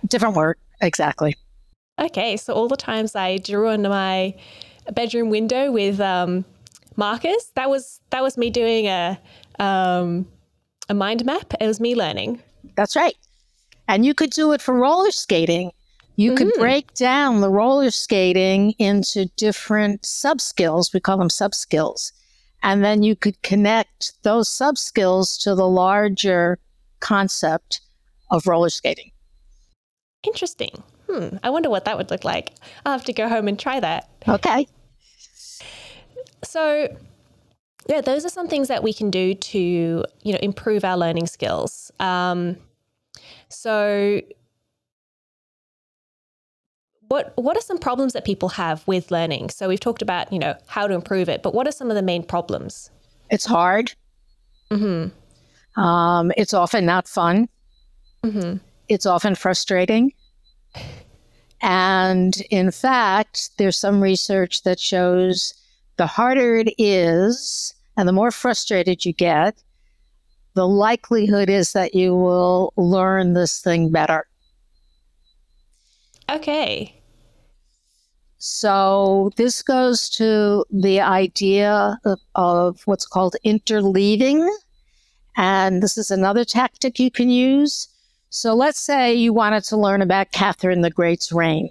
Different 0.08 0.36
word. 0.36 0.58
Exactly. 0.82 1.36
Okay, 2.00 2.38
so 2.38 2.54
all 2.54 2.68
the 2.68 2.78
times 2.78 3.16
I 3.16 3.38
drew 3.38 3.70
on 3.70 3.84
my 3.84 4.34
bedroom 4.94 5.30
window 5.30 5.72
with 5.72 6.00
um, 6.00 6.44
markers, 6.96 7.52
that 7.56 7.70
was 7.70 8.02
that 8.10 8.24
was 8.24 8.38
me 8.38 8.50
doing 8.50 8.88
a 8.88 9.20
um, 9.60 10.28
a 10.90 10.94
mind 10.94 11.26
map. 11.26 11.54
It 11.60 11.68
was 11.68 11.80
me 11.80 11.96
learning. 11.96 12.42
That's 12.76 12.96
right. 12.96 13.16
And 13.88 14.06
you 14.06 14.14
could 14.14 14.32
do 14.32 14.54
it 14.54 14.62
for 14.62 14.74
roller 14.74 15.12
skating 15.12 15.72
you 16.16 16.32
mm-hmm. 16.32 16.38
could 16.38 16.54
break 16.60 16.94
down 16.94 17.42
the 17.42 17.50
roller 17.50 17.90
skating 17.92 18.72
into 18.78 19.26
different 19.36 20.06
sub 20.06 20.42
skills. 20.42 20.94
We 20.94 21.00
call 21.00 21.18
them 21.18 21.30
sub 21.30 21.56
skills. 21.56 22.14
And 22.64 22.84
then 22.84 23.04
you 23.04 23.16
could 23.16 23.42
connect 23.44 24.14
those 24.24 24.50
sub 24.50 24.78
skills 24.78 25.38
to 25.40 25.54
the 25.54 25.68
larger 25.68 26.58
concept 27.02 27.82
of 28.32 28.48
roller 28.48 28.70
skating. 28.70 29.12
Interesting. 30.26 30.82
Hmm. 31.10 31.38
I 31.44 31.50
wonder 31.50 31.70
what 31.70 31.84
that 31.86 31.98
would 31.98 32.10
look 32.10 32.24
like. 32.24 32.54
I'll 32.86 32.94
have 32.94 33.06
to 33.06 33.14
go 33.14 33.28
home 33.28 33.50
and 33.50 33.60
try 33.60 33.82
that. 33.82 34.10
Okay. 34.28 34.66
So, 36.44 36.98
yeah, 37.88 38.00
those 38.00 38.26
are 38.26 38.30
some 38.30 38.48
things 38.48 38.70
that 38.70 38.82
we 38.82 38.94
can 38.94 39.12
do 39.12 39.34
to, 39.34 39.60
you 39.60 40.32
know, 40.32 40.40
improve 40.42 40.86
our 40.86 40.98
learning 40.98 41.28
skills. 41.28 41.92
Um, 42.00 42.58
so 43.50 44.22
what 47.14 47.32
what 47.38 47.56
are 47.56 47.62
some 47.62 47.78
problems 47.78 48.14
that 48.14 48.26
people 48.26 48.50
have 48.50 48.86
with 48.88 49.12
learning? 49.12 49.52
So 49.52 49.68
we've 49.68 49.80
talked 49.80 50.02
about 50.02 50.34
you 50.34 50.40
know 50.40 50.56
how 50.66 50.88
to 50.88 50.96
improve 50.96 51.30
it, 51.30 51.44
but 51.44 51.54
what 51.54 51.68
are 51.68 51.72
some 51.72 51.92
of 51.92 51.96
the 51.96 52.02
main 52.02 52.24
problems? 52.24 52.90
It's 53.30 53.46
hard. 53.46 53.94
Mm-hmm. 54.72 55.80
Um, 55.80 56.32
it's 56.36 56.56
often 56.56 56.86
not 56.88 57.08
fun. 57.08 57.48
Mm-hmm. 58.24 58.58
It's 58.90 59.06
often 59.06 59.36
frustrating. 59.36 60.12
And 61.62 62.36
in 62.50 62.72
fact, 62.72 63.52
there's 63.58 63.78
some 63.78 64.02
research 64.02 64.64
that 64.64 64.80
shows 64.80 65.54
the 65.98 66.08
harder 66.08 66.56
it 66.56 66.74
is 66.80 67.76
and 67.96 68.08
the 68.08 68.12
more 68.14 68.32
frustrated 68.32 69.06
you 69.06 69.14
get, 69.14 69.56
the 70.56 70.68
likelihood 70.68 71.50
is 71.50 71.74
that 71.74 71.94
you 71.94 72.16
will 72.16 72.74
learn 72.76 73.34
this 73.34 73.62
thing 73.62 73.92
better. 73.92 74.26
Okay. 76.30 77.03
So 78.46 79.32
this 79.38 79.62
goes 79.62 80.10
to 80.18 80.66
the 80.70 81.00
idea 81.00 81.98
of, 82.04 82.20
of, 82.36 82.82
what's 82.84 83.06
called 83.06 83.38
interleaving. 83.46 84.46
And 85.38 85.82
this 85.82 85.98
is 85.98 86.12
another 86.12 86.44
tactic 86.44 87.00
you 87.00 87.10
can 87.10 87.30
use. 87.30 87.88
So 88.32 88.54
let's 88.54 88.82
say 88.82 89.14
you 89.14 89.32
wanted 89.32 89.64
to 89.66 89.78
learn 89.78 90.02
about 90.02 90.34
Catherine 90.34 90.82
the 90.82 90.92
Great's 90.92 91.32
reign, 91.32 91.68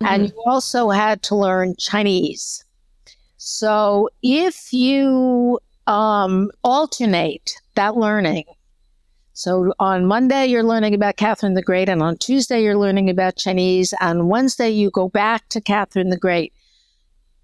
mm-hmm. 0.00 0.06
and 0.06 0.28
you 0.30 0.42
also 0.44 0.90
had 0.90 1.22
to 1.22 1.36
learn 1.36 1.76
Chinese. 1.76 2.64
So 3.36 4.08
if 4.24 4.72
you 4.72 5.60
um, 5.86 6.50
alternate 6.64 7.52
that 7.76 7.96
learning, 7.96 8.46
so 9.32 9.72
on 9.78 10.06
Monday 10.06 10.46
you're 10.46 10.62
learning 10.62 10.94
about 10.94 11.16
Catherine 11.16 11.54
the 11.54 11.62
Great, 11.62 11.88
and 11.88 12.02
on 12.02 12.16
Tuesday 12.16 12.62
you're 12.62 12.78
learning 12.78 13.10
about 13.10 13.36
Chinese, 13.36 13.94
and 14.00 14.28
Wednesday 14.28 14.70
you 14.70 14.90
go 14.90 15.08
back 15.08 15.48
to 15.50 15.60
Catherine 15.60 16.10
the 16.10 16.16
Great, 16.16 16.52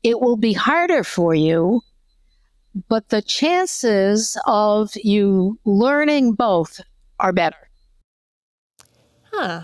it 0.02 0.20
will 0.20 0.36
be 0.36 0.52
harder 0.52 1.02
for 1.02 1.34
you, 1.34 1.82
but 2.88 3.08
the 3.08 3.22
chances 3.22 4.36
of 4.46 4.92
you 5.02 5.58
learning 5.64 6.34
both 6.34 6.80
are 7.18 7.32
better. 7.32 7.68
Huh. 9.32 9.62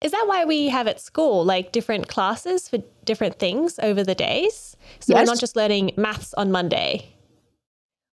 Is 0.00 0.12
that 0.12 0.26
why 0.26 0.44
we 0.44 0.68
have 0.68 0.86
at 0.86 1.00
school 1.00 1.44
like 1.44 1.72
different 1.72 2.08
classes 2.08 2.68
for 2.68 2.78
different 3.06 3.38
things 3.38 3.78
over 3.78 4.04
the 4.04 4.14
days? 4.14 4.76
So 5.00 5.14
yes. 5.14 5.20
we're 5.20 5.32
not 5.32 5.40
just 5.40 5.56
learning 5.56 5.92
maths 5.96 6.34
on 6.34 6.52
Monday. 6.52 7.13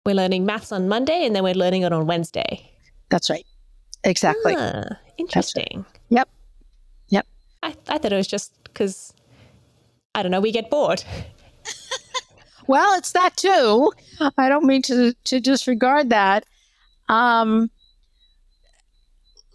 We're 0.05 0.15
learning 0.15 0.45
maths 0.45 0.71
on 0.71 0.87
Monday 0.87 1.25
and 1.25 1.35
then 1.35 1.43
we're 1.43 1.55
learning 1.55 1.81
it 1.81 1.91
on 1.91 2.05
Wednesday. 2.05 2.71
That's 3.09 3.29
right. 3.29 3.45
Exactly. 4.03 4.55
Ah, 4.57 4.99
interesting. 5.17 5.77
Right. 5.77 5.99
Yep. 6.09 6.29
Yep. 7.09 7.27
I, 7.63 7.75
I 7.87 7.97
thought 7.97 8.13
it 8.13 8.15
was 8.15 8.27
just 8.27 8.53
because, 8.65 9.13
I 10.13 10.21
don't 10.21 10.31
know, 10.31 10.41
we 10.41 10.51
get 10.51 10.69
bored. 10.69 11.03
well, 12.67 12.97
it's 12.97 13.13
that 13.13 13.35
too. 13.35 13.91
I 14.37 14.47
don't 14.47 14.65
mean 14.65 14.83
to, 14.83 15.13
to 15.25 15.39
disregard 15.39 16.11
that. 16.11 16.45
Um, 17.09 17.71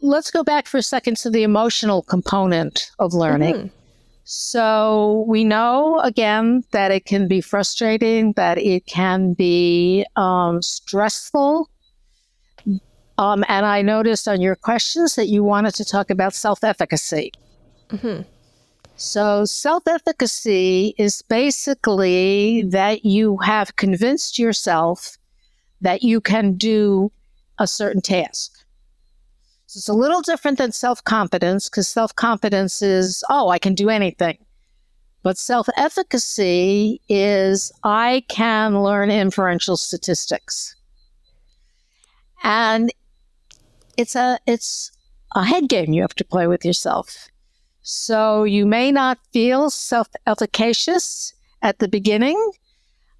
let's 0.03 0.31
go 0.31 0.43
back 0.43 0.67
for 0.67 0.79
a 0.79 0.83
second 0.83 1.17
to 1.19 1.31
the 1.31 1.45
emotional 1.45 2.03
component 2.03 2.91
of 2.99 3.15
learning. 3.15 3.55
Mm-hmm. 3.55 3.80
So 4.33 5.25
we 5.27 5.43
know 5.43 5.99
again 6.05 6.63
that 6.71 6.93
it 6.93 7.05
can 7.05 7.27
be 7.27 7.41
frustrating, 7.41 8.33
that 8.35 8.59
it 8.59 8.87
can 8.87 9.33
be 9.33 10.07
um, 10.15 10.63
stressful. 10.63 11.69
Um, 13.19 13.45
and 13.49 13.67
I 13.67 13.83
noticed 13.83 14.29
on 14.29 14.41
your 14.41 14.55
questions 14.55 15.17
that 15.17 15.27
you 15.27 15.43
wanted 15.43 15.75
to 15.75 15.85
talk 15.85 16.11
about 16.11 16.33
self 16.33 16.63
efficacy. 16.63 17.33
Mm-hmm. 17.89 18.23
So, 18.95 19.47
self 19.47 19.89
efficacy 19.89 20.95
is 20.97 21.23
basically 21.23 22.63
that 22.69 23.05
you 23.05 23.39
have 23.39 23.75
convinced 23.75 24.39
yourself 24.39 25.19
that 25.81 26.05
you 26.05 26.21
can 26.21 26.55
do 26.55 27.11
a 27.59 27.67
certain 27.67 28.01
task. 28.01 28.60
It's 29.77 29.89
a 29.89 29.95
little 29.95 30.21
different 30.21 30.59
than 30.59 30.73
self 30.73 31.03
confidence 31.05 31.69
because 31.69 31.89
self 31.89 32.15
confidence 32.17 32.83
is, 32.83 33.23
oh, 33.31 33.51
I 33.51 33.59
can 33.59 33.75
do 33.75 33.89
anything. 33.89 34.39
But 35.23 35.39
self 35.39 35.69
efficacy 35.77 37.01
is, 37.09 37.71
I 37.85 38.25
can 38.29 38.83
learn 38.83 39.11
inferential 39.11 39.77
statistics. 39.77 40.75
And 42.43 42.93
it's 43.97 44.17
a, 44.17 44.39
it's 44.47 44.91
a 45.35 45.45
head 45.45 45.69
game 45.69 45.93
you 45.93 46.03
have 46.03 46.15
to 46.17 46.25
play 46.25 46.47
with 46.47 46.65
yourself. 46.65 47.29
So 47.83 48.45
you 48.45 48.67
may 48.67 48.91
not 48.91 49.19
feel 49.33 49.71
self 49.71 50.09
efficacious 50.27 51.33
at 51.63 51.79
the 51.79 51.89
beginning 51.89 52.53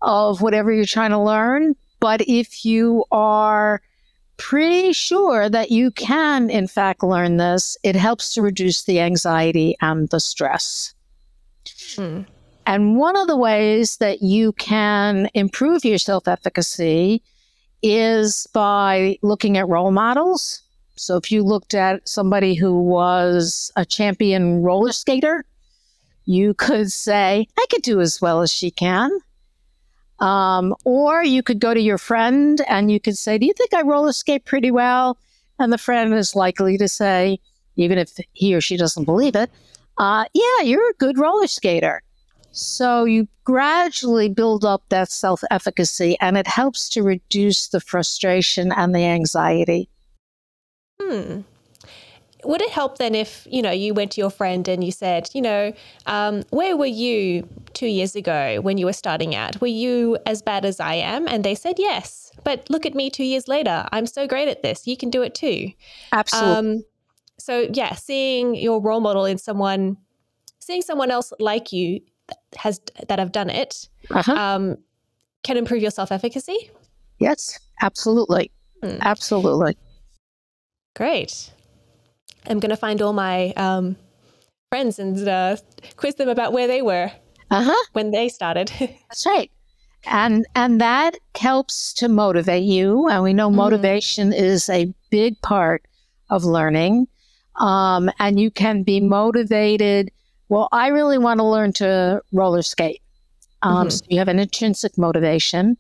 of 0.03 0.41
whatever 0.41 0.73
you're 0.73 0.85
trying 0.85 1.11
to 1.11 1.19
learn. 1.19 1.77
But 2.01 2.23
if 2.23 2.65
you 2.65 3.05
are 3.13 3.83
pretty 4.41 4.93
sure 4.95 5.51
that 5.51 5.71
you 5.71 5.91
can, 5.91 6.49
in 6.49 6.67
fact, 6.67 7.03
learn 7.03 7.37
this. 7.37 7.77
It 7.85 7.95
helps 7.95 8.33
to 8.35 8.43
reduce 8.43 8.85
the 8.85 8.99
anxiety 8.99 9.77
and 9.81 10.09
the 10.09 10.19
stress. 10.19 10.95
Hmm. 11.95 12.23
And 12.67 12.97
one 12.97 13.17
of 13.17 13.27
the 13.27 13.37
ways 13.37 13.99
that 13.99 14.23
you 14.23 14.53
can 14.53 15.29
improve 15.35 15.85
your 15.85 15.99
self 15.99 16.27
efficacy 16.27 17.23
is 17.83 18.47
by 18.53 19.19
looking 19.23 19.59
at 19.59 19.69
role 19.69 19.91
models. 19.91 20.63
So 20.97 21.17
if 21.17 21.31
you 21.31 21.43
looked 21.43 21.75
at 21.75 22.09
somebody 22.09 22.55
who 22.55 22.83
was 22.83 23.71
a 23.77 23.85
champion 23.85 24.63
roller 24.63 24.93
skater, 24.93 25.45
you 26.25 26.55
could 26.55 26.91
say, 26.93 27.47
I 27.59 27.67
could 27.71 27.83
do 27.83 28.01
as 28.01 28.21
well 28.21 28.41
as 28.41 28.53
she 28.53 28.71
can. 28.71 29.11
Um, 30.21 30.75
or 30.85 31.23
you 31.23 31.43
could 31.43 31.61
go 31.61 31.73
to 31.73 31.81
your 31.81 31.99
friend 31.99 32.61
and 32.69 32.91
you 32.91 33.01
could 33.01 33.17
say, 33.17 33.39
Do 33.39 33.47
you 33.47 33.55
think 33.55 33.73
I 33.73 33.83
roller 33.83 34.13
skate 34.13 34.45
pretty 34.45 34.71
well? 34.71 35.19
And 35.59 35.73
the 35.73 35.79
friend 35.79 36.15
is 36.15 36.37
likely 36.37 36.77
to 36.79 36.89
say, 36.89 37.39
even 37.77 37.99
if 37.99 38.19
he 38.33 38.55
or 38.55 38.61
she 38.61 38.77
doesn't 38.77 39.05
believe 39.05 39.35
it, 39.35 39.51
uh, 39.99 40.25
Yeah, 40.35 40.63
you're 40.63 40.91
a 40.91 40.95
good 40.95 41.19
roller 41.19 41.47
skater. 41.47 42.03
So 42.53 43.05
you 43.05 43.29
gradually 43.45 44.29
build 44.29 44.65
up 44.65 44.83
that 44.89 45.11
self 45.11 45.43
efficacy 45.51 46.17
and 46.21 46.37
it 46.37 46.47
helps 46.47 46.89
to 46.91 47.03
reduce 47.03 47.69
the 47.69 47.81
frustration 47.81 48.73
and 48.73 48.95
the 48.95 49.05
anxiety. 49.05 49.89
Hmm 51.01 51.41
would 52.45 52.63
it 52.63 52.71
help 52.71 52.99
then 52.99 53.15
if 53.15 53.47
you 53.51 53.63
know 53.63 53.71
you 53.71 53.95
went 53.95 54.11
to 54.13 54.21
your 54.21 54.31
friend 54.31 54.69
and 54.69 54.83
you 54.83 54.93
said 54.93 55.29
you 55.35 55.43
know 55.43 55.73
um, 56.07 56.43
where 56.51 56.77
were 56.77 56.87
you 56.87 57.49
two 57.75 57.87
years 57.87 58.17
ago 58.17 58.61
when 58.63 58.79
you 58.79 58.87
were 58.87 58.93
starting 58.93 59.35
out 59.35 59.61
were 59.61 59.67
you 59.67 60.19
as 60.27 60.43
bad 60.43 60.65
as 60.65 60.81
i 60.81 60.95
am? 60.95 61.27
And 61.29 61.45
they 61.45 61.55
said 61.55 61.77
yes. 61.79 62.33
But 62.43 62.69
look 62.71 62.87
at 62.87 62.95
me 62.95 63.11
two 63.11 63.25
years 63.25 63.49
later. 63.49 63.87
I'm 63.93 64.07
so 64.07 64.27
great 64.27 64.49
at 64.49 64.63
this. 64.63 64.87
You 64.87 64.97
can 64.97 65.11
do 65.11 65.23
it 65.23 65.35
too. 65.35 65.73
Absolutely 66.13 66.57
um, 66.57 66.85
so 67.39 67.69
yeah 67.73 67.95
seeing 67.95 68.55
your 68.55 68.81
role 68.81 69.01
model 69.01 69.25
in 69.25 69.39
someone 69.39 69.97
seeing 70.59 70.83
someone 70.83 71.11
else 71.11 71.33
like 71.39 71.73
you 71.73 72.01
has 72.57 72.81
that 73.09 73.19
have 73.19 73.33
done 73.33 73.51
it 73.51 73.89
uh-huh. 74.11 74.33
um, 74.33 74.77
can 75.43 75.57
improve 75.57 75.81
your 75.81 75.91
self-efficacy? 75.91 76.71
Yes 77.19 77.59
absolutely. 77.81 78.51
Hmm. 78.83 78.99
absolutely. 79.01 79.77
Great 80.95 81.51
I'm 82.47 82.61
going 82.61 82.71
to 82.71 82.77
find 82.77 83.03
all 83.03 83.13
my 83.13 83.53
um, 83.57 83.97
friends 84.71 84.99
and 84.99 85.29
uh, 85.29 85.57
quiz 85.97 86.15
them 86.15 86.29
about 86.29 86.53
where 86.53 86.67
they 86.67 86.83
were 86.83 87.11
uh-huh. 87.51 87.87
when 87.93 88.11
they 88.11 88.29
started. 88.29 88.73
That's 88.79 89.27
right. 89.27 89.51
And 90.07 90.47
and 90.55 90.81
that 90.81 91.19
helps 91.37 91.93
to 91.95 92.09
motivate 92.09 92.65
you. 92.65 93.09
And 93.09 93.23
we 93.23 93.35
know 93.35 93.51
mm. 93.51 93.55
motivation 93.55 94.31
mm. 94.31 94.39
is 94.39 94.69
a 94.71 94.95
big 95.11 95.41
part 95.43 95.85
of 96.31 96.45
learning. 96.45 97.07
Um, 97.57 98.11
and 98.19 98.41
you 98.41 98.51
can 98.51 98.83
be 98.83 99.01
motivated. 99.01 100.11
Well, 100.49 100.69
I 100.73 100.89
really 100.89 101.19
want 101.19 101.39
to 101.39 101.45
learn 101.45 101.73
to 101.75 102.23
roller 102.33 102.63
skate. 102.63 103.03
Um, 103.63 103.89
mm-hmm. 103.89 103.91
so 103.91 104.05
you 104.09 104.19
have 104.19 104.29
an 104.29 104.39
intrinsic 104.39 104.97
motivation. 104.97 105.77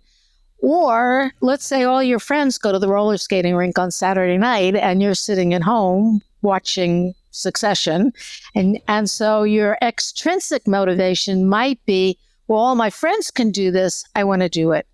Or 0.59 1.33
let's 1.41 1.65
say 1.65 1.85
all 1.85 2.03
your 2.03 2.19
friends 2.19 2.59
go 2.59 2.73
to 2.73 2.79
the 2.79 2.89
roller 2.89 3.17
skating 3.17 3.55
rink 3.55 3.79
on 3.79 3.91
Saturday 3.91 4.37
night 4.37 4.75
and 4.75 5.01
you're 5.01 5.15
sitting 5.15 5.55
at 5.55 5.63
home 5.63 6.21
watching 6.43 7.15
Succession. 7.33 8.13
And, 8.55 8.81
and 8.89 9.09
so 9.09 9.45
your 9.45 9.79
extrinsic 9.83 10.67
motivation 10.67 11.49
might 11.49 11.85
be, 11.87 12.19
well, 12.49 12.59
all 12.59 12.75
my 12.75 12.91
friends 12.91 13.31
can 13.31 13.53
do 13.53 13.71
this. 13.71 14.05
I 14.17 14.25
want 14.25 14.43
to 14.43 14.49
do 14.49 14.73
it 14.73 14.87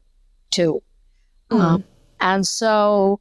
too. 0.50 0.82
Mm. 1.50 1.60
Um, 1.60 1.84
and 2.20 2.46
so 2.46 3.20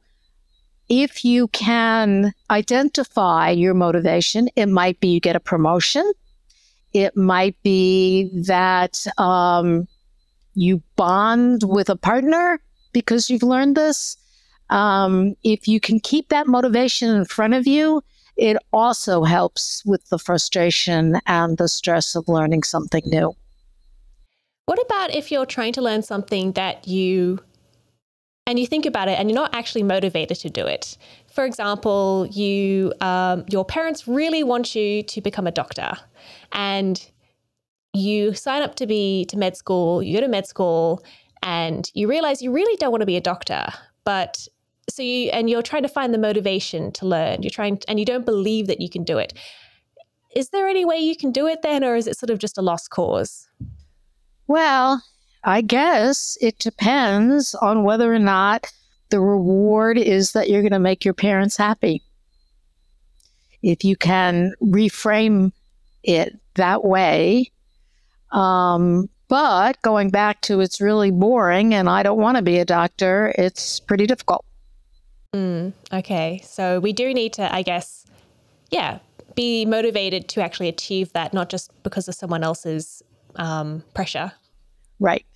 if 0.88 1.24
you 1.24 1.48
can 1.48 2.34
identify 2.50 3.50
your 3.50 3.74
motivation, 3.74 4.48
it 4.54 4.66
might 4.66 5.00
be 5.00 5.08
you 5.08 5.20
get 5.20 5.36
a 5.36 5.40
promotion. 5.40 6.12
It 6.92 7.16
might 7.16 7.56
be 7.62 8.30
that 8.46 9.06
um, 9.18 9.88
you 10.54 10.82
bond 10.96 11.62
with 11.64 11.88
a 11.88 11.96
partner 11.96 12.60
because 12.92 13.30
you've 13.30 13.42
learned 13.42 13.76
this. 13.76 14.16
Um, 14.70 15.36
if 15.42 15.68
you 15.68 15.80
can 15.80 16.00
keep 16.00 16.28
that 16.28 16.46
motivation 16.46 17.14
in 17.14 17.24
front 17.24 17.54
of 17.54 17.66
you, 17.66 18.02
it 18.36 18.56
also 18.72 19.24
helps 19.24 19.82
with 19.86 20.08
the 20.08 20.18
frustration 20.18 21.20
and 21.26 21.58
the 21.58 21.68
stress 21.68 22.14
of 22.14 22.28
learning 22.28 22.62
something 22.62 23.02
new. 23.06 23.34
What 24.66 24.80
about 24.84 25.14
if 25.14 25.30
you're 25.30 25.46
trying 25.46 25.72
to 25.74 25.82
learn 25.82 26.02
something 26.02 26.52
that 26.52 26.88
you 26.88 27.38
and 28.48 28.58
you 28.58 28.66
think 28.66 28.86
about 28.86 29.08
it 29.08 29.18
and 29.18 29.28
you're 29.30 29.38
not 29.38 29.54
actually 29.54 29.84
motivated 29.84 30.38
to 30.38 30.50
do 30.50 30.66
it? 30.66 30.98
For 31.28 31.44
example, 31.44 32.26
you 32.30 32.92
um, 33.00 33.44
your 33.48 33.64
parents 33.64 34.08
really 34.08 34.42
want 34.42 34.74
you 34.74 35.02
to 35.04 35.20
become 35.20 35.46
a 35.46 35.52
doctor, 35.52 35.92
and 36.52 37.04
you 37.94 38.34
sign 38.34 38.62
up 38.62 38.74
to 38.76 38.86
be 38.86 39.24
to 39.26 39.36
med 39.36 39.56
school. 39.56 40.02
You 40.02 40.14
go 40.14 40.20
to 40.20 40.28
med 40.28 40.46
school, 40.46 41.02
and 41.42 41.88
you 41.94 42.08
realize 42.08 42.42
you 42.42 42.50
really 42.50 42.76
don't 42.76 42.90
want 42.90 43.02
to 43.02 43.06
be 43.06 43.16
a 43.16 43.20
doctor, 43.20 43.66
but 44.04 44.48
so 44.88 45.02
you 45.02 45.30
and 45.30 45.50
you're 45.50 45.62
trying 45.62 45.82
to 45.82 45.88
find 45.88 46.14
the 46.14 46.18
motivation 46.18 46.92
to 46.92 47.06
learn. 47.06 47.42
You're 47.42 47.50
trying 47.50 47.80
and 47.88 47.98
you 47.98 48.06
don't 48.06 48.24
believe 48.24 48.66
that 48.68 48.80
you 48.80 48.88
can 48.88 49.04
do 49.04 49.18
it. 49.18 49.32
Is 50.34 50.50
there 50.50 50.68
any 50.68 50.84
way 50.84 50.98
you 50.98 51.16
can 51.16 51.32
do 51.32 51.46
it 51.46 51.62
then, 51.62 51.82
or 51.82 51.96
is 51.96 52.06
it 52.06 52.18
sort 52.18 52.30
of 52.30 52.38
just 52.38 52.58
a 52.58 52.62
lost 52.62 52.90
cause? 52.90 53.48
Well, 54.46 55.02
I 55.44 55.60
guess 55.60 56.36
it 56.40 56.58
depends 56.58 57.54
on 57.54 57.84
whether 57.84 58.12
or 58.12 58.18
not 58.18 58.70
the 59.10 59.20
reward 59.20 59.98
is 59.98 60.32
that 60.32 60.50
you're 60.50 60.62
going 60.62 60.72
to 60.72 60.78
make 60.78 61.04
your 61.04 61.14
parents 61.14 61.56
happy. 61.56 62.02
If 63.62 63.84
you 63.84 63.96
can 63.96 64.52
reframe 64.62 65.52
it 66.02 66.38
that 66.54 66.84
way, 66.84 67.50
um, 68.32 69.08
but 69.28 69.80
going 69.82 70.10
back 70.10 70.40
to 70.42 70.60
it's 70.60 70.80
really 70.80 71.10
boring 71.10 71.74
and 71.74 71.88
I 71.88 72.02
don't 72.02 72.20
want 72.20 72.36
to 72.36 72.42
be 72.42 72.58
a 72.58 72.64
doctor, 72.64 73.34
it's 73.38 73.80
pretty 73.80 74.06
difficult. 74.06 74.44
Mm, 75.36 75.74
okay. 75.92 76.40
So 76.42 76.80
we 76.80 76.92
do 76.94 77.12
need 77.12 77.34
to, 77.34 77.54
I 77.54 77.60
guess, 77.60 78.06
yeah, 78.70 78.98
be 79.34 79.66
motivated 79.66 80.28
to 80.28 80.42
actually 80.42 80.68
achieve 80.68 81.12
that, 81.12 81.34
not 81.34 81.50
just 81.50 81.70
because 81.82 82.08
of 82.08 82.14
someone 82.14 82.42
else's 82.42 83.02
um, 83.36 83.84
pressure. 83.92 84.32
Right. 84.98 85.26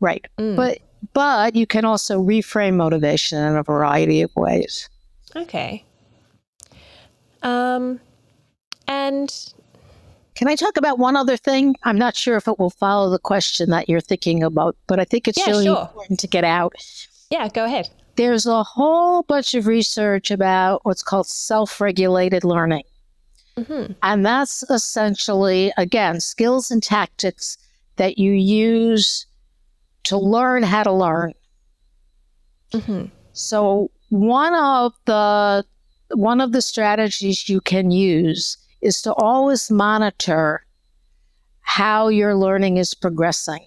Right. 0.00 0.26
Mm. 0.38 0.56
But 0.56 0.78
but 1.14 1.56
you 1.56 1.66
can 1.66 1.84
also 1.84 2.22
reframe 2.22 2.74
motivation 2.74 3.38
in 3.38 3.56
a 3.56 3.62
variety 3.62 4.20
of 4.20 4.30
ways. 4.36 4.90
Okay. 5.34 5.84
Um, 7.42 8.00
and 8.88 9.32
can 10.34 10.48
I 10.48 10.56
talk 10.56 10.76
about 10.76 10.98
one 10.98 11.16
other 11.16 11.36
thing? 11.38 11.76
I'm 11.84 11.96
not 11.96 12.14
sure 12.14 12.36
if 12.36 12.46
it 12.46 12.58
will 12.58 12.70
follow 12.70 13.08
the 13.08 13.18
question 13.18 13.70
that 13.70 13.88
you're 13.88 14.00
thinking 14.00 14.42
about, 14.42 14.76
but 14.86 15.00
I 15.00 15.04
think 15.04 15.28
it's 15.28 15.38
yeah, 15.38 15.46
really 15.52 15.64
sure. 15.64 15.80
important 15.80 16.20
to 16.20 16.26
get 16.26 16.44
out. 16.44 16.74
Yeah, 17.30 17.48
go 17.48 17.64
ahead. 17.64 17.88
There's 18.16 18.46
a 18.46 18.62
whole 18.62 19.22
bunch 19.22 19.54
of 19.54 19.66
research 19.66 20.30
about 20.30 20.84
what's 20.84 21.02
called 21.02 21.26
self 21.26 21.80
regulated 21.80 22.44
learning. 22.44 22.84
Mm-hmm. 23.56 23.92
And 24.02 24.26
that's 24.26 24.62
essentially, 24.70 25.72
again, 25.76 26.20
skills 26.20 26.70
and 26.70 26.82
tactics 26.82 27.56
that 27.96 28.18
you 28.18 28.32
use 28.32 29.26
to 30.04 30.18
learn 30.18 30.62
how 30.62 30.82
to 30.82 30.92
learn. 30.92 31.32
Mm-hmm. 32.72 33.06
So 33.32 33.90
one 34.10 34.54
of 34.54 34.92
the 35.06 35.64
one 36.12 36.40
of 36.40 36.52
the 36.52 36.62
strategies 36.62 37.48
you 37.48 37.60
can 37.60 37.90
use 37.90 38.56
is 38.80 39.02
to 39.02 39.12
always 39.14 39.70
monitor 39.70 40.64
how 41.62 42.08
your 42.08 42.36
learning 42.36 42.76
is 42.76 42.94
progressing. 42.94 43.66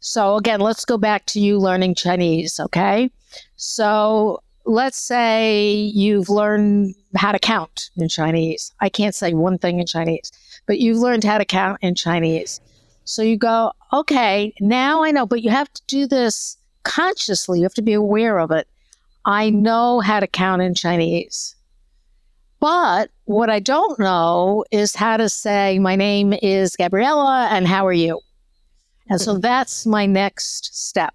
So 0.00 0.36
again, 0.36 0.60
let's 0.60 0.84
go 0.84 0.98
back 0.98 1.26
to 1.26 1.40
you 1.40 1.58
learning 1.58 1.94
Chinese, 1.94 2.60
okay? 2.60 3.10
So 3.56 4.42
let's 4.64 4.98
say 4.98 5.72
you've 5.72 6.28
learned 6.28 6.94
how 7.16 7.32
to 7.32 7.38
count 7.38 7.90
in 7.96 8.08
Chinese. 8.08 8.72
I 8.80 8.88
can't 8.88 9.14
say 9.14 9.34
one 9.34 9.58
thing 9.58 9.80
in 9.80 9.86
Chinese, 9.86 10.30
but 10.66 10.78
you've 10.78 10.98
learned 10.98 11.24
how 11.24 11.38
to 11.38 11.44
count 11.44 11.78
in 11.82 11.94
Chinese. 11.94 12.60
So 13.04 13.22
you 13.22 13.36
go, 13.36 13.72
okay, 13.92 14.52
now 14.60 15.02
I 15.02 15.10
know, 15.10 15.26
but 15.26 15.42
you 15.42 15.50
have 15.50 15.72
to 15.72 15.82
do 15.86 16.06
this 16.06 16.56
consciously. 16.84 17.58
You 17.58 17.64
have 17.64 17.74
to 17.74 17.82
be 17.82 17.92
aware 17.92 18.38
of 18.38 18.50
it. 18.50 18.68
I 19.24 19.50
know 19.50 20.00
how 20.00 20.20
to 20.20 20.26
count 20.26 20.62
in 20.62 20.74
Chinese. 20.74 21.56
But 22.60 23.10
what 23.24 23.48
I 23.48 23.58
don't 23.58 23.98
know 23.98 24.64
is 24.70 24.94
how 24.94 25.16
to 25.16 25.28
say, 25.28 25.78
my 25.78 25.96
name 25.96 26.34
is 26.42 26.76
Gabriella 26.76 27.48
and 27.50 27.66
how 27.66 27.86
are 27.86 27.92
you? 27.92 28.20
And 29.08 29.20
so 29.20 29.38
that's 29.38 29.86
my 29.86 30.06
next 30.06 30.76
step. 30.88 31.14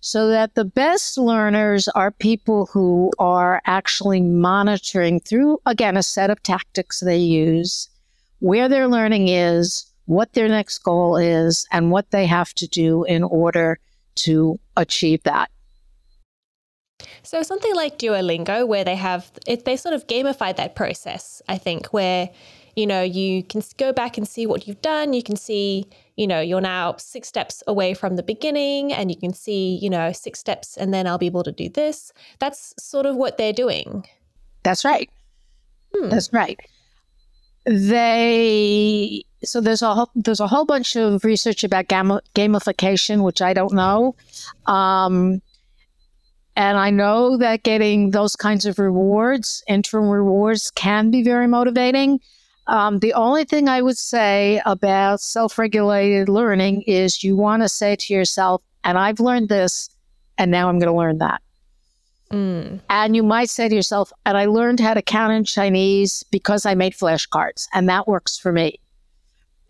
So 0.00 0.28
that 0.28 0.54
the 0.54 0.64
best 0.64 1.18
learners 1.18 1.88
are 1.88 2.10
people 2.12 2.66
who 2.66 3.10
are 3.18 3.60
actually 3.66 4.20
monitoring 4.20 5.20
through, 5.20 5.58
again, 5.66 5.96
a 5.96 6.02
set 6.02 6.30
of 6.30 6.42
tactics 6.42 7.00
they 7.00 7.18
use, 7.18 7.88
where 8.38 8.68
their 8.68 8.86
learning 8.86 9.28
is, 9.28 9.84
what 10.04 10.32
their 10.34 10.48
next 10.48 10.78
goal 10.78 11.16
is 11.16 11.66
and 11.72 11.90
what 11.90 12.10
they 12.10 12.26
have 12.26 12.54
to 12.54 12.68
do 12.68 13.04
in 13.04 13.24
order 13.24 13.78
to 14.14 14.58
achieve 14.76 15.22
that. 15.24 15.50
So 17.22 17.42
something 17.42 17.74
like 17.74 17.98
Duolingo, 17.98 18.66
where 18.66 18.84
they 18.84 18.96
have 18.96 19.30
it, 19.46 19.64
they 19.64 19.76
sort 19.76 19.94
of 19.94 20.06
gamified 20.06 20.56
that 20.56 20.76
process. 20.76 21.42
I 21.48 21.58
think 21.58 21.92
where 21.92 22.30
you 22.76 22.86
know 22.86 23.02
you 23.02 23.42
can 23.42 23.62
go 23.76 23.92
back 23.92 24.16
and 24.16 24.26
see 24.26 24.46
what 24.46 24.66
you've 24.66 24.80
done. 24.80 25.12
You 25.12 25.22
can 25.22 25.36
see 25.36 25.86
you 26.16 26.26
know 26.26 26.40
you're 26.40 26.60
now 26.60 26.96
six 26.96 27.28
steps 27.28 27.62
away 27.66 27.94
from 27.94 28.16
the 28.16 28.22
beginning, 28.22 28.92
and 28.92 29.10
you 29.10 29.16
can 29.16 29.32
see 29.32 29.78
you 29.80 29.90
know 29.90 30.12
six 30.12 30.38
steps, 30.40 30.76
and 30.76 30.92
then 30.92 31.06
I'll 31.06 31.18
be 31.18 31.26
able 31.26 31.44
to 31.44 31.52
do 31.52 31.68
this. 31.68 32.12
That's 32.38 32.74
sort 32.78 33.06
of 33.06 33.16
what 33.16 33.38
they're 33.38 33.52
doing. 33.52 34.06
That's 34.62 34.84
right. 34.84 35.10
Hmm. 35.94 36.08
That's 36.08 36.32
right. 36.32 36.58
They 37.64 39.24
so 39.44 39.60
there's 39.60 39.82
a 39.82 39.94
whole, 39.94 40.10
there's 40.14 40.40
a 40.40 40.46
whole 40.46 40.64
bunch 40.64 40.96
of 40.96 41.24
research 41.24 41.64
about 41.64 41.88
gam- 41.88 42.20
gamification, 42.34 43.22
which 43.22 43.42
I 43.42 43.52
don't 43.52 43.72
know. 43.72 44.14
Um, 44.66 45.42
and 46.56 46.78
I 46.78 46.90
know 46.90 47.36
that 47.36 47.62
getting 47.62 48.10
those 48.10 48.34
kinds 48.34 48.64
of 48.64 48.78
rewards, 48.78 49.62
interim 49.68 50.08
rewards, 50.08 50.70
can 50.70 51.10
be 51.10 51.22
very 51.22 51.46
motivating. 51.46 52.20
Um, 52.68 52.98
the 52.98 53.14
only 53.14 53.44
thing 53.44 53.68
I 53.68 53.80
would 53.80 53.98
say 53.98 54.60
about 54.66 55.20
self 55.20 55.58
regulated 55.58 56.28
learning 56.28 56.82
is 56.82 57.22
you 57.22 57.36
want 57.36 57.62
to 57.62 57.68
say 57.68 57.96
to 57.96 58.14
yourself, 58.14 58.62
and 58.84 58.98
I've 58.98 59.20
learned 59.20 59.48
this, 59.48 59.88
and 60.38 60.50
now 60.50 60.68
I'm 60.68 60.78
going 60.78 60.92
to 60.92 60.96
learn 60.96 61.18
that. 61.18 61.40
Mm. 62.32 62.80
And 62.90 63.14
you 63.14 63.22
might 63.22 63.50
say 63.50 63.68
to 63.68 63.74
yourself, 63.74 64.12
and 64.24 64.36
I 64.36 64.46
learned 64.46 64.80
how 64.80 64.94
to 64.94 65.02
count 65.02 65.32
in 65.32 65.44
Chinese 65.44 66.24
because 66.30 66.66
I 66.66 66.74
made 66.74 66.92
flashcards, 66.92 67.68
and 67.72 67.88
that 67.88 68.08
works 68.08 68.36
for 68.36 68.52
me. 68.52 68.80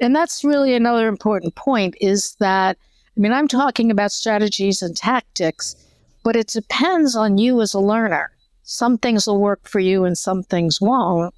And 0.01 0.15
that's 0.15 0.45
really 0.45 0.75
another 0.75 1.09
important 1.09 1.55
point 1.55 1.97
is 2.01 2.35
that, 2.37 2.77
I 3.17 3.21
mean, 3.21 3.33
I'm 3.33 3.49
talking 3.49 3.91
about 3.91 4.13
strategies 4.13 4.83
and 4.83 4.97
tactics, 4.97 5.77
but 6.23 6.37
it 6.37 6.49
depends 6.49 7.17
on 7.17 7.39
you 7.39 7.61
as 7.61 7.73
a 7.73 7.81
learner. 7.81 8.31
Some 8.63 8.99
things 8.99 9.27
will 9.27 9.41
work 9.41 9.67
for 9.69 9.81
you 9.81 10.05
and 10.05 10.19
some 10.19 10.43
things 10.43 10.81
won't. 10.81 11.35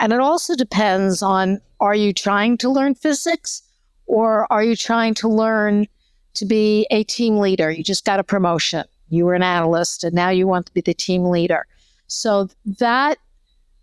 And 0.00 0.12
it 0.12 0.20
also 0.20 0.54
depends 0.54 1.22
on 1.22 1.60
are 1.80 1.94
you 1.94 2.12
trying 2.12 2.58
to 2.58 2.70
learn 2.70 2.94
physics 2.94 3.62
or 4.06 4.50
are 4.52 4.62
you 4.62 4.76
trying 4.76 5.14
to 5.14 5.28
learn 5.28 5.86
to 6.34 6.46
be 6.46 6.86
a 6.90 7.04
team 7.04 7.38
leader? 7.38 7.70
You 7.70 7.82
just 7.82 8.04
got 8.04 8.20
a 8.20 8.24
promotion. 8.24 8.84
You 9.08 9.24
were 9.24 9.34
an 9.34 9.42
analyst 9.42 10.04
and 10.04 10.14
now 10.14 10.30
you 10.30 10.46
want 10.46 10.66
to 10.66 10.74
be 10.74 10.80
the 10.80 10.94
team 10.94 11.24
leader. 11.24 11.66
So 12.06 12.48
that 12.78 13.18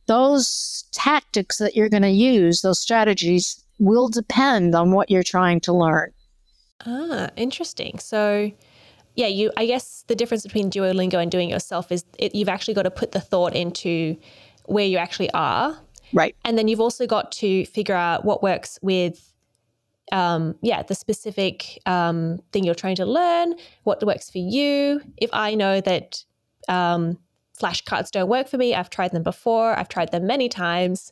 those 0.08 0.86
tactics 0.92 1.58
that 1.58 1.76
you're 1.76 1.90
going 1.90 2.04
to 2.04 2.10
use, 2.10 2.62
those 2.62 2.80
strategies, 2.80 3.64
will 3.80 4.08
depend 4.08 4.76
on 4.76 4.92
what 4.92 5.10
you're 5.10 5.24
trying 5.24 5.60
to 5.62 5.74
learn. 5.74 6.12
Ah, 6.86 7.30
interesting. 7.36 8.00
So, 8.00 8.52
yeah, 9.16 9.28
you. 9.28 9.52
I 9.58 9.66
guess 9.66 10.04
the 10.08 10.16
difference 10.16 10.44
between 10.44 10.70
Duolingo 10.70 11.22
and 11.22 11.32
doing 11.32 11.50
it 11.50 11.54
yourself 11.54 11.92
is 11.92 12.06
it, 12.20 12.36
you've 12.36 12.50
actually 12.50 12.74
got 12.74 12.84
to 12.84 12.92
put 12.92 13.12
the 13.12 13.22
thought 13.22 13.56
into 13.56 14.18
where 14.66 14.86
you 14.86 14.98
actually 14.98 15.32
are, 15.32 15.78
right? 16.14 16.36
And 16.46 16.58
then 16.58 16.68
you've 16.68 16.82
also 16.82 17.06
got 17.08 17.32
to 17.34 17.66
figure 17.66 17.96
out 17.96 18.26
what 18.26 18.44
works 18.44 18.80
with, 18.82 19.34
um, 20.12 20.56
yeah, 20.62 20.84
the 20.84 20.96
specific 20.96 21.80
um, 21.86 22.40
thing 22.52 22.64
you're 22.64 22.76
trying 22.76 22.96
to 22.98 23.06
learn. 23.06 23.56
What 23.84 24.04
works 24.06 24.30
for 24.30 24.40
you? 24.40 25.02
If 25.18 25.30
I 25.34 25.56
know 25.56 25.82
that 25.82 26.24
um, 26.68 27.18
flashcards 27.60 28.12
don't 28.12 28.30
work 28.30 28.48
for 28.48 28.58
me, 28.58 28.76
I've 28.76 28.90
tried 28.90 29.12
them 29.12 29.24
before. 29.24 29.78
I've 29.78 29.90
tried 29.90 30.12
them 30.12 30.28
many 30.28 30.50
times. 30.50 31.12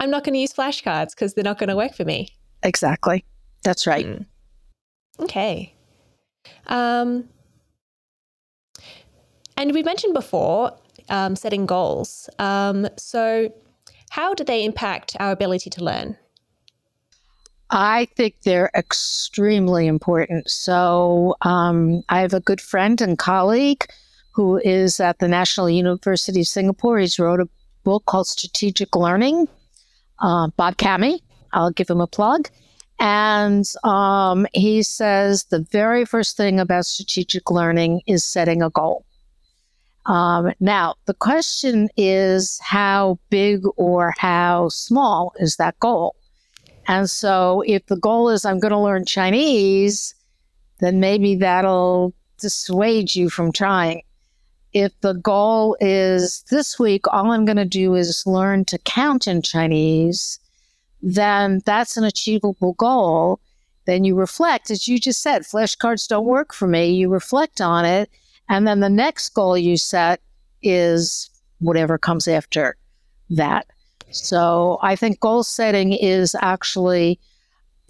I'm 0.00 0.10
not 0.10 0.24
going 0.24 0.34
to 0.34 0.40
use 0.40 0.52
flashcards 0.52 1.10
because 1.10 1.34
they're 1.34 1.44
not 1.44 1.58
going 1.58 1.68
to 1.68 1.76
work 1.76 1.94
for 1.94 2.04
me. 2.04 2.28
Exactly. 2.62 3.24
That's 3.62 3.86
right. 3.86 4.06
Mm. 4.06 4.26
Okay. 5.20 5.74
Um, 6.66 7.28
and 9.56 9.72
we 9.72 9.82
mentioned 9.82 10.14
before 10.14 10.76
um, 11.08 11.36
setting 11.36 11.66
goals. 11.66 12.28
Um, 12.38 12.88
so, 12.96 13.52
how 14.12 14.34
do 14.34 14.44
they 14.44 14.62
impact 14.62 15.16
our 15.20 15.32
ability 15.32 15.70
to 15.70 15.82
learn? 15.82 16.18
I 17.70 18.08
think 18.14 18.34
they're 18.44 18.70
extremely 18.74 19.86
important. 19.86 20.50
So, 20.50 21.34
um, 21.40 22.02
I 22.10 22.20
have 22.20 22.34
a 22.34 22.40
good 22.40 22.60
friend 22.60 23.00
and 23.00 23.18
colleague 23.18 23.86
who 24.34 24.58
is 24.58 25.00
at 25.00 25.18
the 25.18 25.28
National 25.28 25.70
University 25.70 26.40
of 26.40 26.46
Singapore. 26.46 26.98
He's 26.98 27.18
wrote 27.18 27.40
a 27.40 27.48
book 27.84 28.04
called 28.04 28.26
Strategic 28.26 28.94
Learning. 28.94 29.48
Uh, 30.18 30.48
Bob 30.58 30.76
Cami, 30.76 31.20
I'll 31.54 31.70
give 31.70 31.88
him 31.88 32.02
a 32.02 32.06
plug. 32.06 32.50
And 33.00 33.64
um, 33.82 34.46
he 34.52 34.82
says 34.82 35.44
the 35.44 35.66
very 35.72 36.04
first 36.04 36.36
thing 36.36 36.60
about 36.60 36.84
strategic 36.84 37.50
learning 37.50 38.02
is 38.06 38.24
setting 38.24 38.60
a 38.60 38.68
goal. 38.68 39.06
Um, 40.06 40.52
now, 40.58 40.96
the 41.06 41.14
question 41.14 41.88
is 41.96 42.58
how 42.62 43.18
big 43.30 43.62
or 43.76 44.12
how 44.18 44.68
small 44.68 45.32
is 45.38 45.56
that 45.56 45.78
goal? 45.78 46.16
And 46.88 47.08
so, 47.08 47.62
if 47.66 47.86
the 47.86 47.96
goal 47.96 48.28
is 48.28 48.44
I'm 48.44 48.58
going 48.58 48.72
to 48.72 48.78
learn 48.78 49.04
Chinese, 49.04 50.14
then 50.80 50.98
maybe 50.98 51.36
that'll 51.36 52.12
dissuade 52.40 53.14
you 53.14 53.30
from 53.30 53.52
trying. 53.52 54.02
If 54.72 54.98
the 55.00 55.12
goal 55.12 55.76
is 55.80 56.42
this 56.50 56.78
week, 56.78 57.06
all 57.08 57.30
I'm 57.30 57.44
going 57.44 57.56
to 57.56 57.64
do 57.64 57.94
is 57.94 58.26
learn 58.26 58.64
to 58.66 58.78
count 58.78 59.28
in 59.28 59.42
Chinese, 59.42 60.40
then 61.00 61.60
that's 61.64 61.96
an 61.96 62.04
achievable 62.04 62.72
goal. 62.74 63.38
Then 63.86 64.04
you 64.04 64.14
reflect, 64.14 64.70
as 64.70 64.88
you 64.88 64.98
just 64.98 65.22
said, 65.22 65.42
flashcards 65.42 66.08
don't 66.08 66.24
work 66.24 66.54
for 66.54 66.66
me. 66.66 66.90
You 66.92 67.08
reflect 67.08 67.60
on 67.60 67.84
it. 67.84 68.10
And 68.48 68.66
then 68.66 68.80
the 68.80 68.90
next 68.90 69.30
goal 69.30 69.56
you 69.56 69.76
set 69.76 70.20
is 70.62 71.30
whatever 71.58 71.98
comes 71.98 72.28
after 72.28 72.76
that. 73.30 73.66
So 74.10 74.78
I 74.82 74.96
think 74.96 75.20
goal 75.20 75.42
setting 75.42 75.92
is 75.92 76.36
actually, 76.40 77.18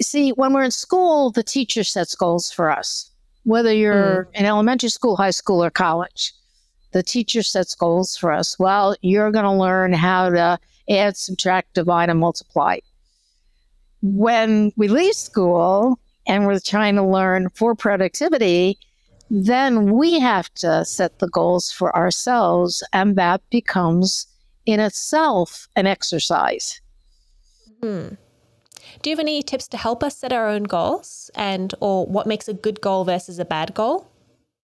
see, 0.01 0.31
when 0.31 0.53
we're 0.53 0.65
in 0.65 0.71
school, 0.71 1.31
the 1.31 1.43
teacher 1.43 1.83
sets 1.83 2.15
goals 2.15 2.53
for 2.53 2.71
us, 2.71 3.11
whether 3.45 3.73
you're 3.73 4.29
mm. 4.33 4.39
in 4.39 4.47
elementary 4.47 4.91
school, 4.91 5.17
high 5.17 5.31
school, 5.31 5.65
or 5.65 5.71
college. 5.71 6.33
The 6.93 7.03
teacher 7.03 7.43
sets 7.43 7.75
goals 7.75 8.17
for 8.17 8.31
us. 8.31 8.59
Well, 8.59 8.95
you're 9.01 9.33
going 9.33 9.47
to 9.47 9.51
learn 9.51 9.95
how 9.95 10.29
to 10.29 10.59
add, 10.91 11.17
subtract, 11.17 11.75
divide, 11.75 12.11
and 12.11 12.21
multiply 12.21 12.79
when 14.03 14.73
we 14.77 14.89
leave 14.89 15.15
school 15.15 15.99
and 16.27 16.45
we're 16.47 16.59
trying 16.59 16.97
to 16.97 17.03
learn 17.03 17.49
for 17.51 17.75
productivity, 17.75 18.79
then 19.35 19.93
we 19.93 20.21
have 20.21 20.53
to 20.57 20.85
set 20.85 21.19
the 21.19 21.29
goals 21.29 21.73
for 21.73 21.97
ourselves, 21.97 22.83
and 22.93 23.17
that 23.17 23.41
becomes 23.49 24.27
in 24.67 24.79
itself 24.79 25.69
an 25.75 25.87
exercise. 25.87 26.83
Hmm. 27.83 28.09
Do 29.01 29.09
you 29.09 29.17
have 29.17 29.21
any 29.21 29.43
tips 29.43 29.67
to 29.69 29.79
help 29.79 30.05
us 30.05 30.19
set 30.19 30.35
our 30.35 30.47
own 30.47 30.65
goals 30.65 31.31
and 31.35 31.75
or 31.81 32.05
what 32.05 32.27
makes 32.27 32.47
a 32.47 32.53
good 32.53 32.83
goal 32.83 33.05
versus 33.05 33.39
a 33.39 33.47
bad 33.47 33.73
goal? 33.73 34.07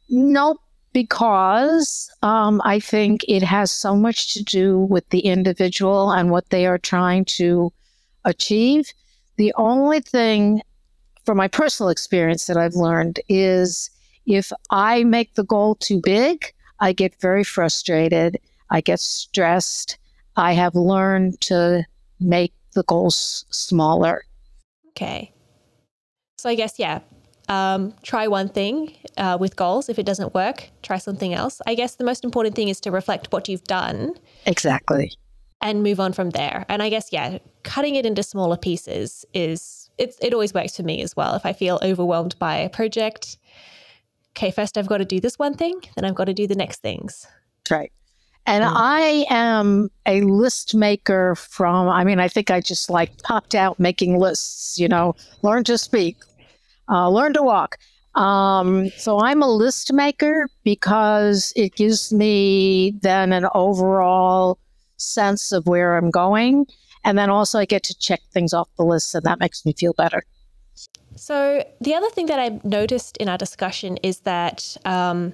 No, 0.09 0.57
because 0.91 2.11
um, 2.21 2.61
I 2.65 2.81
think 2.81 3.23
it 3.29 3.43
has 3.43 3.71
so 3.71 3.95
much 3.95 4.33
to 4.33 4.43
do 4.43 4.77
with 4.77 5.07
the 5.09 5.21
individual 5.21 6.11
and 6.11 6.31
what 6.31 6.49
they 6.49 6.65
are 6.65 6.77
trying 6.77 7.23
to 7.39 7.71
achieve 8.25 8.91
the 9.37 9.53
only 9.55 10.01
thing 10.01 10.61
from 11.23 11.37
my 11.37 11.47
personal 11.47 11.89
experience 11.89 12.47
that 12.47 12.57
I've 12.57 12.75
learned 12.75 13.21
is 13.29 13.89
if 14.29 14.51
I 14.69 15.03
make 15.03 15.35
the 15.35 15.43
goal 15.43 15.75
too 15.75 16.01
big, 16.03 16.53
I 16.79 16.93
get 16.93 17.19
very 17.19 17.43
frustrated. 17.43 18.39
I 18.69 18.81
get 18.81 18.99
stressed. 18.99 19.97
I 20.35 20.53
have 20.53 20.75
learned 20.75 21.41
to 21.41 21.83
make 22.19 22.53
the 22.73 22.83
goals 22.83 23.45
smaller. 23.49 24.23
Okay. 24.89 25.33
So 26.37 26.49
I 26.49 26.55
guess, 26.55 26.77
yeah, 26.77 26.99
um, 27.49 27.93
try 28.03 28.27
one 28.27 28.47
thing 28.47 28.95
uh, 29.17 29.37
with 29.39 29.55
goals. 29.55 29.89
If 29.89 29.99
it 29.99 30.05
doesn't 30.05 30.33
work, 30.33 30.69
try 30.83 30.97
something 30.97 31.33
else. 31.33 31.61
I 31.65 31.75
guess 31.75 31.95
the 31.95 32.03
most 32.05 32.23
important 32.23 32.55
thing 32.55 32.69
is 32.69 32.79
to 32.81 32.91
reflect 32.91 33.33
what 33.33 33.49
you've 33.49 33.63
done. 33.63 34.13
Exactly 34.45 35.11
and 35.61 35.83
move 35.83 35.99
on 35.99 36.13
from 36.13 36.31
there. 36.31 36.65
And 36.69 36.81
I 36.81 36.89
guess, 36.89 37.09
yeah, 37.11 37.39
cutting 37.63 37.95
it 37.95 38.05
into 38.05 38.23
smaller 38.23 38.57
pieces 38.57 39.25
is 39.33 39.89
it's 39.97 40.17
it 40.21 40.33
always 40.33 40.53
works 40.53 40.77
for 40.77 40.83
me 40.83 41.01
as 41.01 41.15
well. 41.15 41.35
If 41.35 41.45
I 41.45 41.53
feel 41.53 41.79
overwhelmed 41.81 42.37
by 42.39 42.55
a 42.57 42.69
project, 42.69 43.37
okay, 44.35 44.51
first 44.51 44.77
I've 44.77 44.87
got 44.87 44.97
to 44.97 45.05
do 45.05 45.19
this 45.19 45.37
one 45.37 45.53
thing, 45.53 45.81
then 45.95 46.05
I've 46.05 46.15
got 46.15 46.25
to 46.25 46.33
do 46.33 46.47
the 46.47 46.55
next 46.55 46.81
things. 46.81 47.25
Right. 47.69 47.91
And 48.45 48.63
mm. 48.63 48.71
I 48.73 49.25
am 49.29 49.89
a 50.05 50.21
list 50.21 50.73
maker 50.73 51.35
from, 51.35 51.87
I 51.87 52.03
mean, 52.03 52.19
I 52.19 52.27
think 52.27 52.49
I 52.49 52.61
just 52.61 52.89
like 52.89 53.21
popped 53.23 53.53
out 53.53 53.79
making 53.79 54.17
lists, 54.17 54.79
you 54.79 54.87
know, 54.87 55.15
learn 55.41 55.63
to 55.65 55.77
speak, 55.77 56.17
uh, 56.89 57.09
learn 57.09 57.33
to 57.33 57.43
walk. 57.43 57.77
Um, 58.15 58.89
so 58.97 59.19
I'm 59.19 59.43
a 59.43 59.49
list 59.49 59.93
maker 59.93 60.49
because 60.63 61.53
it 61.55 61.75
gives 61.75 62.11
me 62.11 62.95
then 63.01 63.31
an 63.33 63.45
overall 63.53 64.57
sense 64.97 65.51
of 65.51 65.67
where 65.67 65.95
I'm 65.95 66.09
going. 66.09 66.65
And 67.05 67.17
then 67.17 67.29
also 67.29 67.59
I 67.59 67.65
get 67.65 67.83
to 67.83 67.97
check 67.97 68.19
things 68.33 68.53
off 68.53 68.67
the 68.77 68.83
list, 68.83 69.15
and 69.15 69.23
that 69.23 69.39
makes 69.39 69.65
me 69.65 69.73
feel 69.73 69.93
better. 69.93 70.23
So, 71.29 71.63
the 71.79 71.93
other 71.93 72.09
thing 72.09 72.25
that 72.25 72.39
I 72.39 72.59
noticed 72.63 73.15
in 73.17 73.29
our 73.29 73.37
discussion 73.37 73.97
is 73.97 74.21
that 74.21 74.75
um, 74.83 75.33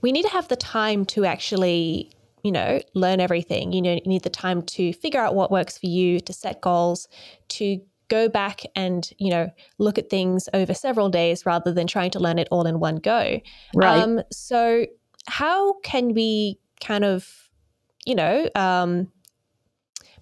we 0.00 0.10
need 0.10 0.24
to 0.24 0.30
have 0.30 0.48
the 0.48 0.56
time 0.56 1.04
to 1.14 1.24
actually, 1.24 2.10
you 2.42 2.50
know, 2.50 2.80
learn 2.92 3.20
everything. 3.20 3.72
You 3.72 3.82
know, 3.82 3.92
you 3.92 4.00
need 4.04 4.24
the 4.24 4.30
time 4.30 4.62
to 4.62 4.92
figure 4.92 5.20
out 5.20 5.36
what 5.36 5.52
works 5.52 5.78
for 5.78 5.86
you, 5.86 6.18
to 6.18 6.32
set 6.32 6.60
goals, 6.60 7.06
to 7.50 7.80
go 8.08 8.28
back 8.28 8.62
and, 8.74 9.08
you 9.18 9.30
know, 9.30 9.48
look 9.78 9.96
at 9.96 10.10
things 10.10 10.48
over 10.52 10.74
several 10.74 11.08
days 11.08 11.46
rather 11.46 11.72
than 11.72 11.86
trying 11.86 12.10
to 12.10 12.18
learn 12.18 12.40
it 12.40 12.48
all 12.50 12.66
in 12.66 12.80
one 12.80 12.96
go. 12.96 13.40
Right. 13.76 14.02
Um, 14.02 14.22
so, 14.32 14.86
how 15.28 15.74
can 15.84 16.14
we 16.14 16.58
kind 16.80 17.04
of 17.04 17.46
you 18.04 18.16
know, 18.16 18.50
um, 18.56 19.12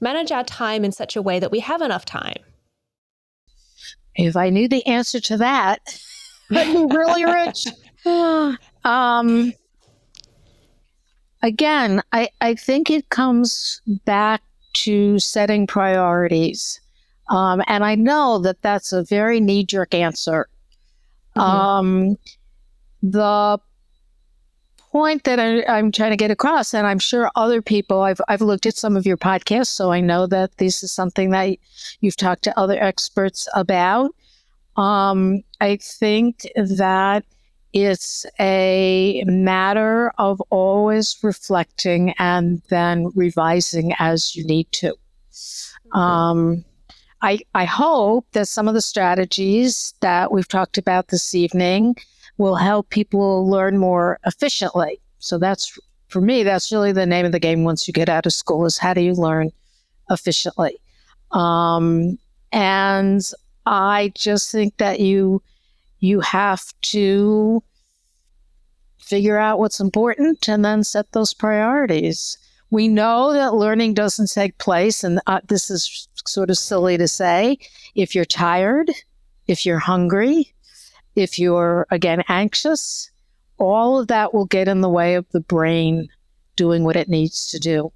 manage 0.00 0.30
our 0.30 0.44
time 0.44 0.84
in 0.84 0.92
such 0.92 1.16
a 1.16 1.22
way 1.22 1.40
that 1.40 1.50
we 1.50 1.60
have 1.60 1.80
enough 1.80 2.04
time? 2.04 2.42
If 4.16 4.36
I 4.36 4.50
knew 4.50 4.68
the 4.68 4.86
answer 4.86 5.20
to 5.20 5.36
that, 5.38 5.98
I'd 6.50 6.72
be 6.72 6.96
really 6.96 7.24
rich. 7.24 7.66
um, 8.84 9.52
again, 11.42 12.02
I, 12.12 12.28
I 12.40 12.54
think 12.54 12.90
it 12.90 13.08
comes 13.10 13.80
back 14.04 14.42
to 14.74 15.18
setting 15.18 15.66
priorities. 15.66 16.80
Um, 17.28 17.62
and 17.66 17.84
I 17.84 17.94
know 17.94 18.38
that 18.40 18.60
that's 18.62 18.92
a 18.92 19.04
very 19.04 19.40
knee 19.40 19.64
jerk 19.64 19.94
answer. 19.94 20.48
Mm-hmm. 21.36 21.40
Um, 21.40 22.18
the 23.02 23.58
point 24.94 25.24
that 25.24 25.40
I, 25.40 25.76
am 25.76 25.90
trying 25.90 26.12
to 26.12 26.16
get 26.16 26.30
across, 26.30 26.72
and 26.72 26.86
I'm 26.86 27.00
sure 27.00 27.28
other 27.34 27.60
people, 27.60 28.02
I've, 28.02 28.20
I've 28.28 28.40
looked 28.40 28.64
at 28.64 28.76
some 28.76 28.96
of 28.96 29.04
your 29.04 29.16
podcasts, 29.16 29.66
so 29.66 29.90
I 29.90 30.00
know 30.00 30.28
that 30.28 30.56
this 30.58 30.84
is 30.84 30.92
something 30.92 31.30
that 31.30 31.58
you've 32.00 32.16
talked 32.16 32.44
to 32.44 32.56
other 32.56 32.80
experts 32.80 33.48
about. 33.56 34.14
Um, 34.76 35.42
I 35.60 35.78
think 35.78 36.46
that 36.54 37.24
it's 37.72 38.24
a 38.38 39.24
matter 39.26 40.12
of 40.16 40.40
always 40.50 41.18
reflecting 41.24 42.14
and 42.20 42.62
then 42.68 43.10
revising 43.16 43.94
as 43.98 44.36
you 44.36 44.46
need 44.46 44.70
to. 44.70 44.94
Um, 45.90 46.64
I, 47.20 47.40
I 47.52 47.64
hope 47.64 48.28
that 48.30 48.46
some 48.46 48.68
of 48.68 48.74
the 48.74 48.80
strategies 48.80 49.92
that 50.02 50.30
we've 50.30 50.46
talked 50.46 50.78
about 50.78 51.08
this 51.08 51.34
evening 51.34 51.96
will 52.36 52.56
help 52.56 52.90
people 52.90 53.48
learn 53.48 53.78
more 53.78 54.18
efficiently. 54.26 55.00
So 55.18 55.38
that's 55.38 55.78
for 56.08 56.20
me, 56.20 56.42
that's 56.42 56.70
really 56.70 56.92
the 56.92 57.06
name 57.06 57.26
of 57.26 57.32
the 57.32 57.40
game 57.40 57.64
once 57.64 57.88
you 57.88 57.92
get 57.92 58.08
out 58.08 58.26
of 58.26 58.32
school 58.32 58.64
is 58.66 58.78
how 58.78 58.94
do 58.94 59.00
you 59.00 59.14
learn 59.14 59.50
efficiently? 60.10 60.78
Um, 61.32 62.18
and 62.52 63.22
I 63.66 64.12
just 64.14 64.52
think 64.52 64.76
that 64.76 65.00
you 65.00 65.42
you 66.00 66.20
have 66.20 66.62
to 66.82 67.62
figure 69.00 69.38
out 69.38 69.58
what's 69.58 69.80
important 69.80 70.48
and 70.48 70.64
then 70.64 70.84
set 70.84 71.10
those 71.12 71.34
priorities. 71.34 72.38
We 72.70 72.88
know 72.88 73.32
that 73.32 73.54
learning 73.54 73.94
doesn't 73.94 74.30
take 74.30 74.58
place, 74.58 75.02
and 75.02 75.20
uh, 75.26 75.40
this 75.48 75.70
is 75.70 76.08
sort 76.26 76.50
of 76.50 76.58
silly 76.58 76.96
to 76.98 77.08
say, 77.08 77.58
if 77.94 78.14
you're 78.14 78.24
tired, 78.24 78.90
if 79.46 79.66
you're 79.66 79.78
hungry, 79.78 80.53
if 81.16 81.38
you're, 81.38 81.86
again, 81.90 82.22
anxious, 82.28 83.10
all 83.58 83.98
of 83.98 84.08
that 84.08 84.34
will 84.34 84.46
get 84.46 84.68
in 84.68 84.80
the 84.80 84.88
way 84.88 85.14
of 85.14 85.26
the 85.30 85.40
brain 85.40 86.08
doing 86.56 86.84
what 86.84 86.96
it 86.96 87.08
needs 87.08 87.48
to 87.50 87.58
do. 87.58 87.92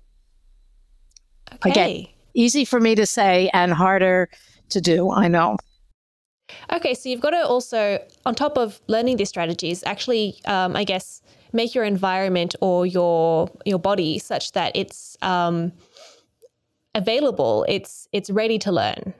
Okay. 1.54 1.70
Again, 1.70 2.06
easy 2.34 2.64
for 2.64 2.80
me 2.80 2.94
to 2.94 3.06
say 3.06 3.50
and 3.52 3.72
harder 3.72 4.28
to 4.70 4.80
do, 4.80 5.10
I 5.10 5.28
know. 5.28 5.56
Okay, 6.72 6.94
so 6.94 7.08
you've 7.08 7.20
got 7.20 7.30
to 7.30 7.46
also, 7.46 8.02
on 8.24 8.34
top 8.34 8.56
of 8.56 8.80
learning 8.86 9.16
these 9.16 9.28
strategies, 9.28 9.82
actually, 9.84 10.40
um, 10.46 10.76
I 10.76 10.84
guess, 10.84 11.22
make 11.52 11.74
your 11.74 11.84
environment 11.84 12.54
or 12.60 12.86
your 12.86 13.50
your 13.64 13.78
body 13.78 14.18
such 14.18 14.52
that 14.52 14.72
it's 14.74 15.16
um, 15.22 15.72
available. 16.94 17.64
It's 17.68 18.08
it's 18.12 18.30
ready 18.30 18.58
to 18.60 18.72
learn. 18.72 19.14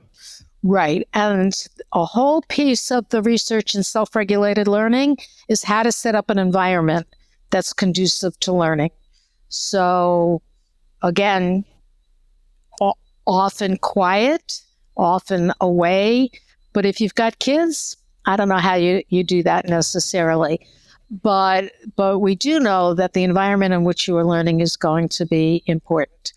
Right. 0.63 1.07
And 1.15 1.55
a 1.93 2.05
whole 2.05 2.43
piece 2.49 2.91
of 2.91 3.09
the 3.11 3.23
research 3.23 3.75
in 3.75 3.83
self 3.83 4.17
regulated 4.17 4.67
learning 4.67 5.19
is 5.49 5.63
how 5.63 5.83
to 5.83 5.93
set 5.93 6.15
up 6.15 6.31
an 6.31 6.39
environment 6.39 7.07
that's 7.51 7.73
conducive 7.73 8.39
to 8.41 8.53
learning. 8.53 8.91
So, 9.49 10.43
again, 11.03 11.65
often 13.29 13.77
quiet, 13.77 14.61
often 14.97 15.53
away. 15.61 16.31
But 16.73 16.87
if 16.87 17.01
you've 17.01 17.15
got 17.15 17.39
kids, 17.39 17.97
I 18.27 18.37
don't 18.37 18.49
know 18.49 18.57
how 18.57 18.75
you, 18.75 19.03
you 19.11 19.23
do 19.23 19.43
that 19.45 19.69
necessarily. 19.69 20.67
But 21.11 21.73
but 21.97 22.19
we 22.19 22.35
do 22.35 22.61
know 22.61 22.93
that 22.93 23.15
the 23.15 23.25
environment 23.25 23.73
in 23.73 23.85
which 23.85 24.07
you 24.07 24.17
are 24.19 24.27
learning 24.27 24.61
is 24.61 24.77
going 24.77 25.09
to 25.11 25.25
be 25.25 25.63
important. 25.67 26.35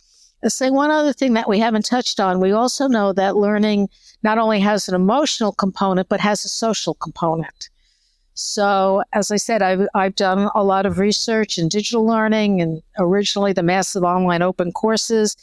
Say 0.48 0.72
one 0.72 0.90
other 0.90 1.14
thing 1.14 1.34
that 1.34 1.48
we 1.48 1.60
haven't 1.60 1.86
touched 1.86 2.20
on. 2.20 2.40
We 2.40 2.52
also 2.52 2.88
know 2.88 3.14
that 3.14 3.36
learning 3.36 3.90
not 4.24 4.38
only 4.38 4.60
has 4.60 4.88
an 4.90 4.96
emotional 4.96 5.52
component, 5.52 6.10
but 6.10 6.20
has 6.20 6.44
a 6.44 6.50
social 6.50 6.96
component. 6.96 7.70
So, 8.34 9.04
as 9.14 9.30
I 9.30 9.36
said, 9.36 9.62
I've, 9.62 9.88
I've 9.94 10.16
done 10.16 10.50
a 10.56 10.64
lot 10.64 10.86
of 10.86 10.98
research 10.98 11.58
in 11.58 11.68
digital 11.68 12.06
learning 12.06 12.62
and 12.62 12.82
originally 12.98 13.54
the 13.54 13.62
massive 13.62 14.04
online 14.04 14.42
open 14.42 14.72
courses. 14.72 15.36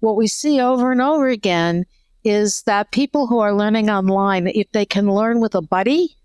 What 0.00 0.16
we 0.16 0.26
see 0.26 0.60
over 0.60 0.90
and 0.90 1.02
over 1.02 1.28
again 1.28 1.84
is 2.24 2.62
that 2.62 2.92
people 2.92 3.26
who 3.26 3.40
are 3.40 3.54
learning 3.54 3.90
online, 3.90 4.46
if 4.46 4.70
they 4.72 4.86
can 4.86 5.10
learn 5.10 5.40
with 5.40 5.54
a 5.54 5.62
buddy, 5.62 6.16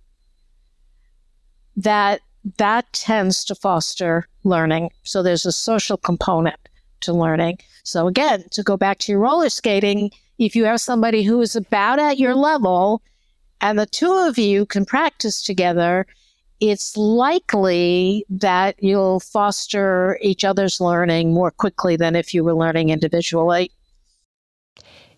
that 1.76 2.22
that 2.58 2.92
tends 2.94 3.44
to 3.46 3.56
foster 3.56 4.28
learning. 4.44 4.90
So 5.04 5.22
there's 5.22 5.46
a 5.46 5.52
social 5.52 5.98
component 5.98 6.60
to 7.02 7.14
learning. 7.14 7.60
So 7.84 8.08
again, 8.08 8.46
to 8.52 8.64
go 8.64 8.78
back 8.78 9.00
to 9.00 9.12
your 9.12 9.22
roller 9.22 9.50
skating, 9.50 10.12
if 10.38 10.56
you 10.56 10.66
have 10.66 10.82
somebody 10.82 11.24
who 11.24 11.42
is 11.42 11.56
about 11.56 12.00
at 12.00 12.18
your 12.18 12.36
level 12.36 13.02
and 13.60 13.78
the 13.78 13.86
two 13.86 14.12
of 14.12 14.38
you 14.38 14.66
can 14.66 14.86
practice 14.86 15.42
together, 15.42 16.08
it's 16.60 16.96
likely 16.96 18.26
that 18.30 18.82
you'll 18.82 19.20
foster 19.20 20.18
each 20.22 20.46
other's 20.46 20.80
learning 20.80 21.34
more 21.34 21.52
quickly 21.52 21.96
than 21.96 22.16
if 22.16 22.34
you 22.34 22.44
were 22.44 22.54
learning 22.54 22.90
individually. 22.90 23.72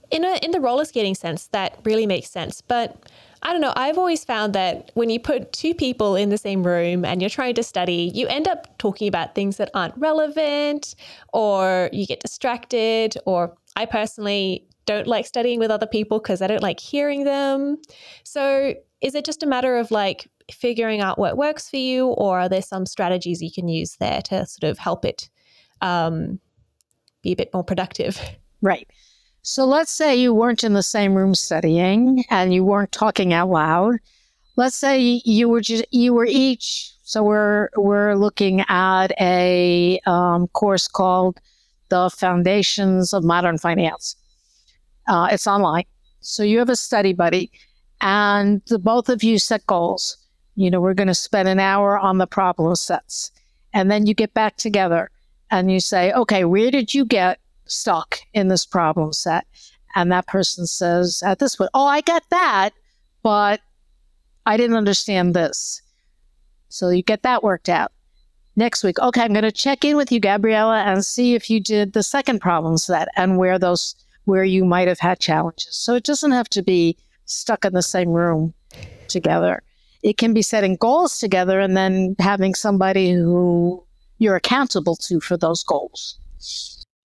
In 0.09 0.23
a 0.23 0.37
in 0.43 0.51
the 0.51 0.61
roller 0.61 0.85
skating 0.85 1.15
sense, 1.15 1.47
that 1.47 1.79
really 1.83 2.05
makes 2.05 2.29
sense. 2.29 2.61
But 2.61 3.09
I 3.43 3.51
don't 3.51 3.61
know, 3.61 3.73
I've 3.75 3.97
always 3.97 4.23
found 4.23 4.53
that 4.53 4.91
when 4.93 5.09
you 5.09 5.19
put 5.19 5.51
two 5.51 5.73
people 5.73 6.15
in 6.15 6.29
the 6.29 6.37
same 6.37 6.65
room 6.65 7.03
and 7.03 7.21
you're 7.21 7.29
trying 7.29 7.55
to 7.55 7.63
study, 7.63 8.09
you 8.13 8.25
end 8.27 8.47
up 8.47 8.77
talking 8.77 9.07
about 9.07 9.35
things 9.35 9.57
that 9.57 9.69
aren't 9.73 9.95
relevant 9.97 10.95
or 11.33 11.89
you 11.91 12.07
get 12.07 12.21
distracted 12.21 13.17
or 13.25 13.55
I 13.75 13.85
personally 13.85 14.65
don't 14.85 15.07
like 15.07 15.25
studying 15.25 15.59
with 15.59 15.71
other 15.71 15.85
people 15.85 16.19
because 16.19 16.41
I 16.41 16.47
don't 16.47 16.63
like 16.63 16.79
hearing 16.79 17.25
them. 17.25 17.77
So, 18.23 18.75
is 19.01 19.15
it 19.15 19.25
just 19.25 19.43
a 19.43 19.45
matter 19.45 19.77
of 19.77 19.91
like 19.91 20.27
figuring 20.51 21.01
out 21.01 21.17
what 21.17 21.37
works 21.37 21.69
for 21.69 21.77
you, 21.77 22.07
or 22.07 22.39
are 22.39 22.49
there 22.49 22.61
some 22.61 22.85
strategies 22.85 23.41
you 23.41 23.51
can 23.51 23.67
use 23.67 23.97
there 23.99 24.21
to 24.23 24.45
sort 24.45 24.69
of 24.69 24.77
help 24.77 25.05
it 25.05 25.29
um, 25.81 26.39
be 27.21 27.31
a 27.31 27.35
bit 27.35 27.53
more 27.53 27.63
productive? 27.63 28.19
Right. 28.61 28.89
So 29.45 29.65
let's 29.65 29.91
say 29.91 30.15
you 30.15 30.33
weren't 30.33 30.63
in 30.63 30.71
the 30.71 30.81
same 30.81 31.15
room 31.15 31.35
studying 31.35 32.23
and 32.29 32.53
you 32.53 32.63
weren't 32.63 32.93
talking 32.93 33.33
out 33.33 33.49
loud. 33.49 33.97
Let's 34.55 34.77
say 34.77 35.21
you 35.25 35.49
were 35.49 35.59
just 35.59 35.85
you 35.91 36.13
were 36.13 36.25
each. 36.25 36.93
So 37.03 37.23
we're 37.23 37.67
we're 37.75 38.15
looking 38.15 38.61
at 38.69 39.11
a 39.19 39.99
um, 40.05 40.47
course 40.47 40.87
called 40.87 41.41
the 41.89 42.09
Foundations 42.09 43.13
of 43.13 43.25
Modern 43.25 43.57
Finance. 43.57 44.15
Uh, 45.09 45.27
it's 45.29 45.45
online, 45.45 45.83
so 46.21 46.41
you 46.41 46.59
have 46.59 46.69
a 46.69 46.77
study 46.77 47.11
buddy, 47.11 47.51
and 47.99 48.61
the 48.67 48.79
both 48.79 49.09
of 49.09 49.23
you 49.23 49.37
set 49.39 49.67
goals. 49.67 50.15
You 50.55 50.71
know, 50.71 50.79
we're 50.79 50.93
going 50.93 51.07
to 51.07 51.13
spend 51.13 51.49
an 51.49 51.59
hour 51.59 51.99
on 51.99 52.17
the 52.17 52.27
problem 52.27 52.75
sets, 52.75 53.29
and 53.73 53.91
then 53.91 54.05
you 54.05 54.13
get 54.13 54.33
back 54.33 54.55
together 54.55 55.09
and 55.51 55.69
you 55.69 55.81
say, 55.81 56.13
okay, 56.13 56.45
where 56.45 56.71
did 56.71 56.93
you 56.93 57.03
get 57.03 57.39
stuck 57.65 58.19
in 58.33 58.47
this 58.47 58.65
problem 58.65 59.13
set. 59.13 59.45
And 59.95 60.11
that 60.11 60.27
person 60.27 60.65
says 60.65 61.21
at 61.23 61.39
this 61.39 61.55
point, 61.55 61.69
Oh, 61.73 61.85
I 61.85 62.01
got 62.01 62.23
that, 62.29 62.71
but 63.21 63.61
I 64.45 64.57
didn't 64.57 64.75
understand 64.75 65.33
this. 65.33 65.81
So 66.69 66.89
you 66.89 67.03
get 67.03 67.23
that 67.23 67.43
worked 67.43 67.69
out. 67.69 67.91
Next 68.55 68.83
week, 68.83 68.99
okay, 68.99 69.21
I'm 69.21 69.33
going 69.33 69.43
to 69.43 69.51
check 69.51 69.83
in 69.83 69.95
with 69.95 70.11
you, 70.11 70.19
Gabriella, 70.19 70.81
and 70.81 71.05
see 71.05 71.33
if 71.33 71.49
you 71.49 71.59
did 71.59 71.93
the 71.93 72.03
second 72.03 72.39
problem 72.39 72.77
set 72.77 73.07
and 73.15 73.37
where 73.37 73.57
those 73.57 73.95
where 74.25 74.43
you 74.43 74.63
might 74.63 74.87
have 74.87 74.99
had 74.99 75.19
challenges. 75.19 75.75
So 75.75 75.95
it 75.95 76.03
doesn't 76.03 76.31
have 76.31 76.49
to 76.49 76.63
be 76.63 76.97
stuck 77.25 77.65
in 77.65 77.73
the 77.73 77.81
same 77.81 78.09
room 78.09 78.53
together. 79.07 79.61
It 80.01 80.17
can 80.17 80.33
be 80.33 80.41
setting 80.41 80.75
goals 80.75 81.19
together 81.19 81.59
and 81.59 81.75
then 81.75 82.15
having 82.19 82.55
somebody 82.55 83.11
who 83.11 83.83
you're 84.19 84.35
accountable 84.35 84.95
to 84.97 85.19
for 85.19 85.37
those 85.37 85.63
goals. 85.63 86.17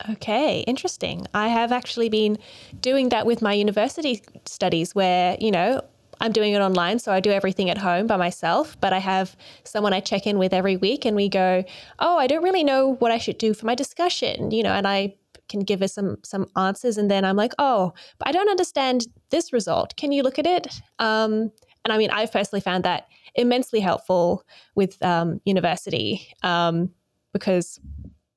Okay, 0.09 0.59
interesting. 0.67 1.25
I 1.33 1.47
have 1.47 1.71
actually 1.71 2.09
been 2.09 2.37
doing 2.81 3.09
that 3.09 3.25
with 3.25 3.41
my 3.41 3.53
university 3.53 4.21
studies 4.45 4.93
where, 4.93 5.35
you 5.39 5.49
know, 5.49 5.81
I'm 6.21 6.31
doing 6.31 6.53
it 6.53 6.59
online, 6.61 6.99
so 6.99 7.11
I 7.11 7.19
do 7.19 7.31
everything 7.31 7.69
at 7.69 7.77
home 7.79 8.05
by 8.07 8.15
myself, 8.17 8.79
but 8.79 8.93
I 8.93 8.99
have 8.99 9.35
someone 9.63 9.93
I 9.93 9.99
check 9.99 10.25
in 10.27 10.37
with 10.37 10.53
every 10.53 10.77
week 10.77 11.05
and 11.05 11.15
we 11.15 11.29
go, 11.29 11.63
"Oh, 11.99 12.17
I 12.17 12.25
don't 12.27 12.43
really 12.43 12.63
know 12.63 12.95
what 12.95 13.11
I 13.11 13.17
should 13.19 13.37
do 13.37 13.53
for 13.53 13.65
my 13.67 13.75
discussion," 13.75 14.49
you 14.51 14.63
know, 14.63 14.71
and 14.71 14.87
I 14.87 15.15
can 15.49 15.59
give 15.61 15.81
us 15.83 15.93
some 15.93 16.17
some 16.23 16.47
answers 16.55 16.97
and 16.97 17.09
then 17.11 17.23
I'm 17.23 17.35
like, 17.35 17.53
"Oh, 17.59 17.93
but 18.17 18.27
I 18.27 18.31
don't 18.31 18.49
understand 18.49 19.05
this 19.29 19.53
result. 19.53 19.95
Can 19.95 20.11
you 20.11 20.23
look 20.23 20.39
at 20.39 20.47
it?" 20.47 20.81
Um, 20.99 21.51
and 21.85 21.93
I 21.93 21.97
mean, 21.97 22.09
I've 22.11 22.31
personally 22.31 22.61
found 22.61 22.83
that 22.85 23.07
immensely 23.35 23.79
helpful 23.79 24.43
with 24.75 25.01
um, 25.03 25.39
university 25.45 26.33
um, 26.43 26.89
because 27.31 27.79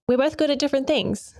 we're 0.08 0.18
both 0.18 0.36
good 0.36 0.50
at 0.50 0.58
different 0.58 0.86
things. 0.86 1.39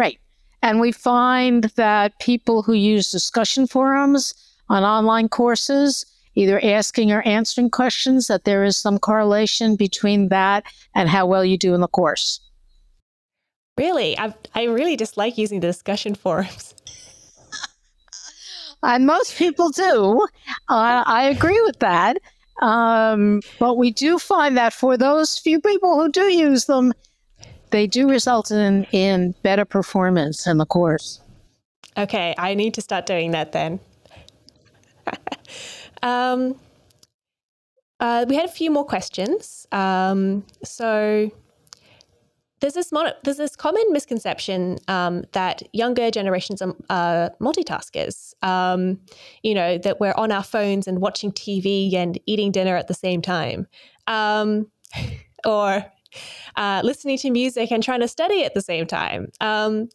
Right. 0.00 0.18
And 0.62 0.80
we 0.80 0.92
find 0.92 1.64
that 1.76 2.18
people 2.20 2.62
who 2.62 2.72
use 2.72 3.10
discussion 3.10 3.66
forums 3.66 4.32
on 4.70 4.82
online 4.82 5.28
courses, 5.28 6.06
either 6.34 6.58
asking 6.64 7.12
or 7.12 7.20
answering 7.28 7.68
questions, 7.68 8.26
that 8.28 8.44
there 8.44 8.64
is 8.64 8.78
some 8.78 8.98
correlation 8.98 9.76
between 9.76 10.30
that 10.30 10.64
and 10.94 11.10
how 11.10 11.26
well 11.26 11.44
you 11.44 11.58
do 11.58 11.74
in 11.74 11.82
the 11.82 11.86
course. 11.86 12.40
Really? 13.76 14.18
I, 14.18 14.32
I 14.54 14.64
really 14.64 14.96
dislike 14.96 15.36
using 15.36 15.60
the 15.60 15.66
discussion 15.66 16.14
forums. 16.14 16.74
and 18.82 19.04
most 19.04 19.36
people 19.36 19.68
do. 19.68 20.26
Uh, 20.70 21.04
I 21.04 21.24
agree 21.24 21.60
with 21.60 21.78
that. 21.80 22.16
Um, 22.62 23.42
but 23.58 23.76
we 23.76 23.90
do 23.90 24.18
find 24.18 24.56
that 24.56 24.72
for 24.72 24.96
those 24.96 25.36
few 25.36 25.60
people 25.60 26.00
who 26.00 26.10
do 26.10 26.32
use 26.32 26.64
them, 26.64 26.94
they 27.70 27.86
do 27.86 28.08
result 28.08 28.50
in 28.50 28.84
in 28.92 29.34
better 29.42 29.64
performance 29.64 30.46
in 30.46 30.58
the 30.58 30.66
course. 30.66 31.20
Okay, 31.96 32.34
I 32.38 32.54
need 32.54 32.74
to 32.74 32.80
start 32.80 33.06
doing 33.06 33.32
that 33.32 33.52
then. 33.52 33.80
um, 36.02 36.56
uh, 37.98 38.24
we 38.28 38.36
had 38.36 38.44
a 38.44 38.52
few 38.52 38.70
more 38.70 38.84
questions. 38.84 39.66
Um, 39.72 40.44
so 40.64 41.30
there's 42.60 42.74
this 42.74 42.92
mon- 42.92 43.12
there's 43.24 43.38
this 43.38 43.56
common 43.56 43.82
misconception 43.90 44.78
um, 44.88 45.24
that 45.32 45.62
younger 45.72 46.10
generations 46.10 46.62
are 46.62 46.74
uh, 46.88 47.30
multitaskers. 47.40 48.34
Um, 48.42 49.00
you 49.42 49.54
know 49.54 49.78
that 49.78 50.00
we're 50.00 50.14
on 50.16 50.30
our 50.32 50.44
phones 50.44 50.86
and 50.86 51.00
watching 51.00 51.32
TV 51.32 51.94
and 51.94 52.18
eating 52.26 52.52
dinner 52.52 52.76
at 52.76 52.88
the 52.88 52.94
same 52.94 53.22
time, 53.22 53.66
um, 54.06 54.70
or 55.44 55.84
uh, 56.56 56.80
listening 56.84 57.18
to 57.18 57.30
music 57.30 57.70
and 57.70 57.82
trying 57.82 58.00
to 58.00 58.08
study 58.08 58.44
at 58.44 58.54
the 58.54 58.60
same 58.60 58.86
time. 58.86 59.28
Um, 59.40 59.88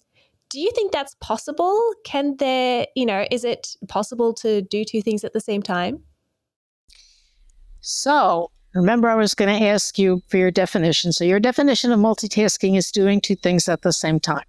do 0.49 0.59
you 0.59 0.71
think 0.71 0.91
that's 0.91 1.15
possible? 1.21 1.79
Can 2.03 2.37
there, 2.37 2.87
you 2.95 3.05
know, 3.05 3.25
is 3.31 3.43
it 3.43 3.75
possible 3.87 4.33
to 4.35 4.61
do 4.61 4.85
two 4.85 5.01
things 5.01 5.23
at 5.23 5.33
the 5.33 5.41
same 5.41 5.61
time? 5.61 5.99
So, 7.81 8.51
remember, 8.73 9.09
I 9.09 9.15
was 9.15 9.35
going 9.35 9.59
to 9.59 9.65
ask 9.65 9.99
you 9.99 10.21
for 10.27 10.37
your 10.37 10.51
definition. 10.51 11.11
So, 11.11 11.23
your 11.23 11.39
definition 11.39 11.91
of 11.91 11.99
multitasking 11.99 12.77
is 12.77 12.91
doing 12.91 13.21
two 13.21 13.35
things 13.35 13.67
at 13.67 13.81
the 13.81 13.93
same 13.93 14.19
time, 14.19 14.45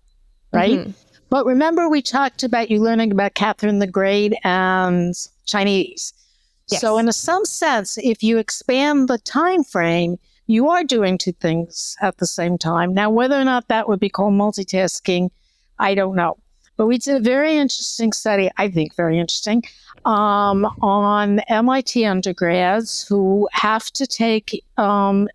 right? 0.53 0.79
Mm-hmm. 0.79 0.91
But 1.29 1.45
remember, 1.45 1.89
we 1.89 2.03
talked 2.03 2.43
about 2.43 2.71
you 2.71 2.81
learning 2.81 3.11
about 3.11 3.35
Catherine 3.35 3.79
the 3.79 3.87
Great 3.87 4.33
and 4.45 5.14
Chinese. 5.45 6.12
Yes. 6.71 6.81
So, 6.81 6.99
in 6.99 7.09
a, 7.09 7.12
some 7.12 7.45
sense, 7.45 7.99
if 7.99 8.23
you 8.23 8.39
expand 8.39 9.09
the 9.09 9.19
time 9.19 9.64
frame, 9.64 10.19
you 10.47 10.68
are 10.68 10.84
doing 10.84 11.18
two 11.18 11.32
things 11.32 11.97
at 12.01 12.18
the 12.18 12.26
same 12.26 12.57
time. 12.59 12.94
Now, 12.94 13.11
whether 13.11 13.38
or 13.38 13.44
not 13.44 13.68
that 13.68 13.88
would 13.88 14.01
be 14.01 14.09
called 14.09 14.34
multitasking, 14.34 15.30
I 15.78 15.94
don't 15.94 16.14
know. 16.14 16.38
But 16.76 16.86
we 16.86 16.99
did 16.99 17.16
a 17.16 17.20
very 17.20 17.57
interesting 17.57 18.12
study, 18.12 18.51
I 18.59 18.68
think 18.70 18.94
very 18.94 19.18
interesting, 19.18 19.64
um, 20.05 20.66
on 20.82 21.40
MIT 21.49 22.05
undergrads 22.05 23.07
who 23.09 23.49
have 23.53 23.90
to 23.92 24.07
take 24.07 24.62
um, 24.76 25.28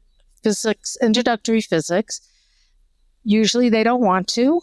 physics, 0.43 0.97
introductory 1.01 1.62
physics. 1.62 2.22
Usually 3.24 3.70
they 3.70 3.84
don't 3.84 4.01
want 4.01 4.28
to. 4.30 4.62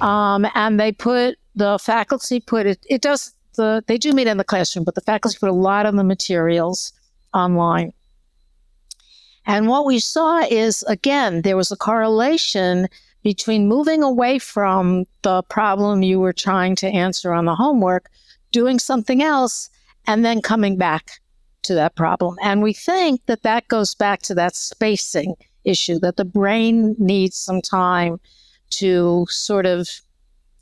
Um, 0.00 0.46
and 0.54 0.78
they 0.78 0.92
put, 0.92 1.38
the 1.54 1.78
faculty 1.78 2.40
put 2.40 2.66
it, 2.66 2.84
it 2.88 3.00
does, 3.00 3.32
the, 3.56 3.82
they 3.86 3.98
do 3.98 4.12
meet 4.12 4.26
in 4.26 4.36
the 4.36 4.44
classroom, 4.44 4.84
but 4.84 4.94
the 4.94 5.00
faculty 5.00 5.38
put 5.40 5.48
a 5.48 5.52
lot 5.52 5.86
of 5.86 5.96
the 5.96 6.04
materials 6.04 6.92
online. 7.32 7.92
And 9.48 9.66
what 9.66 9.86
we 9.86 9.98
saw 9.98 10.40
is, 10.40 10.84
again, 10.88 11.40
there 11.40 11.56
was 11.56 11.72
a 11.72 11.76
correlation 11.76 12.86
between 13.22 13.66
moving 13.66 14.02
away 14.02 14.38
from 14.38 15.06
the 15.22 15.42
problem 15.44 16.02
you 16.02 16.20
were 16.20 16.34
trying 16.34 16.76
to 16.76 16.86
answer 16.86 17.32
on 17.32 17.46
the 17.46 17.54
homework, 17.54 18.10
doing 18.52 18.78
something 18.78 19.22
else, 19.22 19.70
and 20.06 20.22
then 20.22 20.42
coming 20.42 20.76
back 20.76 21.12
to 21.62 21.74
that 21.74 21.96
problem. 21.96 22.36
And 22.42 22.62
we 22.62 22.74
think 22.74 23.24
that 23.24 23.42
that 23.42 23.66
goes 23.68 23.94
back 23.94 24.20
to 24.22 24.34
that 24.34 24.54
spacing 24.54 25.34
issue, 25.64 25.98
that 26.00 26.18
the 26.18 26.26
brain 26.26 26.94
needs 26.98 27.36
some 27.36 27.62
time 27.62 28.20
to 28.70 29.26
sort 29.30 29.64
of 29.64 29.88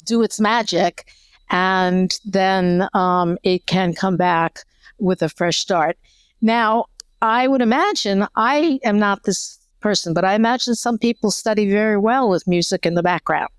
do 0.04 0.22
its 0.22 0.38
magic, 0.38 1.08
and 1.50 2.18
then 2.24 2.88
um, 2.94 3.36
it 3.42 3.66
can 3.66 3.94
come 3.94 4.16
back 4.16 4.60
with 4.98 5.22
a 5.22 5.28
fresh 5.28 5.58
start. 5.58 5.98
Now, 6.40 6.86
I 7.22 7.48
would 7.48 7.62
imagine 7.62 8.26
I 8.36 8.78
am 8.84 8.98
not 8.98 9.24
this 9.24 9.58
person, 9.80 10.14
but 10.14 10.24
I 10.24 10.34
imagine 10.34 10.74
some 10.74 10.98
people 10.98 11.30
study 11.30 11.70
very 11.70 11.96
well 11.96 12.28
with 12.28 12.46
music 12.46 12.86
in 12.86 12.94
the 12.94 13.02
background. 13.02 13.50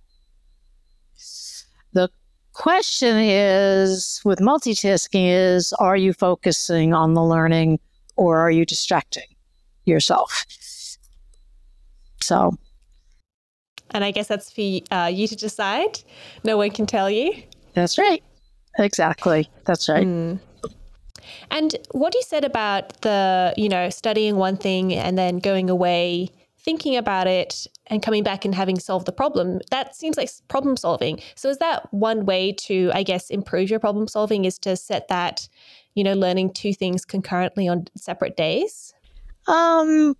The 1.93 2.09
question 2.53 3.17
is 3.17 4.21
with 4.25 4.39
multitasking 4.39 5.29
is 5.29 5.73
are 5.73 5.95
you 5.95 6.13
focusing 6.13 6.93
on 6.93 7.13
the 7.13 7.23
learning 7.23 7.79
or 8.15 8.39
are 8.39 8.51
you 8.51 8.65
distracting 8.65 9.27
yourself? 9.85 10.45
So 12.21 12.57
and 13.91 14.03
I 14.03 14.11
guess 14.11 14.27
that's 14.27 14.51
for 14.51 14.79
uh, 14.91 15.07
you 15.07 15.27
to 15.27 15.35
decide. 15.35 15.99
No 16.43 16.57
one 16.57 16.71
can 16.71 16.85
tell 16.85 17.09
you. 17.09 17.33
That's 17.73 17.97
right. 17.97 18.21
Exactly. 18.79 19.49
That's 19.65 19.87
right. 19.87 20.05
Mm. 20.05 20.39
And 21.51 21.75
what 21.91 22.13
you 22.15 22.21
said 22.23 22.43
about 22.43 23.01
the, 23.01 23.53
you 23.57 23.69
know, 23.69 23.89
studying 23.89 24.35
one 24.35 24.57
thing 24.57 24.93
and 24.93 25.17
then 25.17 25.39
going 25.39 25.69
away, 25.69 26.29
thinking 26.57 26.95
about 26.95 27.27
it 27.27 27.67
and 27.87 28.03
coming 28.03 28.23
back 28.23 28.45
and 28.45 28.53
having 28.53 28.79
solved 28.79 29.05
the 29.05 29.11
problem, 29.11 29.59
that 29.71 29.95
seems 29.95 30.17
like 30.17 30.29
problem 30.47 30.77
solving. 30.77 31.21
So 31.35 31.49
is 31.49 31.57
that 31.59 31.91
one 31.93 32.25
way 32.25 32.51
to, 32.53 32.91
I 32.93 33.03
guess, 33.03 33.29
improve 33.29 33.69
your 33.69 33.79
problem 33.79 34.07
solving 34.07 34.45
is 34.45 34.59
to 34.59 34.75
set 34.75 35.07
that, 35.07 35.47
you 35.95 36.03
know, 36.03 36.13
learning 36.13 36.53
two 36.53 36.73
things 36.73 37.05
concurrently 37.05 37.67
on 37.67 37.87
separate 37.95 38.35
days? 38.35 38.93
Um 39.47 40.15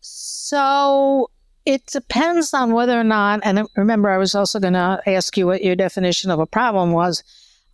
so 0.00 1.30
it 1.64 1.86
depends 1.86 2.52
on 2.52 2.72
whether 2.72 2.98
or 2.98 3.04
not, 3.04 3.40
and 3.42 3.66
remember, 3.76 4.10
I 4.10 4.18
was 4.18 4.34
also 4.34 4.60
going 4.60 4.74
to 4.74 5.00
ask 5.06 5.34
you 5.38 5.46
what 5.46 5.64
your 5.64 5.74
definition 5.74 6.30
of 6.30 6.38
a 6.38 6.46
problem 6.46 6.92
was. 6.92 7.24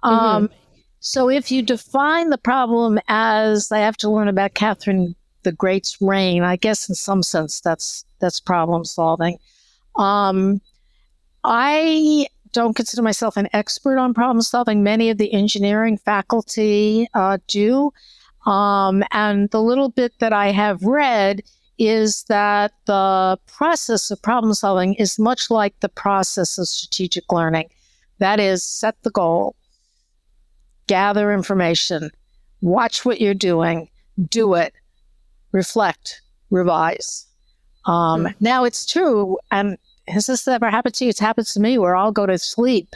Um, 0.05 0.47
mm-hmm. 0.47 0.55
So, 1.01 1.31
if 1.31 1.51
you 1.51 1.63
define 1.63 2.29
the 2.29 2.39
problem 2.39 3.01
as 3.09 3.73
I 3.73 3.79
have 3.79 3.97
to 3.99 4.11
learn 4.11 4.29
about 4.29 4.55
Catherine 4.55 5.15
the 5.43 5.53
Great's 5.53 5.97
reign, 6.03 6.43
I 6.43 6.57
guess 6.57 6.91
in 6.91 6.95
some 6.95 7.23
sense 7.23 7.61
that's 7.61 8.05
that's 8.21 8.39
problem 8.39 8.85
solving. 8.85 9.39
Um, 9.97 10.61
I 11.43 12.27
don't 12.53 12.77
consider 12.77 13.03
myself 13.03 13.39
an 13.39 13.49
expert 13.55 13.99
on 13.99 14.13
problem 14.13 14.43
solving. 14.43 14.83
Many 14.83 15.09
of 15.09 15.17
the 15.17 15.33
engineering 15.33 15.97
faculty 15.97 17.09
uh, 17.15 17.39
do, 17.47 17.93
um, 18.45 19.03
and 19.11 19.49
the 19.51 19.63
little 19.63 19.89
bit 19.89 20.13
that 20.19 20.35
I 20.35 20.51
have 20.51 20.83
read 20.83 21.41
is 21.79 22.25
that 22.25 22.73
the 22.85 23.39
process 23.47 24.11
of 24.11 24.21
problem 24.21 24.53
solving 24.53 24.93
is 24.95 25.19
much 25.19 25.51
like 25.51 25.81
the 25.81 25.89
process 25.89 26.59
of 26.59 26.69
strategic 26.69 27.33
learning. 27.33 27.71
That 28.19 28.39
is, 28.39 28.63
set 28.63 29.03
the 29.03 29.11
goal, 29.11 29.57
gather 30.91 31.33
information, 31.33 32.11
watch 32.63 33.05
what 33.05 33.21
you're 33.21 33.33
doing, 33.33 33.89
do 34.29 34.55
it, 34.55 34.75
reflect, 35.53 36.21
revise. 36.51 37.29
Um, 37.85 38.25
mm. 38.25 38.35
Now, 38.41 38.65
it's 38.65 38.85
true, 38.85 39.39
and 39.53 39.79
has 40.09 40.27
this 40.27 40.49
ever 40.49 40.69
happened 40.69 40.97
to 40.97 41.05
you? 41.05 41.11
It's 41.11 41.21
happened 41.21 41.47
to 41.47 41.61
me 41.61 41.79
where 41.79 41.95
I'll 41.95 42.11
go 42.11 42.27
to 42.27 42.37
sleep 42.39 42.89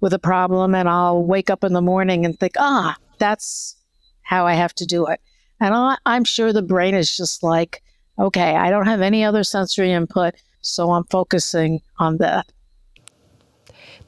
with 0.00 0.12
a 0.12 0.18
problem 0.18 0.74
and 0.74 0.88
I'll 0.88 1.22
wake 1.22 1.48
up 1.48 1.62
in 1.62 1.72
the 1.72 1.80
morning 1.80 2.24
and 2.24 2.36
think, 2.36 2.54
ah, 2.58 2.96
that's 3.18 3.76
how 4.22 4.44
I 4.44 4.54
have 4.54 4.74
to 4.74 4.84
do 4.84 5.06
it. 5.06 5.20
And 5.60 5.72
I, 5.72 5.98
I'm 6.04 6.24
sure 6.24 6.52
the 6.52 6.62
brain 6.62 6.96
is 6.96 7.16
just 7.16 7.44
like, 7.44 7.80
okay, 8.18 8.56
I 8.56 8.70
don't 8.70 8.86
have 8.86 9.02
any 9.02 9.24
other 9.24 9.44
sensory 9.44 9.92
input, 9.92 10.34
so 10.62 10.90
I'm 10.90 11.04
focusing 11.04 11.80
on 12.00 12.16
that. 12.16 12.50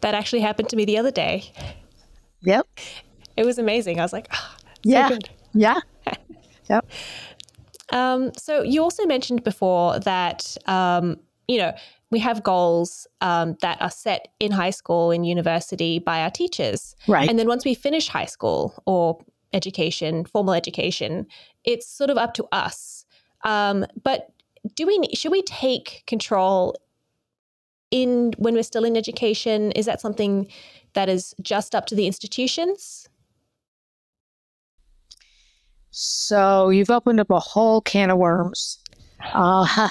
That 0.00 0.14
actually 0.14 0.40
happened 0.40 0.70
to 0.70 0.76
me 0.76 0.84
the 0.84 0.98
other 0.98 1.12
day. 1.12 1.52
Yep. 2.42 2.66
It 3.38 3.46
was 3.46 3.58
amazing. 3.58 4.00
I 4.00 4.02
was 4.02 4.12
like, 4.12 4.28
oh, 4.32 4.56
yeah. 4.82 5.08
So 5.08 5.18
yeah. 5.54 5.80
yep. 6.70 6.90
Um, 7.90 8.32
so 8.36 8.62
you 8.62 8.82
also 8.82 9.06
mentioned 9.06 9.44
before 9.44 9.98
that, 10.00 10.56
um, 10.66 11.16
you 11.46 11.58
know, 11.58 11.72
we 12.10 12.18
have 12.18 12.42
goals 12.42 13.06
um, 13.20 13.56
that 13.60 13.80
are 13.80 13.90
set 13.90 14.28
in 14.40 14.52
high 14.52 14.70
school 14.70 15.10
and 15.10 15.26
university 15.26 15.98
by 15.98 16.20
our 16.20 16.30
teachers. 16.30 16.96
Right. 17.06 17.28
And 17.28 17.38
then 17.38 17.48
once 17.48 17.64
we 17.64 17.74
finish 17.74 18.08
high 18.08 18.26
school 18.26 18.74
or 18.86 19.18
education, 19.52 20.24
formal 20.24 20.54
education, 20.54 21.26
it's 21.64 21.86
sort 21.86 22.10
of 22.10 22.18
up 22.18 22.34
to 22.34 22.46
us 22.52 22.98
um, 23.44 23.86
but 24.02 24.32
do 24.74 24.86
we 24.86 25.08
should 25.14 25.32
we 25.32 25.42
take 25.42 26.02
control 26.06 26.76
in 27.90 28.32
when 28.38 28.54
we're 28.54 28.62
still 28.62 28.84
in 28.84 28.96
education? 28.96 29.72
Is 29.72 29.86
that 29.86 30.00
something 30.00 30.48
that 30.94 31.08
is 31.08 31.34
just 31.40 31.74
up 31.74 31.86
to 31.86 31.94
the 31.94 32.06
institutions? 32.06 33.08
So 36.00 36.70
you've 36.70 36.90
opened 36.90 37.20
up 37.20 37.30
a 37.30 37.40
whole 37.40 37.80
can 37.80 38.10
of 38.10 38.18
worms. 38.18 38.78
Uh, 39.34 39.88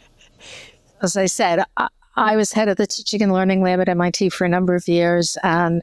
as 1.02 1.16
I 1.16 1.26
said, 1.26 1.62
I, 1.76 1.88
I 2.16 2.36
was 2.36 2.52
head 2.52 2.68
of 2.68 2.76
the 2.76 2.86
teaching 2.86 3.22
and 3.22 3.32
learning 3.32 3.62
lab 3.62 3.80
at 3.80 3.88
MIT 3.88 4.30
for 4.30 4.44
a 4.44 4.48
number 4.48 4.74
of 4.74 4.88
years, 4.88 5.36
and 5.42 5.82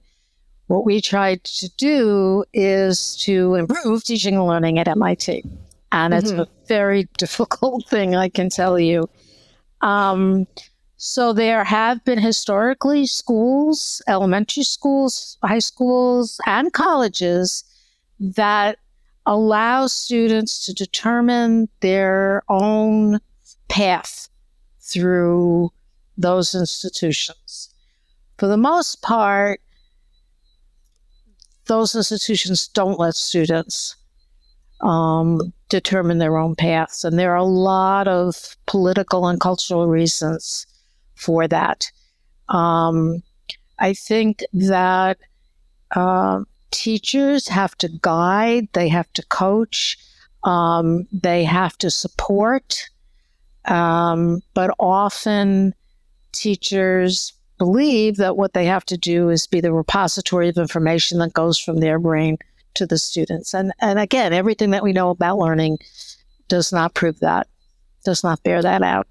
what 0.67 0.85
we 0.85 0.99
tried 0.99 1.43
to 1.43 1.69
do 1.77 2.43
is 2.53 3.15
to 3.17 3.55
improve 3.55 4.03
teaching 4.03 4.35
and 4.35 4.47
learning 4.47 4.79
at 4.79 4.87
MIT 4.87 5.43
and 5.93 6.13
mm-hmm. 6.13 6.19
it's 6.19 6.31
a 6.31 6.47
very 6.67 7.07
difficult 7.17 7.87
thing, 7.87 8.15
I 8.15 8.27
can 8.27 8.49
tell 8.49 8.77
you. 8.77 9.09
Um, 9.81 10.47
so 10.97 11.31
there 11.31 11.63
have 11.63 12.03
been 12.03 12.19
historically 12.19 13.05
schools, 13.05 14.01
elementary 14.07 14.63
schools, 14.63 15.37
high 15.43 15.59
schools, 15.59 16.39
and 16.45 16.73
colleges 16.73 17.63
that 18.19 18.79
allow 19.25 19.87
students 19.87 20.65
to 20.65 20.73
determine 20.73 21.69
their 21.79 22.43
own 22.49 23.19
path 23.67 24.29
through 24.81 25.71
those 26.17 26.53
institutions. 26.53 27.73
For 28.37 28.47
the 28.47 28.57
most 28.57 29.01
part, 29.01 29.61
those 31.67 31.95
institutions 31.95 32.67
don't 32.67 32.99
let 32.99 33.15
students 33.15 33.95
um, 34.81 35.53
determine 35.69 36.17
their 36.17 36.37
own 36.37 36.55
paths. 36.55 37.03
And 37.03 37.17
there 37.17 37.31
are 37.31 37.37
a 37.37 37.43
lot 37.43 38.07
of 38.07 38.57
political 38.65 39.27
and 39.27 39.39
cultural 39.39 39.87
reasons 39.87 40.67
for 41.15 41.47
that. 41.47 41.89
Um, 42.49 43.23
I 43.79 43.93
think 43.93 44.43
that 44.53 45.17
uh, 45.95 46.41
teachers 46.73 47.47
have 47.47 47.77
to 47.77 47.87
guide, 48.01 48.67
they 48.73 48.89
have 48.89 49.11
to 49.13 49.23
coach, 49.27 49.97
um, 50.43 51.07
they 51.13 51.43
have 51.43 51.77
to 51.77 51.89
support, 51.89 52.89
um, 53.65 54.41
but 54.53 54.71
often 54.79 55.73
teachers 56.33 57.31
believe 57.59 58.17
that 58.17 58.35
what 58.35 58.53
they 58.53 58.65
have 58.65 58.83
to 58.85 58.97
do 58.97 59.29
is 59.29 59.47
be 59.47 59.61
the 59.61 59.71
repository 59.71 60.49
of 60.49 60.57
information 60.57 61.19
that 61.19 61.31
goes 61.31 61.59
from 61.59 61.79
their 61.79 61.99
brain 61.99 62.37
to 62.73 62.87
the 62.87 62.97
students. 62.97 63.53
And 63.53 63.71
and 63.79 63.99
again, 63.99 64.33
everything 64.33 64.71
that 64.71 64.83
we 64.83 64.93
know 64.93 65.11
about 65.11 65.37
learning 65.37 65.77
does 66.47 66.73
not 66.73 66.95
prove 66.95 67.19
that, 67.19 67.47
does 68.03 68.23
not 68.23 68.41
bear 68.43 68.63
that 68.63 68.81
out. 68.81 69.07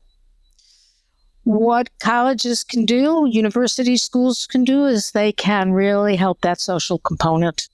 What 1.44 1.90
colleges 1.98 2.62
can 2.62 2.86
do, 2.86 3.26
university 3.28 3.96
schools 3.96 4.46
can 4.46 4.64
do, 4.64 4.86
is 4.86 5.10
they 5.10 5.32
can 5.32 5.72
really 5.72 6.14
help 6.14 6.40
that 6.42 6.60
social 6.60 6.98
component. 6.98 7.68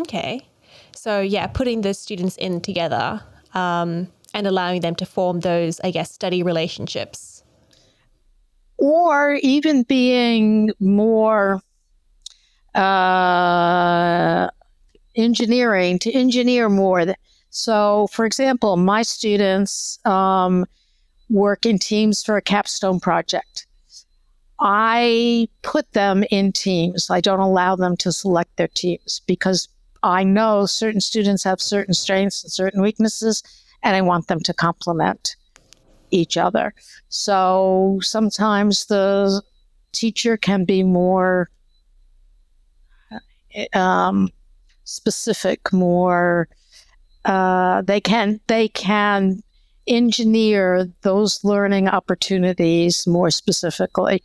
Okay. 0.00 0.46
So, 0.94 1.20
yeah, 1.20 1.46
putting 1.48 1.80
the 1.80 1.94
students 1.94 2.36
in 2.36 2.60
together 2.60 3.20
um, 3.54 4.08
and 4.34 4.46
allowing 4.46 4.80
them 4.80 4.94
to 4.96 5.06
form 5.06 5.40
those, 5.40 5.80
I 5.80 5.90
guess, 5.90 6.12
study 6.12 6.42
relationships. 6.42 7.42
Or 8.78 9.34
even 9.42 9.82
being 9.82 10.70
more 10.78 11.62
uh, 12.74 14.48
engineering 15.16 15.98
to 16.00 16.12
engineer 16.12 16.68
more. 16.68 17.14
So, 17.56 18.06
for 18.12 18.26
example, 18.26 18.76
my 18.76 19.00
students 19.00 19.98
um, 20.04 20.66
work 21.30 21.64
in 21.64 21.78
teams 21.78 22.22
for 22.22 22.36
a 22.36 22.42
capstone 22.42 23.00
project. 23.00 23.66
I 24.60 25.48
put 25.62 25.90
them 25.92 26.22
in 26.30 26.52
teams. 26.52 27.08
I 27.08 27.22
don't 27.22 27.40
allow 27.40 27.74
them 27.74 27.96
to 27.96 28.12
select 28.12 28.54
their 28.58 28.68
teams 28.68 29.22
because 29.26 29.68
I 30.02 30.22
know 30.22 30.66
certain 30.66 31.00
students 31.00 31.44
have 31.44 31.62
certain 31.62 31.94
strengths 31.94 32.44
and 32.44 32.52
certain 32.52 32.82
weaknesses, 32.82 33.42
and 33.82 33.96
I 33.96 34.02
want 34.02 34.28
them 34.28 34.40
to 34.40 34.52
complement 34.52 35.34
each 36.10 36.36
other. 36.36 36.74
So 37.08 38.00
sometimes 38.02 38.84
the 38.84 39.40
teacher 39.92 40.36
can 40.36 40.66
be 40.66 40.82
more 40.82 41.48
um, 43.72 44.28
specific, 44.84 45.72
more 45.72 46.48
uh, 47.26 47.82
they 47.82 48.00
can 48.00 48.40
they 48.46 48.68
can 48.68 49.42
engineer 49.86 50.88
those 51.02 51.44
learning 51.44 51.88
opportunities 51.88 53.06
more 53.06 53.30
specifically. 53.30 54.22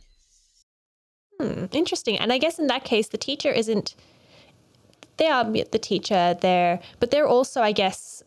Hmm, 1.40 1.66
interesting. 1.72 2.18
And 2.18 2.32
I 2.32 2.38
guess 2.38 2.58
in 2.58 2.68
that 2.68 2.84
case, 2.84 3.08
the 3.08 3.18
teacher 3.18 3.50
isn't. 3.50 3.94
They 5.18 5.26
are 5.26 5.44
the 5.44 5.78
teacher 5.78 6.36
there, 6.40 6.80
but 6.98 7.10
they're 7.10 7.28
also, 7.28 7.60
I 7.60 7.72
guess, 7.72 8.22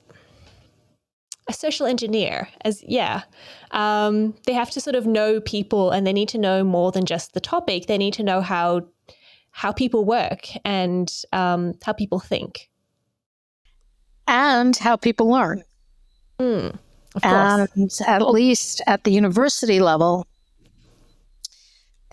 a 1.49 1.53
social 1.53 1.87
engineer. 1.87 2.49
As 2.61 2.83
yeah, 2.87 3.23
um, 3.71 4.35
they 4.45 4.53
have 4.53 4.71
to 4.71 4.81
sort 4.81 4.95
of 4.95 5.05
know 5.05 5.39
people, 5.39 5.91
and 5.91 6.05
they 6.05 6.13
need 6.13 6.29
to 6.29 6.37
know 6.37 6.63
more 6.63 6.91
than 6.91 7.05
just 7.05 7.33
the 7.33 7.41
topic. 7.41 7.87
They 7.87 7.97
need 7.97 8.13
to 8.15 8.23
know 8.23 8.41
how 8.41 8.87
how 9.51 9.71
people 9.71 10.03
work 10.03 10.47
and 10.65 11.11
um, 11.31 11.73
how 11.81 11.93
people 11.93 12.19
think, 12.19 12.69
and 14.27 14.75
how 14.77 14.95
people 14.95 15.29
learn. 15.29 15.63
Mm, 16.39 16.77
and 17.23 17.91
at 18.07 18.29
least 18.29 18.81
at 18.87 19.03
the 19.03 19.11
university 19.11 19.79
level 19.79 20.27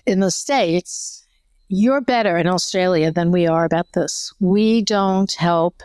in 0.05 0.19
the 0.19 0.31
States, 0.31 1.25
you're 1.69 2.01
better 2.01 2.37
in 2.37 2.47
Australia 2.47 3.11
than 3.11 3.31
we 3.31 3.47
are 3.47 3.65
about 3.65 3.91
this. 3.93 4.33
We 4.39 4.81
don't 4.81 5.31
help 5.33 5.81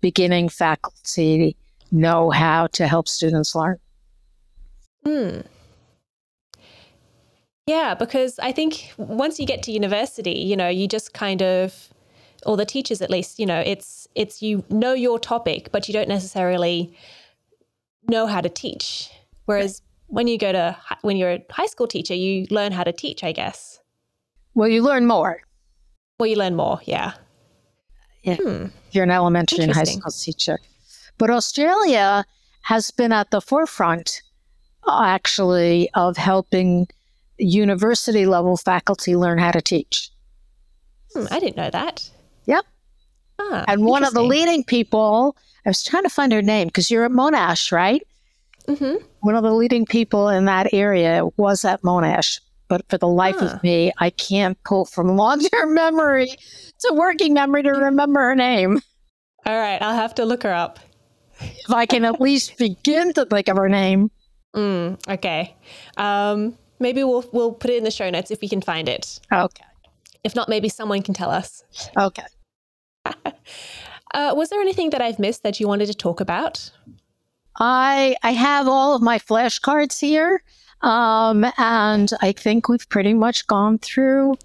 beginning 0.00 0.48
faculty 0.48 1.56
know 1.90 2.30
how 2.30 2.66
to 2.68 2.86
help 2.86 3.08
students 3.08 3.54
learn. 3.54 3.78
Hmm. 5.04 5.40
Yeah, 7.66 7.94
because 7.94 8.38
I 8.38 8.52
think 8.52 8.92
once 8.96 9.40
you 9.40 9.46
get 9.46 9.62
to 9.64 9.72
university, 9.72 10.38
you 10.38 10.56
know, 10.56 10.68
you 10.68 10.86
just 10.86 11.12
kind 11.12 11.42
of 11.42 11.88
or 12.46 12.56
the 12.56 12.64
teachers 12.64 13.02
at 13.02 13.10
least, 13.10 13.38
you 13.38 13.46
know, 13.46 13.60
it's 13.60 14.08
it's 14.14 14.42
you 14.42 14.64
know 14.70 14.92
your 14.92 15.18
topic, 15.18 15.70
but 15.72 15.88
you 15.88 15.94
don't 15.94 16.08
necessarily 16.08 16.96
know 18.08 18.26
how 18.26 18.40
to 18.40 18.48
teach. 18.48 19.10
Whereas 19.44 19.82
when 20.06 20.26
you 20.28 20.38
go 20.38 20.52
to 20.52 20.76
when 21.02 21.16
you're 21.16 21.32
a 21.32 21.44
high 21.50 21.66
school 21.66 21.86
teacher, 21.86 22.14
you 22.14 22.46
learn 22.50 22.72
how 22.72 22.84
to 22.84 22.92
teach, 22.92 23.24
I 23.24 23.32
guess. 23.32 23.80
Well, 24.54 24.68
you 24.68 24.82
learn 24.82 25.06
more. 25.06 25.42
Well, 26.18 26.28
you 26.28 26.36
learn 26.36 26.56
more, 26.56 26.80
yeah. 26.84 27.12
Yeah. 28.22 28.36
Hmm. 28.36 28.66
You're 28.90 29.04
an 29.04 29.10
elementary 29.10 29.64
and 29.64 29.72
high 29.72 29.84
school 29.84 30.10
teacher. 30.10 30.58
But 31.18 31.30
Australia 31.30 32.24
has 32.62 32.90
been 32.90 33.12
at 33.12 33.30
the 33.30 33.40
forefront, 33.40 34.22
uh, 34.86 35.02
actually, 35.04 35.90
of 35.94 36.16
helping 36.16 36.88
university 37.38 38.26
level 38.26 38.56
faculty 38.56 39.14
learn 39.14 39.38
how 39.38 39.50
to 39.50 39.60
teach. 39.60 40.10
Hmm, 41.14 41.26
I 41.30 41.38
didn't 41.38 41.56
know 41.56 41.70
that. 41.70 42.10
Yep. 42.46 42.64
Ah, 43.38 43.64
and 43.68 43.84
one 43.84 44.04
of 44.04 44.14
the 44.14 44.22
leading 44.22 44.64
people, 44.64 45.36
I 45.64 45.70
was 45.70 45.84
trying 45.84 46.04
to 46.04 46.08
find 46.08 46.32
her 46.32 46.42
name 46.42 46.68
because 46.68 46.90
you're 46.90 47.04
at 47.04 47.10
Monash, 47.10 47.70
right? 47.70 48.02
Mm-hmm. 48.66 49.04
One 49.20 49.34
of 49.34 49.42
the 49.42 49.52
leading 49.52 49.84
people 49.84 50.28
in 50.28 50.46
that 50.46 50.72
area 50.72 51.24
was 51.36 51.64
at 51.64 51.82
Monash. 51.82 52.40
But 52.68 52.88
for 52.88 52.98
the 52.98 53.08
life 53.08 53.36
huh. 53.38 53.46
of 53.46 53.62
me, 53.62 53.92
I 53.98 54.10
can't 54.10 54.60
pull 54.64 54.86
from 54.86 55.16
long 55.16 55.40
term 55.40 55.74
memory 55.74 56.28
to 56.80 56.94
working 56.94 57.34
memory 57.34 57.62
to 57.62 57.70
remember 57.70 58.20
her 58.20 58.34
name. 58.34 58.80
All 59.44 59.56
right, 59.56 59.80
I'll 59.80 59.94
have 59.94 60.14
to 60.16 60.24
look 60.24 60.42
her 60.42 60.52
up. 60.52 60.80
If 61.38 61.70
I 61.70 61.86
can 61.86 62.04
at 62.04 62.20
least 62.20 62.58
begin 62.58 63.12
to 63.14 63.24
think 63.24 63.48
of 63.48 63.56
her 63.56 63.68
name. 63.68 64.10
Mm, 64.54 64.98
okay. 65.08 65.54
Um, 65.96 66.56
maybe 66.80 67.04
we'll 67.04 67.28
we'll 67.32 67.52
put 67.52 67.70
it 67.70 67.76
in 67.76 67.84
the 67.84 67.90
show 67.90 68.10
notes 68.10 68.30
if 68.30 68.40
we 68.40 68.48
can 68.48 68.60
find 68.60 68.88
it. 68.88 69.20
Okay. 69.32 69.64
If 70.24 70.34
not, 70.34 70.48
maybe 70.48 70.68
someone 70.68 71.02
can 71.02 71.14
tell 71.14 71.30
us. 71.30 71.62
Okay. 71.96 72.24
uh, 74.14 74.34
was 74.36 74.50
there 74.50 74.60
anything 74.60 74.90
that 74.90 75.02
I've 75.02 75.18
missed 75.18 75.42
that 75.42 75.60
you 75.60 75.68
wanted 75.68 75.86
to 75.86 75.94
talk 75.94 76.20
about? 76.20 76.70
I 77.58 78.16
I 78.22 78.32
have 78.32 78.68
all 78.68 78.94
of 78.94 79.02
my 79.02 79.18
flashcards 79.18 79.98
here, 80.00 80.42
um, 80.82 81.46
and 81.56 82.10
I 82.20 82.32
think 82.32 82.68
we've 82.68 82.88
pretty 82.88 83.14
much 83.14 83.46
gone 83.46 83.78
through 83.78 84.36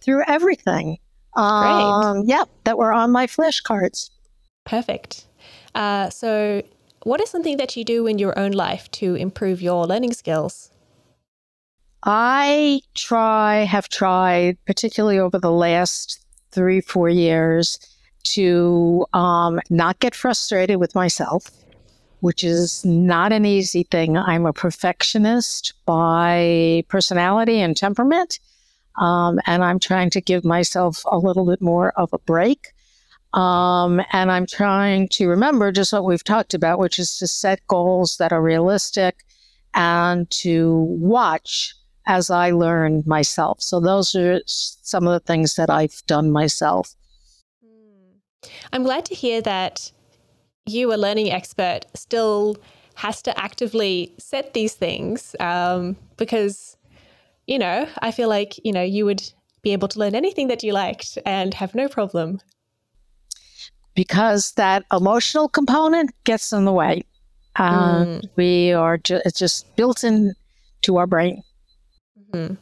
through 0.00 0.22
everything. 0.26 0.98
Um, 1.36 2.22
Great. 2.22 2.28
Yeah, 2.30 2.44
that 2.64 2.78
were 2.78 2.92
on 2.92 3.12
my 3.12 3.26
flashcards. 3.26 4.10
Perfect. 4.64 5.26
Uh, 5.74 6.10
so, 6.10 6.62
what 7.04 7.20
is 7.20 7.30
something 7.30 7.56
that 7.58 7.76
you 7.76 7.84
do 7.84 8.06
in 8.06 8.18
your 8.18 8.38
own 8.38 8.52
life 8.52 8.90
to 8.92 9.14
improve 9.14 9.62
your 9.62 9.86
learning 9.86 10.12
skills? 10.12 10.70
I 12.04 12.80
try, 12.94 13.64
have 13.64 13.88
tried, 13.88 14.56
particularly 14.66 15.18
over 15.18 15.38
the 15.38 15.50
last 15.50 16.24
three, 16.50 16.80
four 16.80 17.08
years, 17.08 17.78
to 18.34 19.06
um, 19.12 19.60
not 19.70 19.98
get 19.98 20.14
frustrated 20.14 20.78
with 20.78 20.94
myself 20.94 21.50
which 22.20 22.42
is 22.42 22.84
not 22.84 23.32
an 23.32 23.44
easy 23.44 23.84
thing. 23.84 24.16
I'm 24.16 24.46
a 24.46 24.52
perfectionist 24.52 25.74
by 25.86 26.84
personality 26.88 27.60
and 27.60 27.76
temperament, 27.76 28.40
um, 28.96 29.40
and 29.46 29.62
I'm 29.62 29.78
trying 29.78 30.10
to 30.10 30.20
give 30.20 30.44
myself 30.44 31.02
a 31.06 31.18
little 31.18 31.46
bit 31.46 31.60
more 31.60 31.92
of 31.92 32.12
a 32.12 32.18
break. 32.18 32.68
Um, 33.34 34.00
and 34.12 34.32
I'm 34.32 34.46
trying 34.46 35.08
to 35.10 35.28
remember 35.28 35.70
just 35.70 35.92
what 35.92 36.04
we've 36.04 36.24
talked 36.24 36.54
about, 36.54 36.78
which 36.78 36.98
is 36.98 37.18
to 37.18 37.26
set 37.26 37.64
goals 37.68 38.16
that 38.16 38.32
are 38.32 38.42
realistic 38.42 39.18
and 39.74 40.28
to 40.30 40.78
watch 40.98 41.74
as 42.06 42.30
I 42.30 42.52
learn 42.52 43.02
myself. 43.06 43.60
So, 43.60 43.80
those 43.80 44.14
are 44.14 44.40
some 44.46 45.06
of 45.06 45.12
the 45.12 45.20
things 45.20 45.56
that 45.56 45.68
I've 45.68 46.02
done 46.06 46.30
myself. 46.30 46.94
I'm 48.72 48.82
glad 48.82 49.04
to 49.06 49.14
hear 49.14 49.40
that 49.42 49.90
you, 50.66 50.92
a 50.92 50.96
learning 50.96 51.30
expert, 51.30 51.80
still 51.94 52.56
has 52.94 53.22
to 53.22 53.38
actively 53.40 54.14
set 54.18 54.54
these 54.54 54.74
things 54.74 55.36
um, 55.40 55.96
because, 56.16 56.76
you 57.46 57.58
know, 57.58 57.86
I 58.00 58.10
feel 58.10 58.28
like, 58.28 58.58
you 58.64 58.72
know, 58.72 58.82
you 58.82 59.04
would 59.04 59.22
be 59.62 59.72
able 59.72 59.88
to 59.88 59.98
learn 59.98 60.14
anything 60.14 60.48
that 60.48 60.62
you 60.62 60.72
liked 60.72 61.18
and 61.24 61.54
have 61.54 61.74
no 61.74 61.88
problem. 61.88 62.40
Because 63.94 64.52
that 64.52 64.84
emotional 64.92 65.48
component 65.48 66.10
gets 66.24 66.52
in 66.52 66.64
the 66.64 66.72
way. 66.72 67.02
And 67.56 68.22
mm. 68.22 68.28
we 68.36 68.72
are 68.72 68.98
ju- 68.98 69.20
it's 69.24 69.38
just 69.38 69.74
built 69.74 70.04
in 70.04 70.34
to 70.82 70.96
our 70.98 71.06
brain. 71.06 71.42
Mm-hmm. 72.32 72.54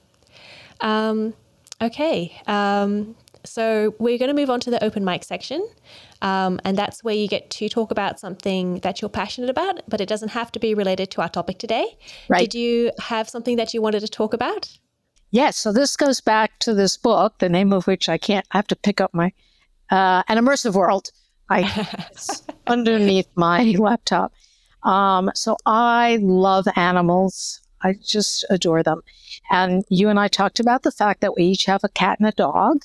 Um, 0.81 1.35
okay. 1.83 2.41
Um, 2.47 3.15
so 3.47 3.95
we're 3.99 4.19
going 4.19 4.29
to 4.29 4.35
move 4.35 4.51
on 4.51 4.61
to 4.61 4.71
the 4.71 4.83
open 4.83 5.05
mic 5.05 5.25
section. 5.25 5.67
Um, 6.23 6.61
and 6.65 6.77
that's 6.77 7.05
where 7.05 7.15
you 7.15 7.29
get 7.29 7.51
to 7.51 7.69
talk 7.69 7.91
about 7.91 8.19
something 8.19 8.81
that 8.81 9.01
you're 9.01 9.09
passionate 9.09 9.51
about, 9.51 9.83
but 9.89 10.01
it 10.01 10.09
doesn't 10.09 10.31
have 10.31 10.51
to 10.53 10.59
be 10.59 10.75
related 10.75 11.11
to 11.13 11.23
our 11.23 11.29
topic 11.29 11.59
today. 11.59 11.97
Right. 12.29 12.51
Did 12.51 12.59
you 12.59 12.91
have 13.01 13.29
something 13.29 13.57
that 13.57 13.75
you 13.75 13.83
wanted 13.83 14.01
to 14.01 14.09
talk 14.09 14.33
about? 14.35 14.79
Yes. 15.31 15.57
So 15.57 15.73
this 15.73 15.97
goes 15.97 16.21
back 16.21 16.59
to 16.61 16.75
this 16.75 16.97
book, 16.97 17.39
the 17.39 17.49
name 17.49 17.73
of 17.73 17.87
which 17.87 18.09
I 18.09 18.19
can't, 18.19 18.47
I 18.53 18.59
have 18.59 18.67
to 18.69 18.77
pick 18.77 19.01
up 19.01 19.13
my, 19.13 19.33
uh, 19.91 20.23
An 20.29 20.39
Immersive 20.39 20.75
World. 20.75 21.11
I, 21.49 21.87
underneath 22.67 23.29
my 23.37 23.63
laptop. 23.79 24.33
Um, 24.83 25.31
so 25.35 25.57
I 25.65 26.19
love 26.21 26.67
animals. 26.77 27.61
I 27.83 27.95
just 28.05 28.45
adore 28.51 28.83
them. 28.83 29.03
And 29.51 29.85
you 29.89 30.09
and 30.09 30.19
I 30.19 30.29
talked 30.29 30.61
about 30.61 30.83
the 30.83 30.91
fact 30.91 31.21
that 31.21 31.37
we 31.37 31.45
each 31.45 31.67
have 31.67 31.85
a 31.85 31.89
cat 31.89 32.19
and 32.19 32.29
a 32.29 32.33
dog. 32.33 32.85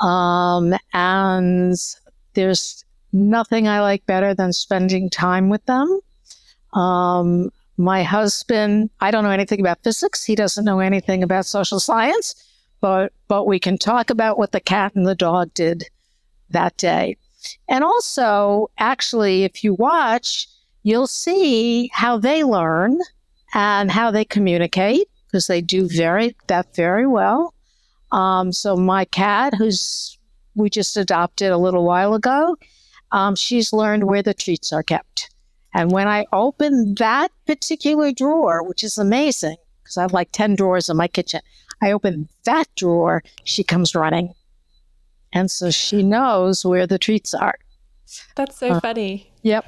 Um, 0.00 0.74
and 0.92 1.76
there's 2.34 2.84
nothing 3.12 3.68
I 3.68 3.80
like 3.80 4.06
better 4.06 4.34
than 4.34 4.52
spending 4.52 5.10
time 5.10 5.48
with 5.48 5.64
them. 5.66 6.00
Um, 6.72 7.50
my 7.76 8.02
husband, 8.02 8.90
I 9.00 9.10
don't 9.10 9.24
know 9.24 9.30
anything 9.30 9.60
about 9.60 9.82
physics. 9.82 10.24
He 10.24 10.34
doesn't 10.34 10.64
know 10.64 10.80
anything 10.80 11.22
about 11.22 11.46
social 11.46 11.80
science, 11.80 12.34
but 12.80 13.12
but 13.28 13.46
we 13.46 13.58
can 13.58 13.78
talk 13.78 14.10
about 14.10 14.38
what 14.38 14.52
the 14.52 14.60
cat 14.60 14.94
and 14.94 15.06
the 15.06 15.14
dog 15.14 15.52
did 15.54 15.84
that 16.50 16.76
day. 16.76 17.16
And 17.68 17.82
also, 17.82 18.70
actually, 18.78 19.44
if 19.44 19.64
you 19.64 19.74
watch, 19.74 20.46
you'll 20.82 21.06
see 21.06 21.90
how 21.92 22.18
they 22.18 22.44
learn 22.44 23.00
and 23.54 23.90
how 23.90 24.10
they 24.10 24.24
communicate 24.24 25.08
because 25.26 25.46
they 25.46 25.60
do 25.60 25.88
very 25.88 26.36
that 26.46 26.74
very 26.74 27.06
well. 27.06 27.54
Um, 28.12 28.52
so 28.52 28.76
my 28.76 29.04
cat, 29.06 29.54
who's 29.54 30.18
we 30.54 30.68
just 30.68 30.96
adopted 30.96 31.50
a 31.50 31.56
little 31.56 31.84
while 31.84 32.14
ago, 32.14 32.56
um, 33.10 33.34
she's 33.34 33.72
learned 33.72 34.04
where 34.04 34.22
the 34.22 34.34
treats 34.34 34.72
are 34.72 34.82
kept. 34.82 35.30
And 35.74 35.90
when 35.90 36.06
I 36.06 36.26
open 36.32 36.94
that 36.96 37.32
particular 37.46 38.12
drawer, 38.12 38.62
which 38.62 38.84
is 38.84 38.98
amazing 38.98 39.56
because 39.82 39.96
I 39.96 40.02
have 40.02 40.12
like 40.12 40.30
10 40.32 40.56
drawers 40.56 40.88
in 40.88 40.96
my 40.96 41.08
kitchen, 41.08 41.40
I 41.82 41.92
open 41.92 42.28
that 42.44 42.68
drawer, 42.76 43.22
she 43.44 43.64
comes 43.64 43.94
running. 43.94 44.34
And 45.32 45.50
so 45.50 45.70
she 45.70 46.02
knows 46.02 46.64
where 46.64 46.86
the 46.86 46.98
treats 46.98 47.32
are. 47.32 47.58
That's 48.36 48.58
so 48.58 48.68
uh, 48.72 48.80
funny. 48.80 49.30
Yep. 49.42 49.66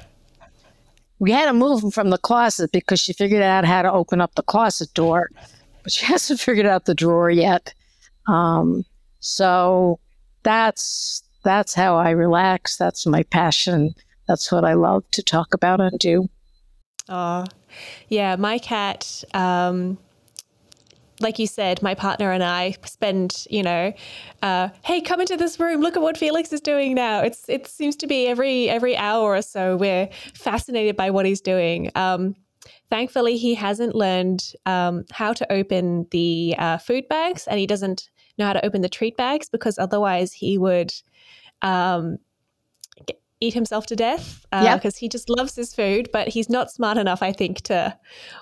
we 1.17 1.31
had 1.31 1.47
to 1.47 1.53
move 1.53 1.83
him 1.83 1.89
from 1.89 2.11
the 2.11 2.19
closet 2.19 2.71
because 2.71 2.99
she 2.99 3.13
figured 3.13 3.41
out 3.41 3.65
how 3.65 3.81
to 3.81 3.91
open 3.91 4.21
up 4.21 4.35
the 4.35 4.43
closet 4.43 4.93
door, 4.93 5.31
but 5.81 5.91
she 5.91 6.05
hasn't 6.11 6.39
figured 6.39 6.67
out 6.67 6.85
the 6.85 6.93
drawer 6.93 7.31
yet. 7.31 7.73
Um, 8.27 8.83
so 9.19 9.99
that's 10.43 11.23
that's 11.43 11.73
how 11.73 11.95
I 11.95 12.09
relax. 12.09 12.75
That's 12.75 13.05
my 13.05 13.23
passion. 13.23 13.93
That's 14.27 14.51
what 14.51 14.65
I 14.65 14.73
love 14.73 15.03
to 15.11 15.23
talk 15.23 15.53
about 15.53 15.79
and 15.79 15.97
do. 15.99 16.27
Oh, 17.07 17.45
yeah. 18.09 18.35
My 18.35 18.57
cat, 18.57 19.23
um, 19.33 19.99
like 21.19 21.37
you 21.39 21.47
said, 21.47 21.81
my 21.81 21.93
partner 21.93 22.31
and 22.31 22.43
I 22.43 22.75
spend, 22.85 23.45
you 23.49 23.63
know, 23.63 23.93
uh, 24.41 24.69
hey, 24.83 25.01
come 25.01 25.21
into 25.21 25.37
this 25.37 25.59
room. 25.59 25.81
Look 25.81 25.95
at 25.95 26.01
what 26.01 26.17
Felix 26.17 26.51
is 26.51 26.61
doing 26.61 26.95
now. 26.95 27.21
It's 27.21 27.47
it 27.47 27.67
seems 27.67 27.95
to 27.97 28.07
be 28.07 28.27
every 28.27 28.69
every 28.69 28.97
hour 28.97 29.35
or 29.35 29.41
so 29.41 29.77
we're 29.77 30.09
fascinated 30.33 30.95
by 30.95 31.11
what 31.11 31.25
he's 31.25 31.41
doing. 31.41 31.91
Um, 31.95 32.35
thankfully, 32.89 33.37
he 33.37 33.55
hasn't 33.55 33.95
learned 33.95 34.53
um, 34.65 35.05
how 35.11 35.33
to 35.33 35.51
open 35.51 36.07
the 36.11 36.55
uh, 36.57 36.77
food 36.79 37.07
bags, 37.07 37.47
and 37.47 37.59
he 37.59 37.67
doesn't 37.67 38.09
know 38.37 38.45
how 38.45 38.53
to 38.53 38.65
open 38.65 38.81
the 38.81 38.89
treat 38.89 39.17
bags 39.17 39.49
because 39.49 39.77
otherwise 39.77 40.33
he 40.33 40.57
would 40.57 40.93
um, 41.61 42.17
get, 43.05 43.21
eat 43.41 43.53
himself 43.53 43.85
to 43.87 43.95
death 43.95 44.45
because 44.51 44.65
uh, 44.65 44.79
yep. 44.83 44.93
he 44.95 45.09
just 45.09 45.29
loves 45.29 45.55
his 45.55 45.73
food, 45.73 46.09
but 46.11 46.27
he's 46.27 46.49
not 46.49 46.71
smart 46.71 46.97
enough, 46.97 47.21
I 47.21 47.31
think, 47.31 47.61
to 47.61 47.97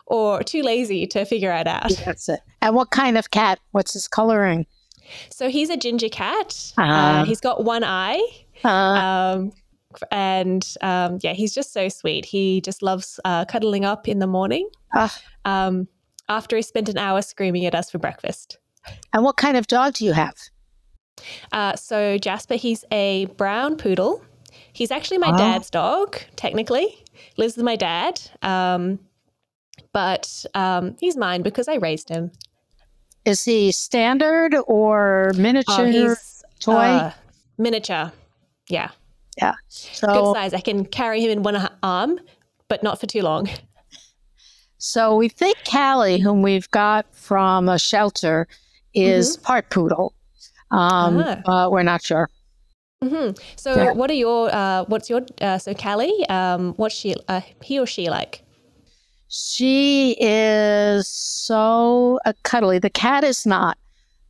or 0.08 0.44
too 0.44 0.62
lazy 0.62 1.08
to 1.08 1.26
figure 1.26 1.52
it 1.52 1.68
out. 1.68 1.92
That's 2.06 2.30
it. 2.30 2.40
And 2.62 2.76
what 2.76 2.92
kind 2.92 3.18
of 3.18 3.32
cat? 3.32 3.60
What's 3.72 3.94
his 3.94 4.08
coloring? 4.08 4.66
So 5.30 5.50
he's 5.50 5.70
a 5.70 5.78
ginger 5.78 6.10
cat. 6.10 6.74
Uh-huh. 6.78 6.92
Uh, 6.92 7.26
he's 7.26 7.42
got 7.42 7.64
one 7.64 7.84
eye. 7.84 8.26
Uh-huh. 8.64 8.72
Um, 8.72 9.52
and 10.12 10.76
um, 10.82 11.20
yeah, 11.22 11.34
he's 11.34 11.54
just 11.54 11.74
so 11.74 11.90
sweet. 11.90 12.26
He 12.26 12.62
just 12.62 12.82
loves 12.82 13.20
uh, 13.26 13.46
cuddling 13.46 13.86
up 13.86 14.08
in 14.08 14.20
the 14.20 14.28
morning 14.28 14.70
uh. 14.96 15.10
um, 15.46 15.88
after 16.30 16.56
he 16.56 16.62
spent 16.62 16.90
an 16.90 16.98
hour 16.98 17.22
screaming 17.22 17.66
at 17.66 17.76
us 17.76 17.92
for 17.92 18.00
breakfast. 18.00 18.58
And 19.14 19.24
what 19.24 19.38
kind 19.38 19.58
of 19.58 19.68
dog 19.68 19.94
do 19.94 20.06
you 20.06 20.14
have? 20.14 20.36
Uh, 21.52 21.76
so 21.76 22.18
Jasper, 22.18 22.56
he's 22.56 22.84
a 22.92 23.26
brown 23.38 23.78
poodle. 23.78 24.24
He's 24.74 24.92
actually 24.92 25.20
my 25.20 25.32
oh. 25.34 25.38
dad's 25.38 25.70
dog, 25.70 26.18
technically. 26.36 27.04
Lives 27.38 27.56
with 27.56 27.66
my 27.66 27.76
dad. 27.76 28.20
Um, 28.42 29.00
but 29.94 30.46
um, 30.56 30.96
he's 31.00 31.16
mine 31.16 31.44
because 31.44 31.68
I 31.68 31.76
raised 31.76 32.10
him. 32.10 32.32
Is 33.26 33.44
he 33.44 33.72
standard 33.72 34.56
or 34.68 35.32
miniature 35.38 35.88
oh, 35.88 36.16
toy? 36.60 36.74
Uh, 36.74 37.14
miniature. 37.58 38.12
Yeah. 38.68 38.90
Yeah. 39.38 39.54
So, 39.70 40.08
Good 40.08 40.36
size. 40.36 40.54
I 40.54 40.60
can 40.60 40.86
carry 40.86 41.24
him 41.24 41.32
in 41.32 41.44
one 41.44 41.70
arm, 41.82 42.20
but 42.68 42.84
not 42.84 43.00
for 43.00 43.08
too 43.08 43.22
long. 43.22 43.50
So 44.86 45.16
we 45.16 45.30
think 45.30 45.58
Callie, 45.64 46.20
whom 46.20 46.42
we've 46.42 46.70
got 46.72 47.06
from 47.16 47.70
a 47.70 47.80
shelter, 47.80 48.50
is 48.94 49.38
mm-hmm. 49.38 49.46
part 49.46 49.70
poodle. 49.70 50.14
Um, 50.72 51.20
uh-huh. 51.20 51.70
we're 51.72 51.84
not 51.84 52.02
sure. 52.02 52.30
Mm-hmm. 53.04 53.38
So, 53.58 53.76
yeah. 53.76 53.92
what 53.92 54.10
are 54.10 54.16
your 54.16 54.54
uh, 54.54 54.86
what's 54.86 55.10
your 55.10 55.22
uh, 55.42 55.58
so 55.58 55.74
Callie? 55.74 56.26
Um, 56.30 56.74
what's 56.76 56.96
she 56.96 57.16
uh, 57.28 57.42
he 57.62 57.80
or 57.80 57.86
she 57.86 58.10
like? 58.10 58.44
She 59.28 60.16
is 60.20 61.08
so 61.08 62.20
uh, 62.26 62.34
cuddly. 62.44 62.80
The 62.80 62.90
cat 62.90 63.24
is 63.24 63.46
not. 63.46 63.78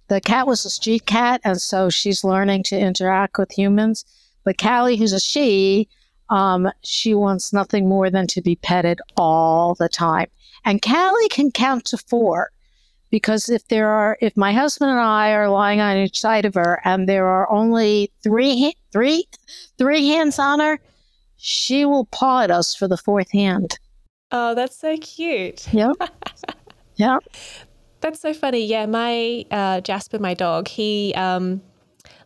The 0.07 0.21
cat 0.21 0.47
was 0.47 0.65
a 0.65 0.69
street 0.69 1.05
cat, 1.05 1.41
and 1.43 1.61
so 1.61 1.89
she's 1.89 2.23
learning 2.23 2.63
to 2.63 2.79
interact 2.79 3.37
with 3.37 3.51
humans. 3.51 4.05
But 4.43 4.57
Callie, 4.57 4.97
who's 4.97 5.13
a 5.13 5.19
she, 5.19 5.87
um, 6.29 6.69
she 6.83 7.13
wants 7.13 7.53
nothing 7.53 7.87
more 7.87 8.09
than 8.09 8.27
to 8.27 8.41
be 8.41 8.55
petted 8.55 8.99
all 9.15 9.75
the 9.75 9.89
time. 9.89 10.27
And 10.65 10.81
Callie 10.81 11.29
can 11.29 11.51
count 11.51 11.85
to 11.85 11.97
four 11.97 12.51
because 13.13 13.47
if 13.47 13.67
there 13.67 13.89
are 13.89 14.17
if 14.21 14.35
my 14.35 14.51
husband 14.51 14.89
and 14.89 14.99
I 14.99 15.33
are 15.33 15.47
lying 15.47 15.79
on 15.79 15.97
each 15.97 16.19
side 16.19 16.45
of 16.45 16.55
her 16.55 16.81
and 16.83 17.07
there 17.07 17.27
are 17.27 17.47
only 17.51 18.11
three 18.23 18.73
three 18.91 19.27
three 19.77 20.07
hands 20.07 20.39
on 20.39 20.59
her, 20.59 20.79
she 21.37 21.85
will 21.85 22.05
paw 22.05 22.41
at 22.41 22.49
us 22.49 22.73
for 22.73 22.87
the 22.87 22.97
fourth 22.97 23.31
hand. 23.31 23.77
Oh, 24.31 24.55
that's 24.55 24.75
so 24.75 24.97
cute. 24.97 25.71
Yep. 25.71 25.95
yep. 26.95 27.23
That's 28.01 28.19
so 28.19 28.33
funny. 28.33 28.65
Yeah, 28.65 28.87
my 28.87 29.45
uh, 29.51 29.81
Jasper, 29.81 30.17
my 30.17 30.33
dog, 30.33 30.67
he 30.67 31.13
um, 31.15 31.61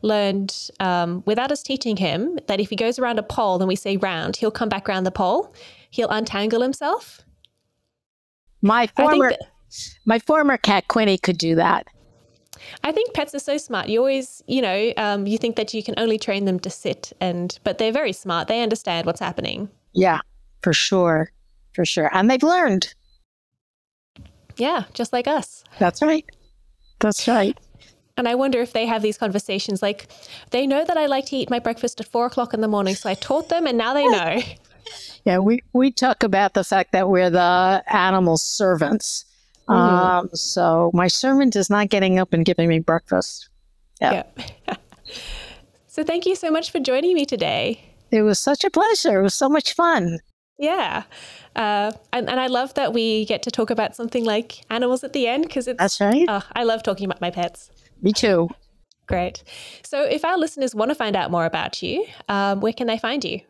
learned 0.04 0.70
um, 0.80 1.22
without 1.26 1.52
us 1.52 1.64
teaching 1.64 1.98
him 1.98 2.40
that 2.48 2.62
if 2.62 2.70
he 2.70 2.78
goes 2.78 2.98
around 2.98 3.20
a 3.20 3.24
pole 3.24 3.60
and 3.60 3.68
we 3.68 3.76
say 3.76 3.98
round, 3.98 4.38
he'll 4.38 4.52
come 4.52 4.70
back 4.70 4.88
around 4.88 5.04
the 5.04 5.12
pole. 5.12 5.54
He'll 5.90 6.10
untangle 6.10 6.62
himself. 6.62 7.26
My 8.62 8.88
former 8.88 9.34
my 10.06 10.20
former 10.20 10.58
cat 10.58 10.88
Quinny 10.88 11.18
could 11.18 11.38
do 11.38 11.56
that. 11.56 11.88
I 12.84 12.92
think 12.92 13.14
pets 13.14 13.36
are 13.36 13.40
so 13.40 13.58
smart. 13.58 13.88
You 13.88 14.00
always, 14.00 14.44
you 14.48 14.62
know, 14.62 14.94
um, 14.98 15.28
you 15.28 15.38
think 15.38 15.56
that 15.56 15.74
you 15.74 15.84
can 15.84 15.96
only 15.98 16.18
train 16.18 16.46
them 16.46 16.60
to 16.62 16.70
sit, 16.70 17.14
and 17.22 17.58
but 17.64 17.78
they're 17.78 17.92
very 17.92 18.14
smart. 18.14 18.48
They 18.48 18.62
understand 18.62 19.06
what's 19.06 19.20
happening. 19.20 19.70
Yeah, 19.94 20.20
for 20.62 20.74
sure, 20.74 21.32
for 21.74 21.86
sure, 21.86 22.10
and 22.14 22.30
they've 22.30 22.44
learned. 22.44 22.94
Yeah, 24.58 24.86
just 24.94 25.14
like 25.14 25.28
us. 25.28 25.64
That's 25.80 26.02
right. 26.02 26.26
That's 27.00 27.28
right. 27.28 27.58
And 28.18 28.28
I 28.28 28.34
wonder 28.34 28.60
if 28.60 28.74
they 28.74 28.88
have 28.88 29.04
these 29.04 29.18
conversations 29.18 29.84
like, 29.84 30.08
they 30.50 30.66
know 30.66 30.84
that 30.84 30.98
I 30.98 31.06
like 31.06 31.28
to 31.28 31.36
eat 31.36 31.52
my 31.52 31.60
breakfast 31.60 32.02
at 32.02 32.08
four 32.08 32.26
o'clock 32.26 32.54
in 32.54 32.62
the 32.62 32.68
morning. 32.68 32.96
So 32.96 33.10
I 33.10 33.14
taught 33.14 33.50
them 33.50 33.68
and 33.68 33.78
now 33.78 33.94
they 33.94 34.08
know. 34.08 34.42
yeah, 35.24 35.38
we, 35.38 35.62
we 35.74 35.92
talk 35.92 36.24
about 36.24 36.56
the 36.56 36.64
fact 36.64 36.92
that 36.94 37.10
we're 37.10 37.30
the 37.30 37.84
animal 37.88 38.38
servants. 38.38 39.26
Mm-hmm. 39.68 39.72
Um, 39.74 40.30
so 40.34 40.92
my 40.94 41.08
servant 41.08 41.56
is 41.56 41.70
not 41.70 41.90
getting 41.90 42.20
up 42.20 42.34
and 42.34 42.46
giving 42.46 42.70
me 42.70 42.80
breakfast. 42.80 43.50
Yeah. 44.02 44.24
yeah. 44.68 44.76
so 45.88 46.04
thank 46.04 46.26
you 46.26 46.36
so 46.36 46.52
much 46.52 46.72
for 46.72 46.80
joining 46.80 47.14
me 47.16 47.26
today. 47.26 47.82
It 48.12 48.22
was 48.22 48.40
such 48.40 48.64
a 48.64 48.70
pleasure. 48.70 49.20
It 49.20 49.24
was 49.24 49.36
so 49.36 49.50
much 49.50 49.74
fun. 49.74 50.20
Yeah. 50.58 51.04
Uh, 51.56 51.92
and, 52.14 52.30
and 52.30 52.40
I 52.40 52.48
love 52.48 52.74
that 52.76 52.94
we 52.94 53.26
get 53.26 53.44
to 53.44 53.52
talk 53.52 53.70
about 53.70 53.96
something 53.96 54.24
like 54.24 54.64
animals 54.70 55.04
at 55.04 55.14
the 55.14 55.28
end 55.28 55.44
because 55.44 55.68
it's. 55.68 55.78
That's 55.78 56.00
right. 56.00 56.26
Oh, 56.28 56.44
I 56.56 56.64
love 56.64 56.84
talking 56.84 57.06
about 57.06 57.22
my 57.22 57.32
pets. 57.32 57.70
Me 58.02 58.14
too. 58.14 58.50
Great. 59.08 59.44
So, 59.84 60.04
if 60.04 60.26
our 60.26 60.38
listeners 60.38 60.76
want 60.76 60.90
to 60.92 60.96
find 60.96 61.16
out 61.16 61.32
more 61.32 61.46
about 61.46 61.82
you, 61.82 62.06
um, 62.28 62.60
where 62.60 62.74
can 62.74 62.88
they 62.88 62.98
find 62.98 63.24
you? 63.24 63.42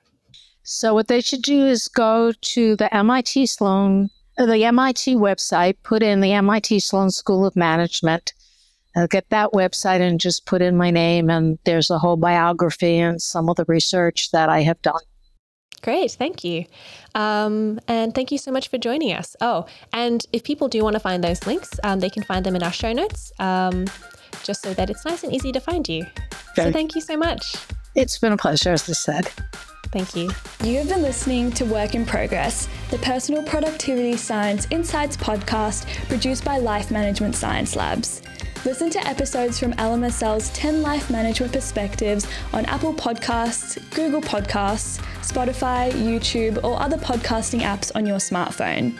So, 0.63 0.93
what 0.93 1.07
they 1.07 1.22
should 1.22 1.41
do 1.41 1.65
is 1.65 1.88
go 1.88 2.32
to 2.32 2.76
the 2.76 2.93
MIT 2.95 3.47
Sloan 3.47 4.09
the 4.45 4.63
MIT 4.63 5.15
website, 5.15 5.75
put 5.83 6.03
in 6.03 6.21
the 6.21 6.33
MIT 6.33 6.79
Sloan 6.79 7.09
School 7.09 7.45
of 7.45 7.55
Management, 7.55 8.33
uh, 8.95 9.07
get 9.07 9.29
that 9.29 9.51
website 9.51 9.99
and 9.99 10.19
just 10.19 10.45
put 10.45 10.61
in 10.61 10.77
my 10.77 10.91
name, 10.91 11.29
and 11.29 11.57
there's 11.63 11.89
a 11.89 11.99
whole 11.99 12.17
biography 12.17 12.97
and 12.97 13.21
some 13.21 13.49
of 13.49 13.55
the 13.55 13.65
research 13.67 14.31
that 14.31 14.49
I 14.49 14.61
have 14.61 14.81
done. 14.81 15.01
Great, 15.81 16.11
thank 16.11 16.43
you. 16.43 16.65
Um, 17.13 17.79
and 17.88 18.13
thank 18.13 18.31
you 18.31 18.38
so 18.38 18.51
much 18.51 18.67
for 18.67 18.77
joining 18.77 19.13
us. 19.13 19.35
Oh, 19.41 19.67
and 19.93 20.25
if 20.33 20.43
people 20.43 20.67
do 20.67 20.83
want 20.83 20.95
to 20.95 20.99
find 20.99 21.23
those 21.23 21.45
links, 21.45 21.79
um, 21.83 21.99
they 21.99 22.09
can 22.09 22.23
find 22.23 22.45
them 22.45 22.55
in 22.55 22.63
our 22.63 22.73
show 22.73 22.93
notes, 22.93 23.31
um, 23.39 23.85
just 24.43 24.63
so 24.63 24.73
that 24.73 24.89
it's 24.89 25.05
nice 25.05 25.23
and 25.23 25.33
easy 25.33 25.51
to 25.51 25.59
find 25.59 25.88
you. 25.88 26.03
Okay. 26.03 26.63
So 26.63 26.71
thank 26.71 26.95
you 26.95 27.01
so 27.01 27.15
much. 27.17 27.55
It's 27.95 28.17
been 28.17 28.33
a 28.33 28.38
pleasure, 28.38 28.71
as 28.71 28.89
I 28.89 28.93
said. 28.93 29.29
Thank 29.91 30.15
you. 30.15 30.29
You 30.63 30.77
have 30.79 30.89
been 30.89 31.01
listening 31.01 31.51
to 31.53 31.65
Work 31.65 31.95
in 31.95 32.05
Progress, 32.05 32.67
the 32.91 32.97
Personal 32.99 33.43
Productivity 33.43 34.17
Science 34.17 34.67
Insights 34.69 35.15
podcast 35.17 35.88
produced 36.07 36.43
by 36.43 36.57
Life 36.57 36.91
Management 36.91 37.35
Science 37.35 37.75
Labs. 37.75 38.21
Listen 38.65 38.89
to 38.89 39.07
episodes 39.07 39.59
from 39.59 39.71
LMSL's 39.73 40.49
10 40.49 40.81
Life 40.81 41.09
Management 41.09 41.53
Perspectives 41.53 42.27
on 42.51 42.65
Apple 42.65 42.93
Podcasts, 42.93 43.77
Google 43.91 44.21
Podcasts, 44.21 44.99
Spotify, 45.21 45.91
YouTube, 45.91 46.61
or 46.63 46.81
other 46.81 46.97
podcasting 46.97 47.61
apps 47.61 47.91
on 47.95 48.05
your 48.05 48.17
smartphone. 48.17 48.97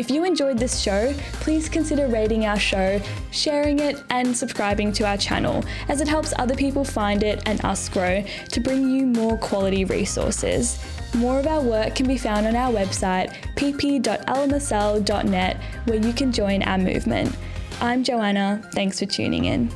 If 0.00 0.10
you 0.10 0.24
enjoyed 0.24 0.56
this 0.56 0.80
show, 0.80 1.12
please 1.42 1.68
consider 1.68 2.06
rating 2.06 2.46
our 2.46 2.58
show, 2.58 3.02
sharing 3.32 3.80
it, 3.80 4.02
and 4.08 4.34
subscribing 4.34 4.92
to 4.92 5.06
our 5.06 5.18
channel, 5.18 5.62
as 5.88 6.00
it 6.00 6.08
helps 6.08 6.32
other 6.38 6.54
people 6.54 6.84
find 6.84 7.22
it 7.22 7.42
and 7.44 7.62
us 7.66 7.86
grow 7.90 8.24
to 8.48 8.60
bring 8.60 8.88
you 8.88 9.04
more 9.04 9.36
quality 9.36 9.84
resources. 9.84 10.82
More 11.14 11.38
of 11.38 11.46
our 11.46 11.60
work 11.60 11.96
can 11.96 12.08
be 12.08 12.16
found 12.16 12.46
on 12.46 12.56
our 12.56 12.72
website, 12.72 13.34
pp.lmsl.net, 13.56 15.56
where 15.84 15.98
you 15.98 16.14
can 16.14 16.32
join 16.32 16.62
our 16.62 16.78
movement. 16.78 17.36
I'm 17.82 18.02
Joanna. 18.02 18.66
Thanks 18.72 19.00
for 19.00 19.04
tuning 19.04 19.44
in. 19.44 19.70